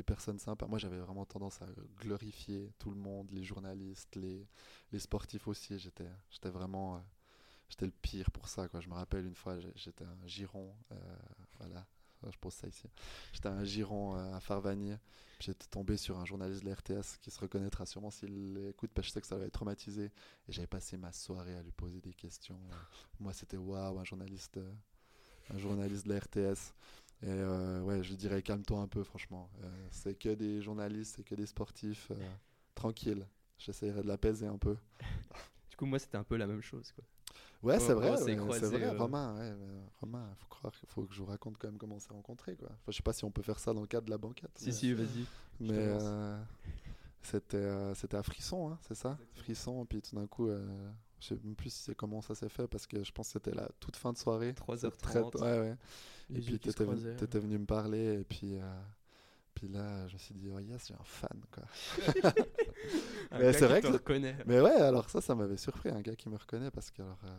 [0.00, 0.66] des personnes sympas.
[0.66, 1.66] Moi, j'avais vraiment tendance à
[2.00, 5.78] glorifier tout le monde, les journalistes, les, sportifs aussi.
[5.78, 6.08] J'étais,
[6.44, 7.00] vraiment, euh,
[7.68, 8.66] j'étais le pire pour ça.
[8.68, 8.80] Quoi.
[8.80, 10.96] Je me rappelle une fois, j'étais un giron, euh,
[11.58, 11.86] voilà,
[12.30, 12.88] je pose ça ici.
[13.34, 14.94] J'étais un giron euh, à Farvani.
[15.38, 18.92] puis J'étais tombé sur un journaliste de la RTS qui se reconnaîtra sûrement s'il l'écoute,
[18.94, 20.06] parce que je sais que ça va être traumatisé.
[20.48, 22.58] Et j'avais passé ma soirée à lui poser des questions.
[23.18, 24.58] Moi, c'était waouh, un journaliste,
[25.50, 26.72] un journaliste de la RTS.
[27.22, 29.50] Et euh, ouais, je dirais calme-toi un peu, franchement.
[29.62, 32.10] Euh, c'est que des journalistes, c'est que des sportifs.
[32.10, 32.14] euh,
[32.74, 33.26] tranquille.
[33.58, 34.76] J'essaierai de l'apaiser un peu.
[35.70, 36.92] Du coup, moi, c'était un peu la même chose.
[36.92, 37.04] Quoi.
[37.62, 38.90] Ouais, c'est vrai, ouais, c'est vrai.
[38.98, 39.54] Romain, ouais,
[40.00, 42.68] Romain, faut croire faut que je vous raconte quand même comment on s'est rencontrés, quoi.
[42.70, 44.50] Enfin, je sais pas si on peut faire ça dans le cadre de la banquette.
[44.56, 45.26] Si, mais- si, vas-y.
[45.60, 45.94] Mais
[47.22, 49.18] c'était c'était à Frisson, hein, c'est ça?
[49.34, 50.48] Frisson, puis tout d'un coup,
[51.20, 53.32] je sais même plus si c'est comment ça s'est fait, parce que je pense que
[53.34, 54.52] c'était la toute fin de soirée.
[54.52, 54.90] 3h30.
[54.98, 55.76] Très- Ouais, ouais.
[56.30, 58.80] Les Et puis t'étais venu, t'étais venu me parler, et puis, euh,
[59.54, 61.64] puis là, je me suis dit, oh yes, j'ai un fan, quoi.
[63.32, 64.36] Mais c'est vrai que- reconnaît.
[64.46, 67.18] Mais ouais, alors ça, ça m'avait surpris, un gars qui me reconnaît, parce que, alors,
[67.24, 67.38] euh,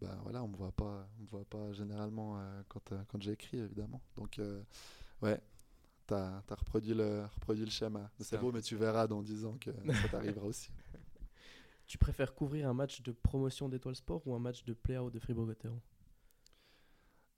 [0.00, 3.22] ben voilà, on me voit pas, on me voit pas généralement euh, quand, euh, quand
[3.22, 4.00] j'écris, évidemment.
[4.16, 4.40] Donc,
[5.22, 5.40] ouais,
[6.06, 8.10] t'as as reproduit le, reproduit le schéma.
[8.20, 9.70] C'est beau, mais tu verras dans 10 ans que
[10.02, 10.70] ça t'arrivera aussi.
[11.94, 15.20] Tu préfères couvrir un match de promotion d'Étoile Sport ou un match de play-out de
[15.20, 15.80] Fribourg-Gotteron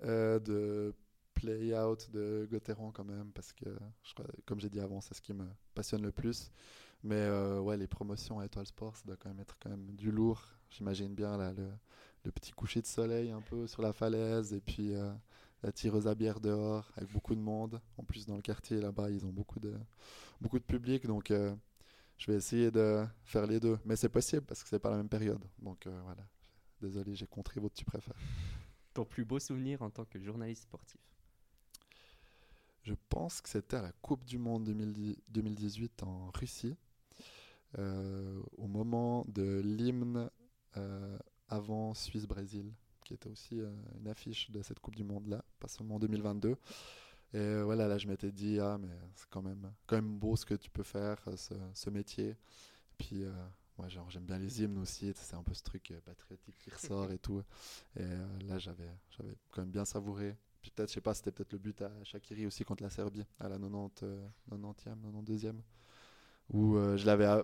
[0.03, 0.95] Euh, de
[1.35, 3.67] play-out de Gauthieron quand même, parce que,
[4.47, 6.51] comme j'ai dit avant, c'est ce qui me passionne le plus.
[7.03, 9.95] Mais euh, ouais, les promotions à Étoile Sport, ça doit quand même être quand même
[9.95, 10.43] du lourd.
[10.71, 14.95] J'imagine bien là, le, petit coucher de soleil un peu sur la falaise, et puis
[14.95, 15.13] euh,
[15.63, 17.79] la tireuse à bière dehors, avec beaucoup de monde.
[17.99, 19.75] En plus, dans le quartier là-bas, ils ont beaucoup de,
[20.41, 21.31] beaucoup de public, donc
[22.19, 23.79] je vais essayer de faire les deux.
[23.85, 25.45] Mais c'est possible, parce que c'est pas la même période.
[25.59, 26.27] Donc euh, voilà.
[26.81, 28.17] Désolé, j'ai contré votre tu préfères.
[28.95, 31.01] Ton plus beau souvenir en tant que journaliste sportif?
[32.83, 36.77] Je pense que c'était à la Coupe du Monde 2010 2018 en Russie,
[37.79, 40.31] euh, au moment de l'hymne
[40.77, 42.73] euh, avant Suisse-Brésil,
[43.05, 43.61] qui était aussi
[43.99, 46.57] une affiche de cette Coupe du Monde-là, pas seulement en 2022.
[47.35, 50.47] Et voilà, là je m'étais dit, ah mais c'est quand même, quand même beau ce
[50.47, 51.37] que tu peux faire, euh,
[51.75, 52.37] ce, métier.
[52.99, 53.33] Puis euh,
[53.79, 56.71] moi genre, j'aime bien les hymnes aussi, c'est un peu ce truc euh, patriotique qui
[56.71, 57.43] ressort et tout.
[57.97, 58.05] Et
[58.45, 60.37] là j'avais j'avais quand même bien savouré.
[60.63, 63.25] Puis peut-être, je sais pas, c'était peut-être le but à Shakiri aussi contre la Serbie,
[63.39, 65.55] à la 90, euh, 90e, 92e,
[66.51, 67.43] où je l'avais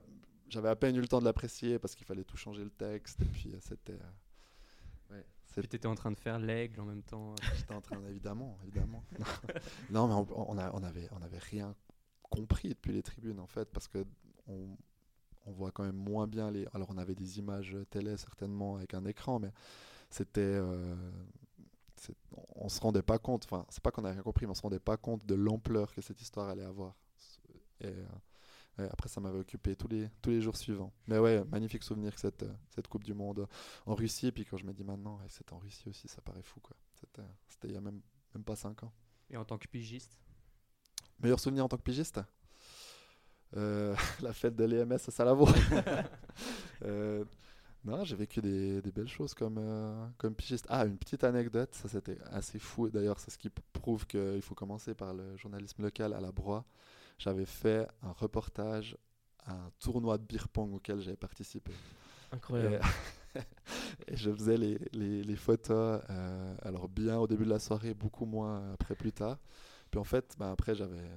[0.48, 3.22] j'avais à peine eu le temps de l'apprécier parce qu'il fallait tout changer le texte,
[3.22, 3.98] et puis c'était...
[5.60, 7.34] Puis t'étais en train de faire l'aigle en même temps.
[7.56, 9.02] J'étais en train, évidemment, évidemment.
[9.90, 11.74] non, mais on, on, a- on avait, on avait rien
[12.22, 14.04] compris depuis les tribunes, en fait, parce que
[14.48, 14.76] on,
[15.46, 16.66] on voit quand même moins bien les.
[16.72, 19.52] Alors, on avait des images télé, certainement, avec un écran, mais
[20.10, 20.40] c'était.
[20.40, 20.94] euh,
[22.56, 24.62] on se rendait pas compte, enfin, c'est pas qu'on a rien compris, mais on se
[24.62, 26.96] rendait pas compte de l'ampleur que cette histoire allait avoir.
[27.80, 28.04] Et euh,
[28.78, 30.92] ouais, après, ça m'avait occupé tous les, tous les jours suivants.
[31.06, 33.46] Mais ouais, magnifique souvenir que cette, euh, cette Coupe du Monde
[33.86, 34.28] en Russie.
[34.28, 36.60] Et puis quand je me dis maintenant, ouais, c'était en Russie aussi, ça paraît fou,
[36.60, 36.76] quoi.
[36.94, 38.00] C'était c'était il y a même,
[38.34, 38.92] même pas 5 ans.
[39.30, 40.16] Et en tant que pigiste?
[41.20, 42.20] Meilleur souvenir en tant que pigiste?
[43.56, 45.46] Euh, La fête de l'EMS à Salavo.
[46.84, 47.24] Euh,
[47.84, 50.66] non, j'ai vécu des, des belles choses comme, euh, comme pigiste.
[50.68, 52.90] Ah, une petite anecdote, ça c'était assez fou.
[52.90, 56.64] D'ailleurs, c'est ce qui prouve qu'il faut commencer par le journalisme local à la Broye.
[57.22, 58.96] J'avais fait un reportage
[59.44, 61.70] à un tournoi de beer pong auquel j'avais participé.
[62.32, 62.80] Incroyable.
[63.36, 63.38] Et,
[64.08, 67.94] et je faisais les, les, les photos, euh, alors bien au début de la soirée,
[67.94, 69.38] beaucoup moins après plus tard.
[69.92, 71.08] Puis en fait, bah, après, j'avais,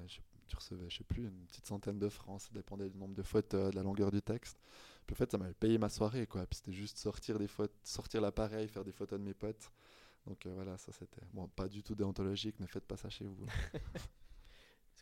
[0.47, 3.23] tu recevais, je sais plus, une petite centaine de francs, ça dépendait du nombre de
[3.23, 4.59] photos, de la longueur du texte.
[5.07, 6.45] Puis en fait, ça m'avait payé ma soirée, quoi.
[6.45, 9.71] Puis c'était juste sortir des photos, sortir l'appareil, faire des photos de mes potes.
[10.27, 13.25] Donc euh, voilà, ça c'était, bon, pas du tout déontologique, ne faites pas ça chez
[13.25, 13.47] vous.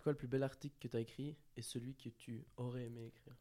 [0.03, 3.05] Quoi le plus bel article que tu as écrit et celui que tu aurais aimé
[3.05, 3.37] écrire?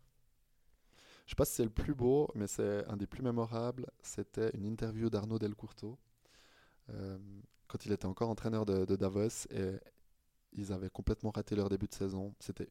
[1.27, 3.91] Je sais pas si c'est le plus beau, mais c'est un des plus mémorables.
[4.01, 5.99] C'était une interview d'Arnaud Delcourteau
[6.91, 7.19] euh,
[7.67, 9.77] quand il était encore entraîneur de, Davos et
[10.53, 12.33] ils avaient complètement raté leur début de saison.
[12.39, 12.69] C'était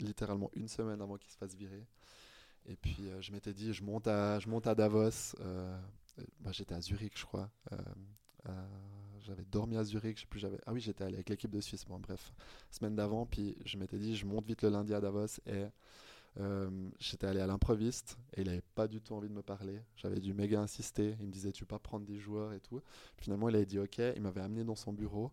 [0.00, 1.86] littéralement une semaine avant qu'ils se fassent virer.
[2.66, 5.36] Et puis euh, je m'étais dit, je monte à, je monte à Davos.
[5.40, 5.78] euh,
[6.40, 7.50] bah, j'étais à Zurich, je crois.
[7.72, 7.78] Euh,
[9.22, 10.58] j'avais dormi à Zurich, je sais plus, j'avais.
[10.66, 11.84] Ah oui, j'étais allé avec l'équipe de Suisse.
[11.84, 12.32] Bon, bref,
[12.70, 13.26] semaine d'avant.
[13.26, 15.66] Puis je m'étais dit, je monte vite le lundi à Davos et
[16.40, 19.80] euh, j'étais allé à l'improviste et il avait pas du tout envie de me parler.
[19.96, 21.16] J'avais dû méga insister.
[21.20, 22.80] Il me disait, tu peux pas prendre des joueurs et tout.
[23.18, 23.98] Finalement, il avait dit ok.
[24.16, 25.30] Il m'avait amené dans son bureau.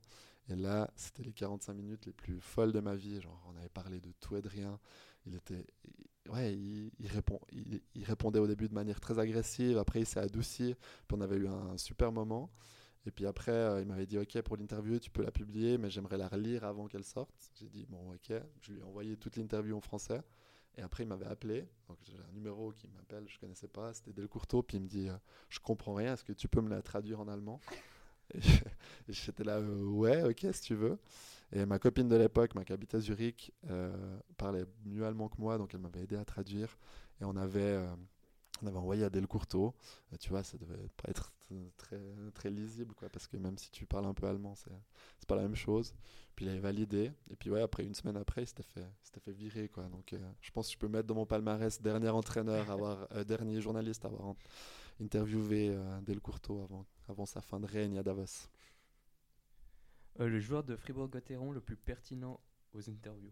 [0.49, 3.21] Et là, c'était les 45 minutes les plus folles de ma vie.
[3.21, 4.79] Genre, on avait parlé de tout et de rien.
[5.25, 5.65] Il était.
[6.29, 9.77] ouais, il, répond, il répondait au début de manière très agressive.
[9.77, 10.75] Après, il s'est adouci.
[11.07, 12.49] Puis on avait eu un super moment.
[13.10, 15.89] Et puis après, euh, il m'avait dit Ok, pour l'interview, tu peux la publier, mais
[15.89, 17.34] j'aimerais la relire avant qu'elle sorte.
[17.60, 18.39] J'ai dit Bon, ok.
[18.62, 20.22] Je lui ai envoyé toute l'interview en français.
[20.78, 21.68] Et après, il m'avait appelé.
[21.88, 23.95] Donc, j'ai un numéro qui m'appelle, je ne connaissais pas.
[23.95, 24.62] C'était Delcourteau.
[24.62, 25.18] Puis il me dit euh,
[25.49, 27.60] Je comprends rien, est-ce que tu peux me la traduire en allemand?
[28.36, 28.41] Et
[29.07, 30.99] j'étais là euh, Ouais, ok, si tu veux.
[31.51, 33.51] Et ma copine de l'époque, ma qui habitait Zurich,
[34.38, 36.78] parlait mieux allemand que moi, donc elle m'avait aidé à traduire.
[37.20, 37.84] Et on avait,
[38.62, 39.74] on avait envoyé à Delcourteau.
[40.14, 41.34] Euh, tu vois, ça devait pas être
[41.78, 41.99] très,
[42.34, 44.72] très lisible, quoi, parce que même si tu parles un peu allemand, c'est
[45.20, 45.93] c'est pas la même chose.
[46.36, 47.12] Puis il avait validé.
[47.32, 49.84] Et puis ouais, après une semaine après, il s'était fait, il s'était fait virer, quoi.
[49.86, 53.24] Donc euh, je pense que je peux mettre dans mon palmarès dernier entraîneur, avoir, euh,
[53.24, 54.38] dernier journaliste à avoir en-
[55.01, 58.47] interviewé euh, Delcourteau avant, avant sa fin de règne à Davos.
[60.20, 62.39] Le joueur de Fribourg-Gotteron le plus pertinent
[62.74, 63.32] aux interviews?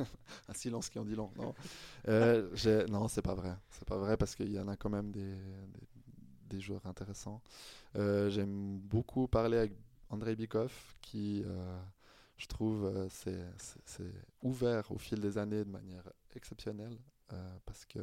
[0.00, 0.04] Euh,
[0.48, 1.30] Un silence qui en dit long.
[1.36, 1.54] Non,
[2.08, 2.48] Euh,
[2.88, 3.56] non c'est pas vrai.
[3.70, 5.36] C'est pas vrai parce qu'il y en a quand même des,
[6.48, 7.40] des, joueurs intéressants.
[7.96, 9.72] Euh, J'aime beaucoup parler avec
[10.10, 11.80] Andrei Bikov qui, euh,
[12.36, 13.46] je trouve, euh, c'est-
[13.84, 16.98] c'est ouvert au fil des années de manière exceptionnelle
[17.32, 18.00] euh, parce que.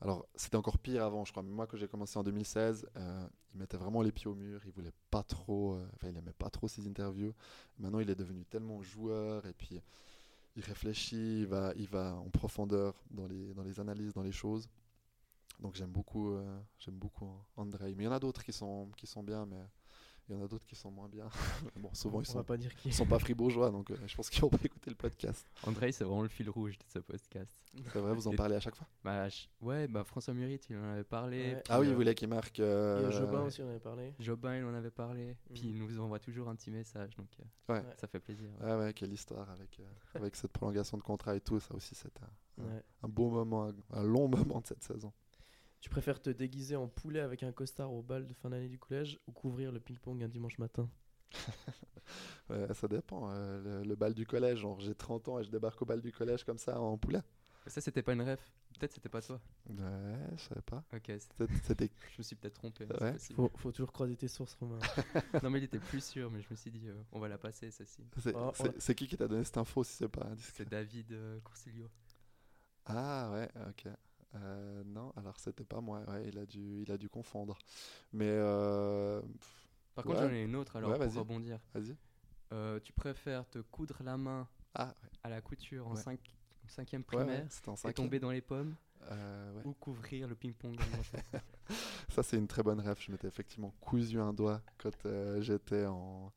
[0.00, 1.42] Alors, c'était encore pire avant, je crois.
[1.42, 4.60] Mais moi, quand j'ai commencé en 2016, euh, il mettait vraiment les pieds au mur.
[4.64, 7.34] Il voulait pas trop, euh, enfin, il aimait pas trop ses interviews.
[7.78, 9.80] Maintenant, il est devenu tellement joueur et puis
[10.58, 14.32] il réfléchit, il va, il va en profondeur dans les, dans les analyses, dans les
[14.32, 14.68] choses.
[15.60, 17.94] Donc j'aime beaucoup, euh, j'aime beaucoup Andrei.
[17.94, 19.64] Mais il y en a d'autres qui sont, qui sont bien, mais
[20.28, 21.28] il y en a d'autres qui sont moins bien.
[21.76, 22.88] bon, souvent ils On sont, pas dire qui.
[22.88, 25.46] ils sont pas fribourgeois, donc euh, je pense qu'ils vont pas écouter le podcast.
[25.66, 27.52] André, c'est vraiment le fil rouge de ce podcast.
[27.92, 28.86] C'est vrai, vous en parlez à chaque fois.
[29.04, 31.54] Bah, je- ouais, bah, François Murit, il en avait parlé.
[31.54, 31.62] Ouais.
[31.68, 32.60] Ah oui, il voulait qu'il marque.
[32.60, 34.14] Euh, Jobin aussi, on avait parlé.
[34.18, 35.36] Jobin, il en avait parlé.
[35.54, 35.68] Puis Mhm.
[35.74, 37.84] il nous envoie toujours un petit message, donc euh, Ouais.
[37.98, 38.50] ça fait plaisir.
[38.60, 41.60] Ouais, ouais, quelle histoire avec, euh, avec cette prolongation de contrat et tout.
[41.60, 42.82] Ça aussi, c'était un, un- Ouais.
[43.02, 45.12] un beau moment, un, un long moment de cette saison.
[45.80, 48.78] Tu préfères te déguiser en poulet avec un costard au bal de fin d'année du
[48.78, 50.88] collège ou couvrir le ping-pong un dimanche matin?
[52.48, 53.30] Ouais, ça dépend.
[53.30, 56.00] euh, le, le bal du collège, genre j'ai 30 ans et je débarque au bal
[56.00, 57.20] du collège comme ça en poulet.
[57.66, 58.40] Ça, c'était pas une ref.
[58.78, 59.38] Peut-être c'était pas toi.
[59.68, 59.76] Ouais,
[60.34, 60.82] je savais pas.
[60.94, 61.12] Ok,
[61.62, 62.86] C'était- je me suis peut-être trompé.
[62.98, 63.18] Ouais.
[63.34, 64.78] faut, faut toujours croiser tes sources, Romain.
[65.42, 67.36] non, mais il était plus sûr, mais je me suis dit, euh, on va la
[67.36, 68.02] passer, celle-ci.
[68.16, 71.38] C'est Oh, c'est- qui qui t'a donné cette info si c'est pas C'est David euh,
[71.40, 71.90] Coursilio.
[72.86, 73.92] Ah ouais, ok.
[74.34, 76.00] Euh, non, alors c'était pas moi.
[76.08, 77.58] Ouais, il a dû, il a dû confondre.
[78.12, 80.28] Mais euh, pff, Par contre, Ouais.
[80.28, 81.58] j'en ai une autre alors Ouais, pour rebondir.
[81.74, 81.96] vas-y.
[82.52, 86.02] Euh, tu préfères te coudre la main Ah à la couture en Ouais.
[86.02, 86.34] cinq-
[86.66, 87.48] cinquième ouais, ouais, primaire
[87.84, 88.74] et tomber dans les pommes
[89.64, 90.78] ou couvrir le ping-pong
[92.08, 92.96] Ça c'est une très bonne rêve.
[93.00, 94.90] Je m'étais effectivement cousu un doigt quand
[95.40, 96.32] j'étais en.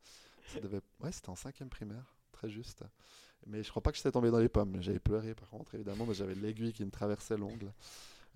[0.46, 0.80] Ça devait...
[1.00, 2.84] Ouais, c'était en cinquième primaire, très juste.
[3.46, 4.80] Mais je crois pas que j'étais tombé dans les pommes.
[4.80, 7.72] J'avais pleuré par contre, évidemment, mais j'avais l'aiguille qui me traversait l'ongle.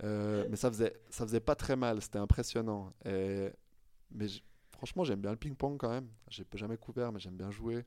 [0.05, 2.93] Euh, mais ça faisait, ça faisait pas très mal, c'était impressionnant.
[3.05, 3.51] Et...
[4.11, 4.27] Mais
[4.73, 6.09] franchement, j'aime bien le ping-pong quand même.
[6.29, 7.85] J'ai jamais couvert, mais j'aime bien jouer.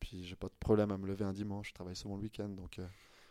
[0.00, 1.68] Puis j'ai pas de problème à me lever un dimanche.
[1.68, 2.86] Je travaille souvent le week-end, donc euh,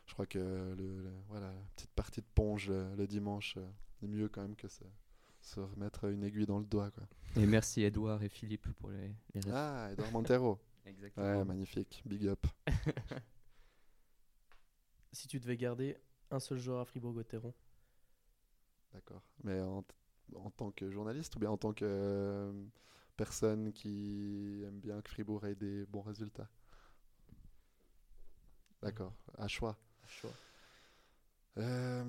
[0.06, 3.68] je crois que le, le- voilà, la petite partie de ponge euh, le dimanche euh,
[4.04, 4.84] est mieux quand même que se,
[5.42, 6.92] se remettre une aiguille dans le doigt.
[6.92, 7.04] Quoi.
[7.38, 9.42] Et merci Edouard et Philippe pour les, les.
[9.52, 10.60] Ah, Edouard Montero.
[10.90, 11.26] Exactement.
[11.26, 12.02] Ouais, magnifique.
[12.06, 12.46] Big up.
[15.12, 15.98] Si tu devais garder
[16.32, 17.54] un seul joueur à Fribourg-Gotteron,
[18.94, 19.22] D'accord.
[19.44, 19.84] Mais en,
[20.36, 22.52] en tant que journaliste ou bien en tant que euh,
[23.18, 26.50] personne qui aime bien que Fribourg ait des bons résultats?
[28.82, 29.14] D'accord.
[29.38, 29.78] À choix.
[30.08, 30.38] choix.
[31.58, 32.04] Euh,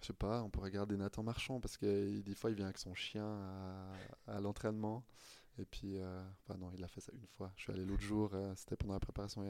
[0.00, 2.78] je sais pas, on pourrait garder Nathan Marchand parce que des fois il vient avec
[2.78, 3.24] son chien
[4.26, 5.04] à, à l'entraînement.
[5.58, 7.52] Et puis, euh, enfin non, il a fait ça une fois.
[7.56, 9.42] Je suis allé l'autre jour, euh, c'était pendant la préparation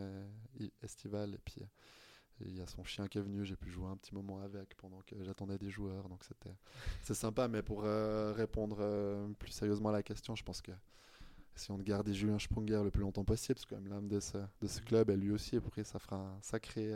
[0.58, 1.34] i- estivale.
[1.34, 1.66] Et puis, euh,
[2.40, 3.44] il y a son chien qui est venu.
[3.44, 6.08] J'ai pu jouer un petit moment avec pendant que j'attendais des joueurs.
[6.08, 6.54] Donc c'était
[7.02, 7.48] c'est sympa.
[7.48, 8.78] Mais pour répondre
[9.38, 10.72] plus sérieusement à la question, je pense que
[11.56, 14.38] si on garde Julien Sprunger le plus longtemps possible, c'est quand même l'âme de ce,
[14.62, 15.10] de ce club.
[15.10, 16.92] Et lui aussi, lui, ça fera un sacré.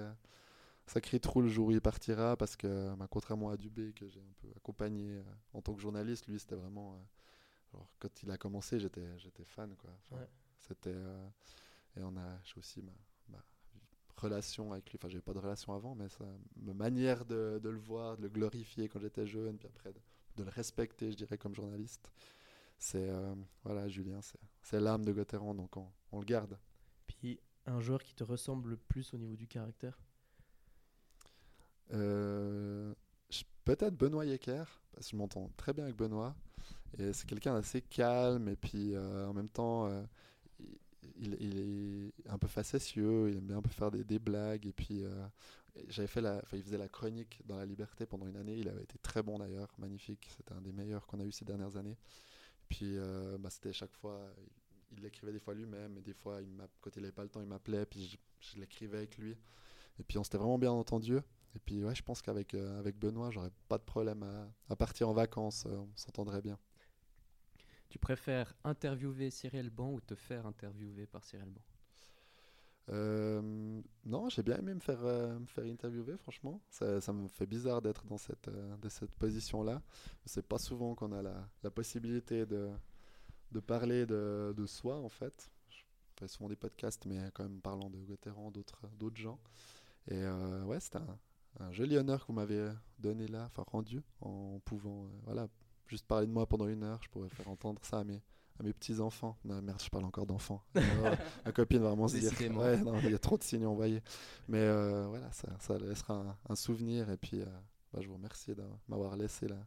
[0.87, 4.21] sacré trou le jour où il partira parce que bah, contrairement à Dubé que j'ai
[4.21, 5.23] un peu accompagné
[5.55, 6.99] en tant que journaliste lui c'était vraiment
[7.73, 9.91] alors, quand il a commencé j'étais j'étais fan quoi.
[9.99, 10.29] Enfin, Ouais.
[10.59, 11.29] c'était euh,
[11.97, 12.93] et on a j'ai aussi ma,
[13.29, 13.45] ma
[14.17, 14.99] relation avec lui.
[15.01, 16.25] Enfin j'avais pas de relation avant mais ça,
[16.57, 20.01] ma manière de, de le voir de le glorifier quand j'étais jeune puis après de,
[20.37, 22.13] de le respecter je dirais comme journaliste
[22.79, 26.59] c'est euh, voilà Julien c'est c'est l'âme de Gauthieron donc on, on le garde.
[27.07, 29.99] Puis un joueur qui te ressemble le plus au niveau du caractère?
[31.93, 32.95] Euh,
[33.65, 36.35] Peut-être Benoît Yecker, parce que je m'entends très bien avec Benoît.
[36.99, 40.03] Et c'est quelqu'un d'assez calme, et puis euh, en même temps, euh,
[41.17, 45.05] il, est un peu facétieux, il aime bien un peu faire des, blagues, et puis
[45.05, 48.57] euh, fait la, il faisait la chronique dans la Liberté pendant une année.
[48.59, 50.29] Il avait été très bon d'ailleurs, magnifique.
[50.37, 51.97] C'était un des meilleurs qu'on a eu ces dernières années.
[52.69, 52.97] Puis
[53.39, 54.21] bah, c'était chaque fois,
[54.91, 56.49] il, l'écrivait des fois lui-même, et des fois, il
[56.81, 59.37] quand il n'avait pas le temps, il m'appelait, puis je, je l'écrivais avec lui.
[59.99, 61.19] Et puis on s'était vraiment bien entendu.
[61.55, 64.77] Et puis ouais, je pense qu'avec euh, avec Benoît, j'aurais pas de problème à, à
[64.77, 65.67] partir en vacances.
[65.67, 66.59] euh, on s'entendrait bien.
[67.89, 71.61] Tu préfères interviewer Cyril Ban ou te faire interviewer par Cyril Ban?
[72.89, 76.61] Euh, non, j'ai bien aimé me faire, euh, me faire interviewer, franchement.
[76.69, 79.83] Ça, ça me fait bizarre d'être dans cette, euh, de cette position-là.
[80.25, 82.71] C'est pas souvent qu'on a la, la possibilité de,
[83.53, 85.51] de parler de, de soi, en fait.
[85.69, 85.83] Je
[86.19, 89.39] fais souvent des podcasts, mais quand même parlant de Gauthieron, d'autres d'autres gens.
[90.09, 90.25] Et
[90.65, 91.19] ouais, c'était un,
[91.61, 95.49] un joli honneur que vous m'avez donné là, enfin rendu, en pouvant, euh, voilà,
[95.87, 97.01] juste parler de moi pendant une heure.
[97.03, 98.23] Je pourrais faire entendre ça à mes,
[98.59, 99.37] à mes petits-enfants.
[99.45, 100.63] Non, merde, je parle encore d'enfants.
[101.45, 102.31] Ma copine va vraiment se dire.
[102.31, 102.61] Décidément.
[102.61, 104.03] Ouais, non, il y a trop de signes envoyés.
[104.49, 107.11] Mais euh, voilà, ça, ça laissera un, un souvenir.
[107.11, 107.47] Et puis, euh,
[107.93, 109.59] bah, je vous remercie de m'avoir laissé la,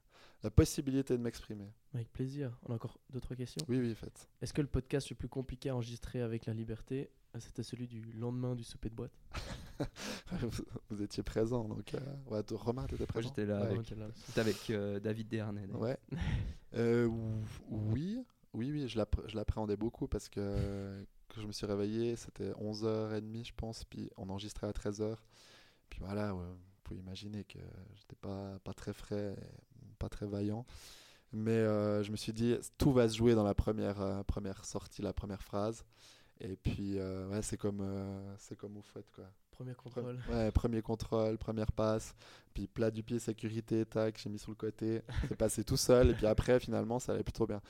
[0.43, 1.71] la possibilité de m'exprimer.
[1.93, 2.57] Avec plaisir.
[2.67, 3.63] On a encore deux, trois questions?
[3.67, 4.29] Oui, oui, faites.
[4.41, 7.87] Est-ce que le podcast le plus compliqué à enregistrer avec la liberté, euh, c'était celui
[7.87, 9.11] du lendemain du souper de boîte
[10.41, 11.67] vous, vous étiez présent.
[11.67, 14.39] Donc, euh, ouais, toi, Romain, tu étais Moi présent j'étais là Ouais, avec, là, j'étais
[14.39, 15.53] avec euh, David d'ailleurs.
[15.79, 15.97] Ouais.
[16.73, 17.07] Euh,
[17.69, 18.21] oui,
[18.51, 22.17] oui, oui, je l'appr- je l'appréhendais beaucoup parce que euh, quand je me suis réveillé,
[22.17, 25.15] c'était 11h30, je pense, puis on enregistrait à 13h.
[25.89, 27.59] Puis voilà, ouais, vous pouvez imaginer que
[27.95, 29.37] j'étais pas, pas très frais,
[29.99, 30.65] pas très vaillant.
[31.31, 34.65] Mais euh, je me suis dit, tout va se jouer dans la première, euh, première
[34.65, 35.85] sortie, la première phrase.
[36.41, 39.25] Et puis, euh, ouais, c'est comme, euh, c'est comme au foot, quoi.
[39.51, 40.19] Premier Pre- contrôle.
[40.29, 42.13] Ouais, premier contrôle, première passe,
[42.53, 45.01] puis plat du pied, sécurité, tac, j'ai mis sur le côté.
[45.29, 47.61] C'est passé tout seul, et puis après, finalement, ça allait plutôt bien.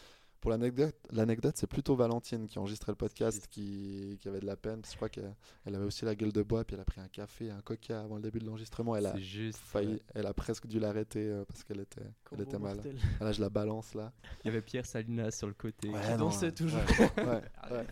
[0.46, 4.56] Pour l'anecdote, l'anecdote, c'est plutôt Valentine qui enregistrait le podcast qui, qui avait de la
[4.56, 4.82] peine.
[4.82, 5.36] parce que je crois qu'elle
[5.66, 8.02] elle avait aussi la gueule de bois, puis elle a pris un café, un coca
[8.02, 8.96] avant le début de l'enregistrement.
[8.96, 9.58] Elle a juste.
[9.58, 10.02] failli, ouais.
[10.14, 12.76] elle a presque dû l'arrêter euh, parce qu'elle était, elle Combo était mal.
[12.76, 12.96] mortel.
[13.20, 14.14] Là, je la balance là.
[14.44, 15.88] Il y avait Pierre Salinas sur le côté.
[15.88, 16.80] Qui dansait toujours.
[17.18, 17.42] Ouais, ouais,
[17.72, 17.88] ouais.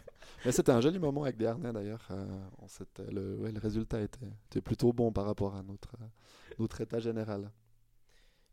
[0.45, 2.07] Mais c'était un joli moment avec des harnais d'ailleurs.
[2.11, 2.67] Euh, on
[3.11, 6.05] le, ouais, le résultat était, était plutôt bon par rapport à notre, euh,
[6.59, 7.49] notre état général.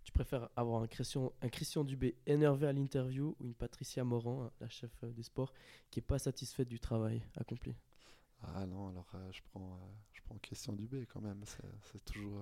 [0.02, 4.44] Tu préfères avoir un Christian, un Christian Dubé énervé à l'interview ou une Patricia Moran,
[4.44, 5.52] hein, la chef euh, des sports,
[5.90, 7.74] qui est pas satisfaite du travail accompli?
[8.42, 11.42] Ah non, alors euh, je prends, euh, je prends Christian Dubé quand même.
[11.92, 12.40] C'est toujours,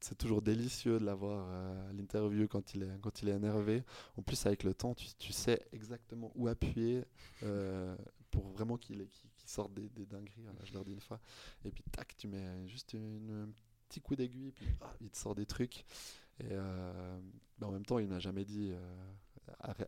[0.00, 3.82] c'est- toujours délicieux de l'avoir à l'interview quand il est, quand il est énervé.
[4.18, 7.04] En plus, avec le temps, tu, tu sais exactement où appuyer
[8.30, 10.42] pour vraiment qu'il qu'il sorte des, des dingueries.
[10.42, 11.20] Voilà, je leur dis une fois.
[11.64, 13.48] Et puis tac, tu mets juste une, un
[13.88, 15.84] petit coup d'aiguille, puis ah, il te sort des trucs.
[16.50, 17.20] Euh,
[17.58, 19.84] mais en même temps, il n'a jamais dit euh,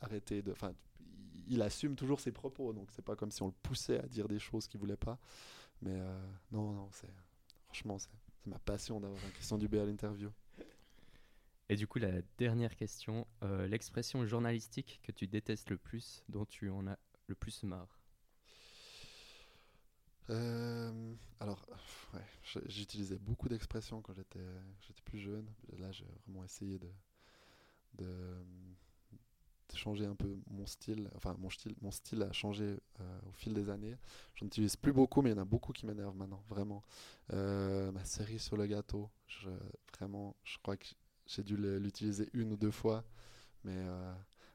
[0.00, 0.52] arrêtez de.
[0.52, 0.72] Enfin,
[1.48, 4.28] il- assume toujours ses propos, donc c'est pas comme si on le poussait à dire
[4.28, 5.18] des choses qu'il voulait pas.
[5.82, 6.20] Mais euh,
[6.52, 7.10] non, non, c'est
[7.64, 8.10] franchement, c'est
[8.46, 10.30] ma passion d'avoir un Christian Dubé à l'interview.
[11.70, 16.44] Et du coup, la dernière question, euh, l'expression journalistique que tu détestes le plus, dont
[16.46, 17.97] tu en as le plus marre?
[20.30, 21.64] Euh, alors,
[22.66, 24.40] j'utilisais beaucoup d'expressions quand j'étais
[25.04, 25.46] plus jeune.
[25.78, 28.06] Là, j'ai vraiment essayé de,
[29.74, 31.08] changer un peu mon style.
[31.14, 33.96] Enfin, mon style, mon style a changé euh, au fil des années.
[34.34, 36.82] Je n'utilise plus beaucoup, mais il y en a beaucoup qui m'énervent maintenant, vraiment.
[37.32, 39.08] Euh, ma série sur le gâteau,
[39.96, 40.86] vraiment, je crois que
[41.26, 43.04] j'ai dû l'utiliser une ou deux fois.
[43.62, 43.86] Mais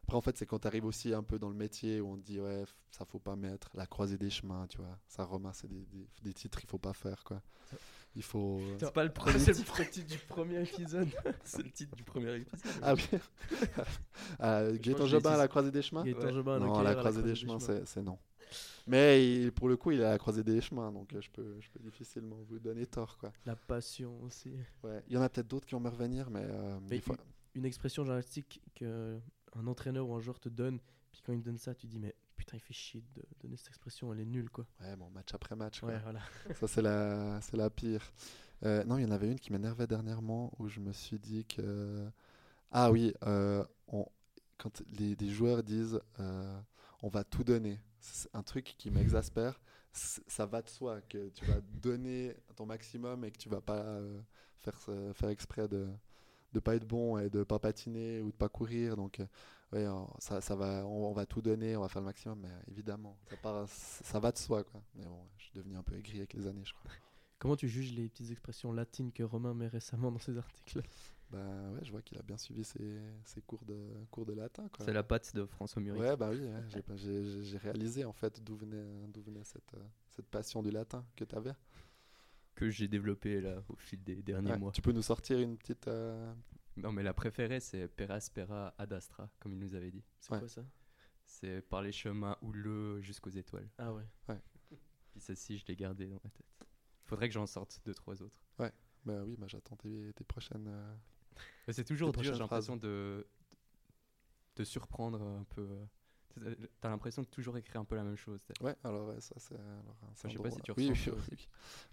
[0.03, 2.17] après, en fait, c'est quand tu arrives aussi un peu dans le métier où on
[2.17, 4.97] te dit, ouais, ça faut pas mettre la croisée des chemins, tu vois.
[5.07, 7.41] Ça, Romain, c'est des, des, des titres qu'il faut pas faire, quoi.
[8.15, 8.59] Il faut.
[8.59, 11.07] euh, C'est pas le premier C'est le titre, du premier épisode.
[11.43, 12.71] c'est le titre du premier épisode.
[12.83, 13.03] Ah oui.
[14.39, 16.03] que Gaëtan Jobin à la croisée des chemins?
[16.03, 16.33] Gaëtan Ouais.
[16.33, 18.19] Jobin, Non, à la croisée des chemins, c'est c'est non.
[18.85, 21.29] Mais il- pour le coup, il est à la croisée des chemins, donc euh, je
[21.31, 23.31] peux, je peux difficilement vous donner tort, quoi.
[23.45, 24.51] La passion aussi.
[24.83, 25.01] Ouais.
[25.07, 27.01] Il y en a peut-être d'autres qui vont me revenir, mais, euh, Mais
[27.55, 28.61] Une expression journalistique
[29.53, 30.79] qu'un entraîneur ou un joueur te donne,
[31.11, 33.55] puis quand il te donne ça, tu dis, mais putain, il fait chier de donner
[33.57, 34.65] cette expression, elle est nulle, quoi.
[34.81, 35.89] Ouais, bon, match après match, quoi.
[35.89, 36.19] Ouais, voilà.
[36.59, 38.11] Ça, c'est la, c'est la pire.
[38.63, 41.45] Euh, non, il y en avait une qui m'énervait dernièrement où je me suis dit
[41.45, 42.09] que.
[42.71, 44.07] Ah oui, euh, on-
[44.57, 46.59] quand les, joueurs disent euh,
[47.01, 49.59] on va tout donner, c'est un truc qui m'exaspère.
[49.91, 53.99] Ça va de soi que tu vas donner ton maximum et que tu vas pas
[54.57, 54.79] faire,
[55.13, 55.87] faire exprès de
[56.53, 58.95] de pas être bon et de pas patiner ou de pas courir.
[58.95, 59.25] Donc, euh,
[59.73, 62.39] ouais, on- ça, ça va, on, on va tout donner, on va faire le maximum,
[62.41, 64.63] mais évidemment, ça, part, ça va de soi.
[64.63, 64.81] Quoi.
[64.95, 66.91] Mais bon, je suis devenu un peu aigri avec les années, je crois.
[67.39, 70.81] Comment tu juges les petites expressions latines que Romain met récemment dans ses articles?
[71.29, 71.39] Bah
[71.73, 73.75] ouais, je vois qu'il a bien suivi ses, ses cours, de,
[74.11, 74.69] cours de latin.
[74.79, 76.01] C'est la patte de François Muric.
[76.01, 80.27] Ouais, bah oui, ouais, j'ai réalisé en fait d'où venait, d'où venait cette, euh, cette
[80.27, 81.53] passion du latin que tu avais.
[82.55, 84.71] Que j'ai développé là au fil des derniers Ouais, mois.
[84.71, 85.87] Tu peux nous sortir une petite.
[85.87, 86.33] euh,
[86.77, 90.03] Non, mais la préférée, c'est Peraspera ad Astra, comme il nous avait dit.
[90.19, 90.39] C'est Ouais.
[90.39, 90.63] quoi ça?
[91.25, 93.69] C'est par les chemins houleux jusqu'aux étoiles.
[93.77, 94.03] Ah ouais.
[95.11, 96.67] Puis celle-ci, je l'ai gardée dans ma tête.
[97.05, 98.39] Faudrait que j'en sorte deux, trois autres.
[99.05, 100.65] Bah oui, bah, j'attends tes, tes prochaines.
[100.67, 100.95] euh,
[101.67, 103.27] Mais c'est toujours Tes dur, j'ai l'impression de
[104.55, 105.61] de surprendre un peu.
[105.61, 105.85] euh.
[106.81, 108.39] T'as- l'impression de toujours écrire un peu la même chose.
[108.61, 110.39] Ouais, alors ouais, ça c'est un je sais syndrome.
[110.39, 111.47] pas si tu oui, ressens oui, ça oui.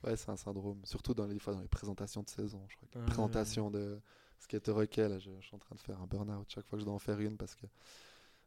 [0.05, 0.81] Ouais, c'est un syndrome.
[0.85, 2.65] Surtout dans les des fois dans les présentations de saison.
[2.69, 4.01] Je crois que Ah, ouais, présentation de
[4.39, 5.11] ce qui te requête.
[5.11, 6.95] Là, je, je suis en train de faire un burn-out chaque fois que je dois
[6.95, 7.67] en faire une parce que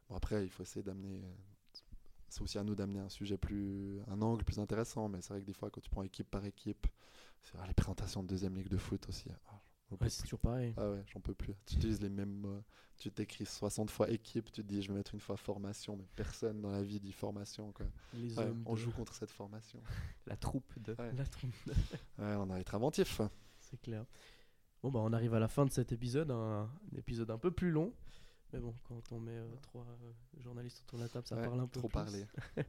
[0.08, 1.22] bon après il faut essayer d'amener.
[2.28, 5.08] C'est aussi à nous d'amener un sujet plus, un angle plus intéressant.
[5.08, 6.86] Mais c'est vrai que des fois quand tu prends équipe par équipe,
[7.42, 9.30] c'est ah, les présentations de deuxième ligue de foot aussi.
[9.30, 10.74] ah, peux Ouais, c'est toujours pareil.
[10.76, 11.54] Ah ouais, j'en peux plus.
[11.66, 12.62] Tu utilises les mêmes mots.
[12.96, 16.06] Tu t'écris 60 fois équipe, tu te dis je vais mettre une fois formation, mais
[16.16, 17.72] personne dans la vie dit formation.
[17.72, 17.86] Quoi.
[18.14, 18.62] Les Ouais, hommes.
[18.66, 19.80] on de- joue contre cette formation.
[20.26, 20.94] La troupe de.
[20.98, 21.12] Ouais.
[21.12, 21.52] La trompe.
[22.18, 23.20] Ouais, on a être inventif.
[23.60, 24.04] C'est clair.
[24.82, 26.62] Bon, bah, on arrive à la fin de cet épisode, un,
[26.92, 27.92] un épisode un peu plus long.
[28.52, 31.58] Mais bon, quand on met euh, trois euh, journalistes autour de la table, ça parle
[31.60, 31.94] un peu trop plus.
[31.94, 32.26] parler.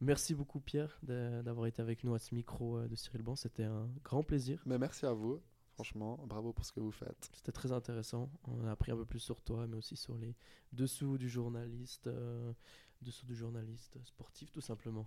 [0.00, 3.34] Merci beaucoup, Pierre, de- d'avoir été avec nous à ce micro euh, de Cyril Ban.
[3.34, 4.62] C'était un grand plaisir.
[4.66, 5.40] Mais merci à vous.
[5.76, 7.28] Franchement, bravo pour ce que vous faites.
[7.34, 8.30] C'était très intéressant.
[8.44, 10.34] On a appris un peu plus sur toi, mais aussi sur les
[10.72, 12.54] dessous du journaliste, euh,
[13.02, 15.06] dessous du journaliste sportif, tout simplement.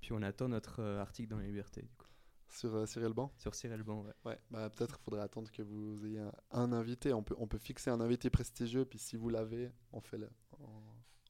[0.00, 2.08] Puis on attend notre euh, article dans la Liberté, du coup.
[2.48, 3.32] Sur euh, Cyril Ban?
[3.38, 4.14] Sur Cyril Ban, ouais.
[4.24, 7.12] Ouais, bah, peut-être qu'il faudrait attendre que vous ayez un, un invité.
[7.12, 10.28] On peut, on peut fixer un invité prestigieux, puis si vous l'avez, on fait le,
[10.58, 10.66] on,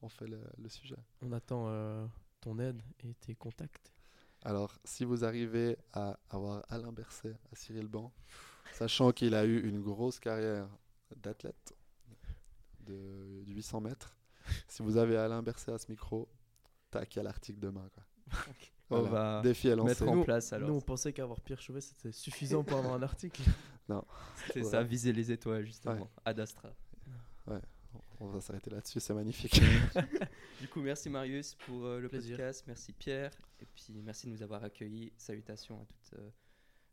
[0.00, 0.96] on fait le, le sujet.
[1.20, 2.06] On attend euh,
[2.40, 3.92] ton aide et tes contacts.
[4.44, 8.12] Alors, si vous arrivez à avoir Alain Berset à Cyril Ban,
[8.72, 10.68] sachant qu'il a eu une grosse carrière
[11.16, 11.74] d'athlète
[12.80, 14.16] de, de 800 mètres,
[14.68, 16.28] si vous avez Alain Berset à ce micro,
[16.90, 17.88] tac, il y a l'article demain.
[17.94, 18.02] Quoi.
[18.90, 19.88] On Voilà, va Défi à lancer.
[19.90, 20.68] mettre en Nous- place alors.
[20.68, 23.42] Nous, on pensait qu'avoir Pierre Chauvet, c'était suffisant pour avoir un article.
[24.52, 24.70] C'est Ouais.
[24.70, 25.94] ça, viser les étoiles, justement.
[25.94, 26.06] Ouais.
[26.24, 26.70] Ad Astra.
[28.24, 29.60] On va s'arrêter là-dessus, c'est magnifique.
[30.60, 32.36] Du coup, merci Marius pour euh, le Plaisir.
[32.36, 32.62] podcast.
[32.68, 33.32] Merci Pierre.
[33.60, 35.12] Et puis merci de nous avoir accueillis.
[35.16, 36.30] Salutations à toute euh,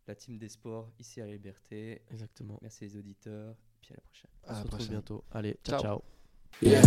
[0.07, 2.01] la team des sports ici à la Liberté.
[2.11, 2.57] Exactement.
[2.64, 3.56] Merci les auditeurs.
[3.80, 4.31] Puis à la prochaine.
[4.43, 4.91] On À la se retrouve prochaine.
[4.95, 5.23] bientôt.
[5.31, 5.84] Allez, ciao, Ciao.
[5.84, 6.03] ciao.
[6.64, 6.81] Yeah.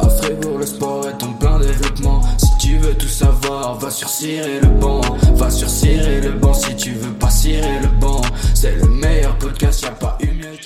[0.00, 2.20] À Fribourg, le sport est en plein développement.
[2.36, 5.00] Si tu veux tout savoir, va sur Cirer le banc.
[5.36, 8.20] Va sur Cirer le banc si tu veux pas cirer le banc.
[8.54, 10.56] C'est le meilleur podcast, y a pas eu mieux.